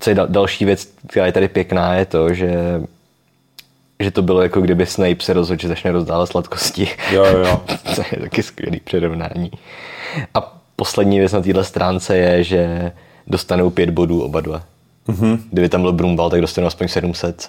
Co 0.00 0.10
je 0.10 0.16
dal- 0.16 0.28
další 0.28 0.64
věc, 0.64 0.88
která 1.06 1.26
je 1.26 1.32
tady 1.32 1.48
pěkná, 1.48 1.94
je 1.94 2.06
to, 2.06 2.34
že 2.34 2.80
že 4.00 4.10
to 4.10 4.22
bylo 4.22 4.42
jako 4.42 4.60
kdyby 4.60 4.86
Snape 4.86 5.16
se 5.20 5.32
rozhodl, 5.32 5.62
že 5.62 5.68
začne 5.68 5.92
rozdávat 5.92 6.28
sladkosti. 6.28 6.88
Jo, 7.12 7.24
jo, 7.24 7.38
jo. 7.38 7.60
to 7.94 8.02
je 8.12 8.20
taky 8.20 8.42
skvělý 8.42 8.80
přirovnání. 8.80 9.50
A 10.34 10.60
poslední 10.76 11.18
věc 11.18 11.32
na 11.32 11.40
téhle 11.40 11.64
stránce 11.64 12.16
je, 12.16 12.44
že 12.44 12.92
dostanou 13.26 13.70
pět 13.70 13.90
bodů 13.90 14.22
oba 14.22 14.40
dva. 14.40 14.62
Mm-hmm. 15.08 15.38
Kdyby 15.50 15.68
tam 15.68 15.82
byl 15.82 15.92
Brumbal, 15.92 16.30
tak 16.30 16.40
dostanou 16.40 16.66
aspoň 16.66 16.88
700. 16.88 17.48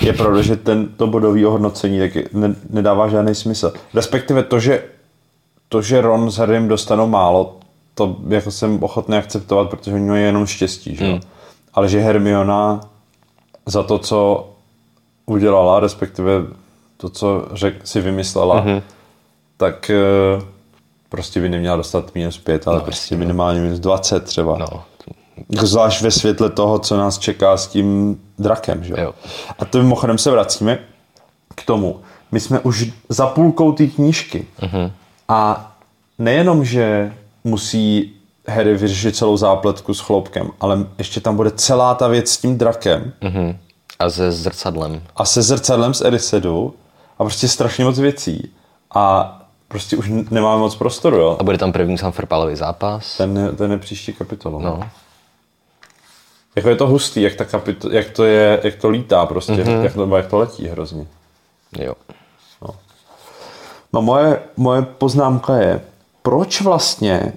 Je 0.00 0.12
pravda, 0.12 0.42
že 0.42 0.56
ten, 0.56 0.88
to 0.88 1.06
bodové 1.06 1.46
ohodnocení 1.46 1.98
taky 1.98 2.28
ne, 2.32 2.54
nedává 2.70 3.08
žádný 3.08 3.34
smysl. 3.34 3.72
Respektive 3.94 4.42
to, 4.42 4.60
že, 4.60 4.84
to, 5.68 5.82
že 5.82 6.00
Ron 6.00 6.30
s 6.30 6.36
Harrym 6.36 6.68
dostanou 6.68 7.08
málo, 7.08 7.56
to 7.94 8.16
jako 8.28 8.50
jsem 8.50 8.82
ochotný 8.82 9.16
akceptovat, 9.16 9.70
protože 9.70 9.94
oni 9.94 10.08
mají 10.08 10.24
jenom 10.24 10.46
štěstí, 10.46 10.96
že? 10.96 11.04
Hmm. 11.04 11.20
Ale 11.74 11.88
že 11.88 12.00
Hermiona 12.00 12.80
za 13.66 13.82
to, 13.82 13.98
co 13.98 14.51
udělala, 15.26 15.80
respektive 15.80 16.32
to, 16.96 17.08
co 17.08 17.48
řek, 17.52 17.86
si 17.86 18.00
vymyslela, 18.00 18.64
mm-hmm. 18.64 18.82
tak 19.56 19.90
eh, 19.90 20.42
prostě 21.08 21.40
by 21.40 21.48
neměla 21.48 21.76
dostat 21.76 22.14
minus 22.14 22.38
pět, 22.38 22.68
ale 22.68 22.76
no, 22.76 22.84
prostě 22.84 23.16
minimálně 23.16 23.60
minus 23.60 23.78
20 23.78 24.24
třeba. 24.24 24.58
No, 24.58 24.84
Zvlášť 25.60 26.02
ve 26.02 26.10
světle 26.10 26.50
toho, 26.50 26.78
co 26.78 26.96
nás 26.96 27.18
čeká 27.18 27.56
s 27.56 27.66
tím 27.66 28.20
drakem. 28.38 28.84
Že? 28.84 28.94
Jo. 28.98 29.14
A 29.58 29.64
to 29.64 29.78
mimochodem 29.78 30.18
se 30.18 30.30
vracíme 30.30 30.78
k 31.54 31.64
tomu. 31.64 32.00
My 32.32 32.40
jsme 32.40 32.60
už 32.60 32.92
za 33.08 33.26
půlkou 33.26 33.72
té 33.72 33.86
knížky. 33.86 34.46
Uh-huh. 34.60 34.92
A 35.28 35.72
nejenom, 36.18 36.64
že 36.64 37.12
musí 37.44 38.12
Harry 38.48 38.76
vyřešit 38.76 39.16
celou 39.16 39.36
zápletku 39.36 39.94
s 39.94 40.00
chloupkem, 40.00 40.50
ale 40.60 40.86
ještě 40.98 41.20
tam 41.20 41.36
bude 41.36 41.50
celá 41.50 41.94
ta 41.94 42.08
věc 42.08 42.30
s 42.30 42.38
tím 42.38 42.58
drakem 42.58 43.12
mhm. 43.20 43.58
A 44.02 44.10
se 44.10 44.32
zrcadlem. 44.32 45.02
a 45.16 45.24
se 45.24 45.42
zrcadlem 45.42 45.94
z 45.94 46.00
Erisedu 46.00 46.74
a 47.18 47.24
prostě 47.24 47.48
strašně 47.48 47.84
moc 47.84 47.98
věcí. 47.98 48.52
A 48.94 49.38
prostě 49.68 49.96
už 49.96 50.08
nemáme 50.30 50.60
moc 50.60 50.74
prostoru, 50.76 51.16
jo. 51.16 51.36
A 51.40 51.44
bude 51.44 51.58
tam 51.58 51.72
první 51.72 51.98
Sanferpalový 51.98 52.56
zápas. 52.56 53.16
Ten, 53.16 53.38
je- 53.38 53.52
ten 53.52 53.72
je 53.72 53.78
příští 53.78 54.12
kapitolu. 54.12 54.60
No. 54.60 54.80
Jako 56.56 56.68
je 56.68 56.76
to 56.76 56.86
hustý, 56.86 57.22
jak, 57.22 57.34
ta 57.34 57.44
kapito- 57.44 57.92
jak, 57.92 58.10
to, 58.10 58.24
je, 58.24 58.60
jak 58.64 58.74
to 58.74 58.88
lítá 58.88 59.26
prostě, 59.26 59.52
mm-hmm. 59.52 59.82
jak, 59.82 59.94
to, 59.94 60.16
jak 60.16 60.26
to 60.26 60.38
letí 60.38 60.68
hrozně. 60.68 61.06
Jo. 61.78 61.94
No 63.92 64.02
moje, 64.02 64.42
moje 64.56 64.82
poznámka 64.82 65.56
je, 65.56 65.80
proč 66.22 66.60
vlastně 66.60 67.32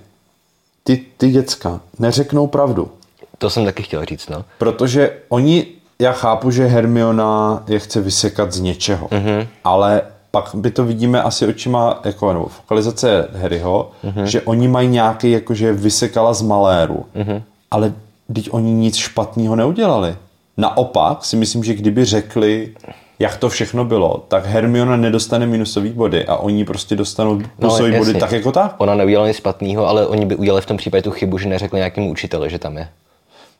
ty, 0.83 1.05
ty 1.17 1.29
děcka 1.29 1.79
neřeknou 1.99 2.47
pravdu? 2.47 2.91
To 3.37 3.49
jsem 3.49 3.65
taky 3.65 3.83
chtěl 3.83 4.05
říct, 4.05 4.27
no. 4.29 4.45
Protože 4.57 5.17
oni, 5.29 5.65
já 5.99 6.11
chápu, 6.11 6.51
že 6.51 6.65
Hermiona 6.65 7.63
je 7.67 7.79
chce 7.79 8.01
vysekat 8.01 8.51
z 8.51 8.59
něčeho, 8.59 9.07
mm-hmm. 9.07 9.47
ale 9.63 10.01
pak 10.31 10.49
by 10.53 10.71
to 10.71 10.85
vidíme 10.85 11.21
asi 11.21 11.47
očima, 11.47 11.99
jako, 12.05 12.33
nebo 12.33 12.45
fokalizace 12.45 13.27
Harryho, 13.33 13.91
mm-hmm. 14.03 14.23
že 14.23 14.41
oni 14.41 14.67
mají 14.67 14.87
nějaký, 14.87 15.31
jakože 15.31 15.73
vysekala 15.73 16.33
z 16.33 16.41
maléru, 16.41 17.05
mm-hmm. 17.15 17.41
ale 17.71 17.93
teď 18.33 18.49
oni 18.51 18.71
nic 18.71 18.95
špatného 18.95 19.55
neudělali. 19.55 20.15
Naopak 20.57 21.25
si 21.25 21.35
myslím, 21.35 21.63
že 21.63 21.73
kdyby 21.73 22.05
řekli, 22.05 22.73
jak 23.19 23.37
to 23.37 23.49
všechno 23.49 23.85
bylo, 23.85 24.25
tak 24.27 24.45
Hermiona 24.45 24.95
nedostane 24.95 25.45
minusový 25.45 25.89
body 25.89 26.25
a 26.25 26.35
oni 26.35 26.65
prostě 26.65 26.95
dostanou 26.95 27.41
plusový 27.59 27.91
body 27.91 28.09
jasně. 28.09 28.19
tak 28.19 28.31
jako 28.31 28.51
tak. 28.51 28.75
Ona 28.77 28.95
neudělala 28.95 29.27
nic 29.27 29.37
špatného, 29.37 29.87
ale 29.87 30.07
oni 30.07 30.25
by 30.25 30.35
udělali 30.35 30.61
v 30.61 30.65
tom 30.65 30.77
případě 30.77 31.01
tu 31.01 31.11
chybu, 31.11 31.37
že 31.37 31.49
neřekli 31.49 31.77
nějakému 31.77 32.11
učiteli, 32.11 32.49
že 32.49 32.59
tam 32.59 32.77
je. 32.77 32.87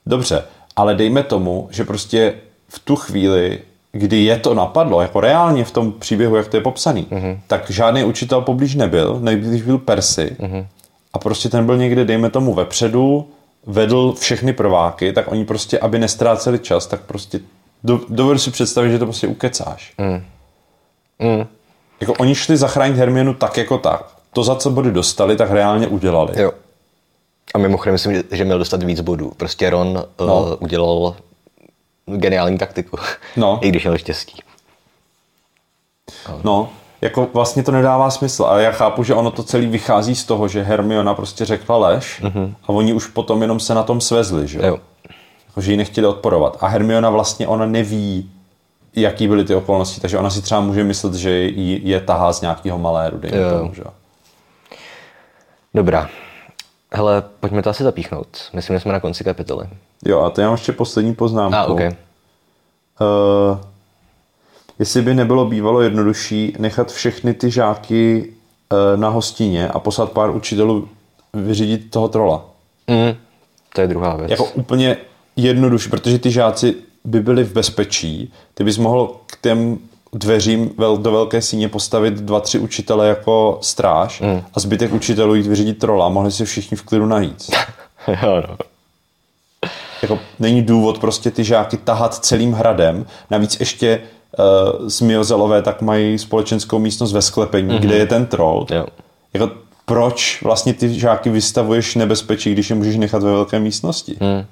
Dobře, 0.06 0.44
ale 0.76 0.94
dejme 0.94 1.22
tomu, 1.22 1.68
že 1.70 1.84
prostě 1.84 2.34
v 2.68 2.78
tu 2.78 2.96
chvíli, 2.96 3.58
kdy 3.92 4.24
je 4.24 4.38
to 4.38 4.54
napadlo, 4.54 5.00
jako 5.00 5.20
reálně 5.20 5.64
v 5.64 5.70
tom 5.70 5.92
příběhu, 5.92 6.36
jak 6.36 6.48
to 6.48 6.56
je 6.56 6.60
popsaný, 6.60 7.06
mm-hmm. 7.10 7.38
tak 7.46 7.70
žádný 7.70 8.04
učitel 8.04 8.40
poblíž 8.40 8.74
nebyl, 8.74 9.18
nejblíž 9.20 9.62
byl 9.62 9.78
Percy 9.78 10.36
mm-hmm. 10.40 10.66
a 11.12 11.18
prostě 11.18 11.48
ten 11.48 11.66
byl 11.66 11.76
někde, 11.76 12.04
dejme 12.04 12.30
tomu, 12.30 12.54
vepředu, 12.54 13.28
vedl 13.66 14.12
všechny 14.12 14.52
prváky, 14.52 15.12
tak 15.12 15.32
oni 15.32 15.44
prostě, 15.44 15.78
aby 15.78 15.98
nestráceli 15.98 16.58
čas, 16.58 16.86
tak 16.86 17.00
prostě 17.00 17.40
do, 17.84 18.00
dovedu 18.08 18.38
si 18.38 18.50
představit, 18.50 18.90
že 18.90 18.98
to 18.98 19.06
prostě 19.06 19.26
ukecáš. 19.26 19.94
Mm. 19.98 20.24
Mm. 21.18 21.46
Jako 22.00 22.12
oni 22.12 22.34
šli 22.34 22.56
zachránit 22.56 22.96
Hermionu 22.96 23.34
tak 23.34 23.56
jako 23.56 23.78
tak. 23.78 24.16
To, 24.32 24.44
za 24.44 24.56
co 24.56 24.70
body 24.70 24.90
dostali, 24.90 25.36
tak 25.36 25.50
reálně 25.50 25.86
udělali. 25.86 26.42
Jo. 26.42 26.52
A 27.54 27.58
mimochodem 27.58 27.92
myslím, 27.92 28.14
že- 28.14 28.22
že 28.30 28.44
měl 28.44 28.58
dostat 28.58 28.82
víc 28.82 29.00
bodů. 29.00 29.32
Prostě 29.36 29.70
Ron 29.70 29.92
no. 29.92 30.26
No. 30.26 30.42
uh, 30.42 30.54
udělal 30.60 31.16
geniální 32.06 32.58
taktiku. 32.58 32.96
No. 33.36 33.58
I 33.62 33.68
když 33.68 33.84
měl 33.84 33.98
štěstí. 33.98 34.42
No, 36.44 36.68
jako 37.00 37.28
vlastně 37.32 37.62
to 37.62 37.72
nedává 37.72 38.10
smysl, 38.10 38.44
ale 38.44 38.62
já 38.62 38.70
chápu, 38.72 39.02
že 39.04 39.14
ono 39.14 39.30
to 39.30 39.42
celý 39.42 39.66
vychází 39.66 40.14
z 40.14 40.24
toho, 40.24 40.48
že 40.48 40.62
Hermiona 40.62 41.14
prostě 41.14 41.44
řekla 41.44 41.76
lež 41.76 42.22
mm-hmm. 42.22 42.54
a 42.62 42.68
oni 42.68 42.92
už 42.92 43.06
potom 43.06 43.42
jenom 43.42 43.60
se 43.60 43.74
na 43.74 43.82
tom 43.82 44.00
svezli, 44.00 44.48
že 44.48 44.58
Jo. 44.66 44.78
že 45.60 45.70
ji 45.70 45.76
nechtěli 45.76 46.06
odporovat. 46.06 46.56
A 46.60 46.66
Hermiona 46.66 47.10
vlastně, 47.10 47.48
ona 47.48 47.66
neví, 47.66 48.30
jaký 48.94 49.28
byly 49.28 49.44
ty 49.44 49.54
okolnosti, 49.54 50.00
takže 50.00 50.18
ona 50.18 50.30
si 50.30 50.42
třeba 50.42 50.60
může 50.60 50.84
myslet, 50.84 51.14
že 51.14 51.30
je 51.30 52.00
tahá 52.00 52.32
z 52.32 52.40
nějakého 52.40 52.78
maléru, 52.78 53.18
dejme 53.18 53.38
Jo. 53.38 53.58
tomu, 53.58 53.74
že? 53.74 53.82
jo. 53.84 53.90
Dobrá. 55.74 56.08
Hele, 56.96 57.22
pojďme 57.40 57.62
to 57.62 57.70
asi 57.70 57.84
zapíchnout. 57.84 58.26
Myslím, 58.52 58.76
že 58.76 58.80
jsme 58.80 58.92
na 58.92 59.00
konci 59.00 59.24
kapitoly. 59.24 59.66
Jo, 60.04 60.20
a 60.20 60.30
to 60.30 60.40
já 60.40 60.46
mám 60.46 60.54
ještě 60.54 60.72
poslední 60.72 61.14
poznámku. 61.14 61.56
A, 61.56 61.64
OK. 61.64 61.80
Uh, 61.80 61.86
jestli 64.78 65.02
by 65.02 65.14
nebylo 65.14 65.44
bývalo 65.44 65.80
jednodušší 65.80 66.56
nechat 66.58 66.92
všechny 66.92 67.34
ty 67.34 67.50
žáky 67.50 68.32
uh, 68.72 69.00
na 69.00 69.08
hostině 69.08 69.68
a 69.68 69.78
poslat 69.78 70.12
pár 70.12 70.30
učitelů 70.30 70.88
vyřídit 71.32 71.90
toho 71.90 72.08
trola. 72.08 72.44
Mm, 72.86 73.16
to 73.74 73.80
je 73.80 73.86
druhá 73.86 74.16
věc. 74.16 74.30
Jako 74.30 74.44
úplně 74.44 74.96
jednodušší, 75.36 75.90
protože 75.90 76.18
ty 76.18 76.30
žáci 76.30 76.74
by 77.04 77.20
byli 77.20 77.44
v 77.44 77.52
bezpečí, 77.52 78.32
ty 78.54 78.64
bys 78.64 78.78
mohl 78.78 79.16
k 79.26 79.40
těm 79.40 79.78
dveřím 80.18 80.70
vel, 80.78 80.96
do 80.96 81.12
velké 81.12 81.42
síně 81.42 81.68
postavit 81.68 82.14
dva, 82.14 82.40
tři 82.40 82.58
učitele 82.58 83.08
jako 83.08 83.58
stráž 83.62 84.20
mm. 84.20 84.42
a 84.54 84.60
zbytek 84.60 84.92
učitelů 84.92 85.34
jít 85.34 85.46
vyřídit 85.46 85.78
trola 85.78 86.06
a 86.06 86.08
mohli 86.08 86.32
si 86.32 86.44
všichni 86.44 86.76
v 86.76 86.82
klidu 86.82 87.06
najít. 87.06 87.50
jo, 88.08 88.42
no. 88.48 88.56
jako 90.02 90.18
není 90.38 90.62
důvod 90.62 90.98
prostě 90.98 91.30
ty 91.30 91.44
žáky 91.44 91.76
tahat 91.76 92.14
celým 92.14 92.52
hradem. 92.52 93.06
Navíc 93.30 93.60
ještě 93.60 94.00
uh, 94.38 94.88
z 94.88 95.00
Miozelové 95.00 95.62
tak 95.62 95.82
mají 95.82 96.18
společenskou 96.18 96.78
místnost 96.78 97.12
ve 97.12 97.22
sklepení, 97.22 97.68
mm-hmm. 97.68 97.80
kde 97.80 97.96
je 97.96 98.06
ten 98.06 98.26
troll. 98.26 98.66
Jo. 98.70 98.86
Jako, 99.34 99.50
proč 99.84 100.42
vlastně 100.42 100.74
ty 100.74 100.94
žáky 100.94 101.30
vystavuješ 101.30 101.94
nebezpečí, 101.94 102.52
když 102.52 102.70
je 102.70 102.76
můžeš 102.76 102.96
nechat 102.96 103.22
ve 103.22 103.30
velké 103.30 103.60
místnosti? 103.60 104.16
Mm. 104.20 104.46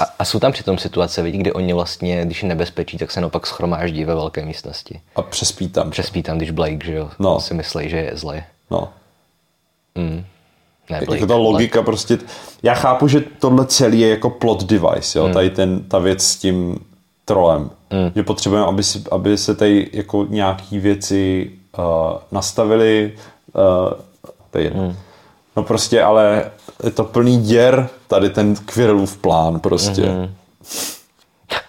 A, 0.00 0.04
a 0.18 0.24
jsou 0.24 0.38
tam 0.38 0.52
přitom 0.52 0.78
situace, 0.78 1.22
vidí, 1.22 1.38
kdy 1.38 1.52
oni 1.52 1.72
vlastně, 1.72 2.24
když 2.24 2.42
je 2.42 2.48
nebezpečí, 2.48 2.98
tak 2.98 3.10
se 3.10 3.20
naopak 3.20 3.46
schromáždí 3.46 4.04
ve 4.04 4.14
velké 4.14 4.44
místnosti. 4.44 5.00
A 5.16 5.22
přespí 5.22 5.68
tam. 5.68 5.90
Přespí 5.90 6.22
tam, 6.22 6.36
když 6.36 6.50
Blake, 6.50 6.84
že 6.84 6.94
jo, 6.94 7.10
No. 7.18 7.40
si 7.40 7.54
myslí, 7.54 7.90
že 7.90 7.96
je 7.96 8.10
zlej. 8.14 8.42
No. 8.70 8.88
Ne, 10.90 10.98
Jako 11.10 11.26
ta 11.26 11.36
logika 11.36 11.82
prostě, 11.82 12.18
já 12.62 12.74
chápu, 12.74 13.08
že 13.08 13.20
tohle 13.20 13.66
celý 13.66 14.00
je 14.00 14.08
jako 14.08 14.30
plot 14.30 14.64
device, 14.64 15.18
jo, 15.18 15.28
tady 15.28 15.50
ten, 15.50 15.82
ta 15.84 15.98
věc 15.98 16.22
s 16.26 16.36
tím 16.36 16.78
trolem, 17.24 17.70
že 18.16 18.22
potřebujeme, 18.22 18.66
aby, 18.66 18.82
si, 18.82 19.02
aby 19.10 19.38
se 19.38 19.54
tady 19.54 19.90
jako 19.92 20.26
nějaký 20.28 20.78
věci 20.78 21.50
uh, 21.78 21.84
nastavily, 22.30 23.12
uh, 23.54 24.00
to 24.50 24.58
je 24.58 24.64
jedno. 24.64 24.96
No 25.56 25.62
prostě, 25.62 26.02
ale 26.02 26.50
je 26.84 26.90
to 26.90 27.04
plný 27.04 27.42
děr, 27.42 27.88
tady 28.06 28.30
ten 28.30 28.54
Quirrellův 28.56 29.16
plán 29.16 29.60
prostě, 29.60 30.30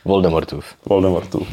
Voldemortův. 0.05 0.65
Voldemortu. 0.86 1.47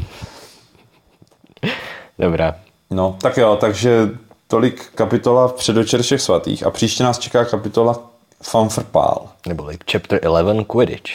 Dobrá. 2.19 2.55
No, 2.89 3.17
tak 3.21 3.37
jo, 3.37 3.57
takže 3.61 4.09
tolik 4.47 4.91
kapitola 4.95 5.47
v 5.47 5.53
předvečer 5.53 6.01
všech 6.01 6.21
svatých 6.21 6.65
a 6.65 6.71
příště 6.71 7.03
nás 7.03 7.19
čeká 7.19 7.45
kapitola 7.45 7.99
Fanfrpál. 8.43 9.29
Nebo 9.47 9.65
like 9.65 9.85
chapter 9.91 10.19
11 10.23 10.67
Quidditch. 10.67 11.11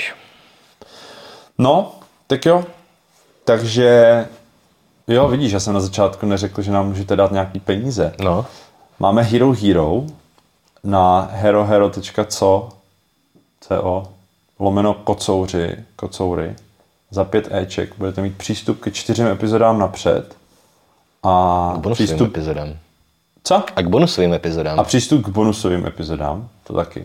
No, 1.59 1.93
tak 2.27 2.47
jo. 2.47 2.65
Takže, 3.45 4.27
jo, 5.09 5.29
vidíš, 5.29 5.53
já 5.53 5.61
jsem 5.61 5.75
na 5.75 5.81
začátku 5.81 6.27
neřekl, 6.27 6.63
že 6.63 6.73
nám 6.73 6.89
můžete 6.89 7.17
dát 7.17 7.33
nějaký 7.33 7.61
peníze. 7.61 8.13
No. 8.21 8.47
Máme 8.99 9.23
Hero 9.23 9.53
Hero 9.53 10.03
na 10.87 11.29
herohero.co 11.33 12.69
co 13.61 14.09
lomeno 14.59 14.95
kocouři, 14.95 15.77
kocoury. 15.97 16.55
Za 17.11 17.25
pět 17.25 17.49
Eček 17.55 17.95
budete 17.99 18.23
mít 18.23 18.37
přístup 18.37 18.81
ke 18.81 18.91
čtyřem 18.91 19.27
epizodám 19.27 19.79
napřed. 19.79 20.37
A 21.23 21.75
Bonusovým 21.77 22.07
přístup... 22.07 22.29
epizodám. 22.29 22.69
Co? 23.45 23.65
A 23.77 23.83
k 23.83 23.89
bonusovým 23.89 24.35
epizodám. 24.35 24.81
A 24.81 24.85
přístup 24.85 25.25
k 25.25 25.29
bonusovým 25.29 25.87
epizodám, 25.87 26.49
to 26.65 26.75
taky. 26.75 27.05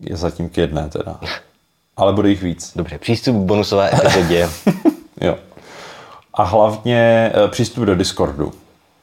Je 0.00 0.16
zatím 0.16 0.48
k 0.48 0.58
jedné 0.58 0.88
teda. 0.88 1.20
Ale 1.96 2.12
bude 2.12 2.28
jich 2.28 2.42
víc. 2.42 2.72
Dobře, 2.76 2.98
přístup 2.98 3.36
k 3.36 3.38
bonusové 3.38 3.90
epizodě. 3.94 4.48
Jo. 5.20 5.38
A 6.34 6.42
hlavně 6.42 7.32
eh, 7.34 7.48
přístup 7.48 7.84
do 7.84 7.94
Discordu, 7.96 8.52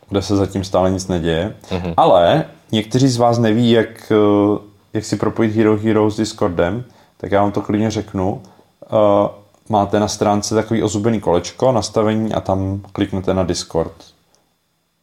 kde 0.10 0.22
se 0.22 0.36
zatím 0.36 0.64
stále 0.64 0.92
nic 0.92 1.08
neděje. 1.08 1.56
Mm-hmm. 1.70 1.94
Ale 1.98 2.46
někteří 2.74 3.08
z 3.08 3.18
vás 3.18 3.38
neví, 3.40 3.72
jak, 3.72 4.12
eh, 4.12 4.60
jak 4.94 5.06
si 5.06 5.16
propojit 5.16 5.56
Hero 5.56 5.78
Hero 5.78 6.12
s 6.12 6.18
Discordem, 6.18 6.84
tak 7.18 7.32
já 7.32 7.42
vám 7.42 7.52
to 7.52 7.62
klidně 7.62 7.92
řeknu. 7.92 8.42
Eh, 8.84 9.44
Máte 9.70 10.00
na 10.00 10.08
stránce 10.08 10.56
takový 10.56 10.84
ozubený 10.84 11.20
kolečko, 11.20 11.72
nastavení 11.72 12.34
a 12.34 12.42
tam 12.42 12.82
kliknete 12.92 13.34
na 13.34 13.44
Discord. 13.44 13.94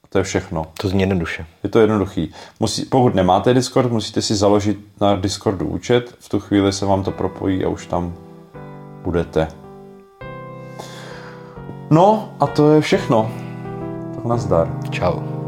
To 0.08 0.18
je 0.18 0.24
všechno. 0.24 0.66
to 0.80 0.88
zní 0.88 1.00
jednoduše. 1.00 1.46
Je 1.62 1.70
to 1.70 1.80
jednoduchý. 1.80 2.32
Musí, 2.60 2.84
pokud 2.84 3.14
nemáte 3.14 3.54
Discord, 3.54 3.92
musíte 3.92 4.22
si 4.22 4.34
založit 4.34 4.78
na 5.00 5.16
Discordu 5.16 5.66
účet. 5.66 6.14
V 6.18 6.28
tu 6.28 6.40
chvíli 6.40 6.72
se 6.72 6.86
vám 6.86 7.02
to 7.02 7.10
propojí 7.10 7.64
a 7.64 7.68
už 7.68 7.86
tam 7.86 8.14
budete. 9.02 9.48
No 11.90 12.32
a 12.40 12.46
to 12.46 12.72
je 12.72 12.80
všechno. 12.80 13.30
Tak 14.14 14.24
nazdar. 14.24 14.78
Čau. 14.90 15.39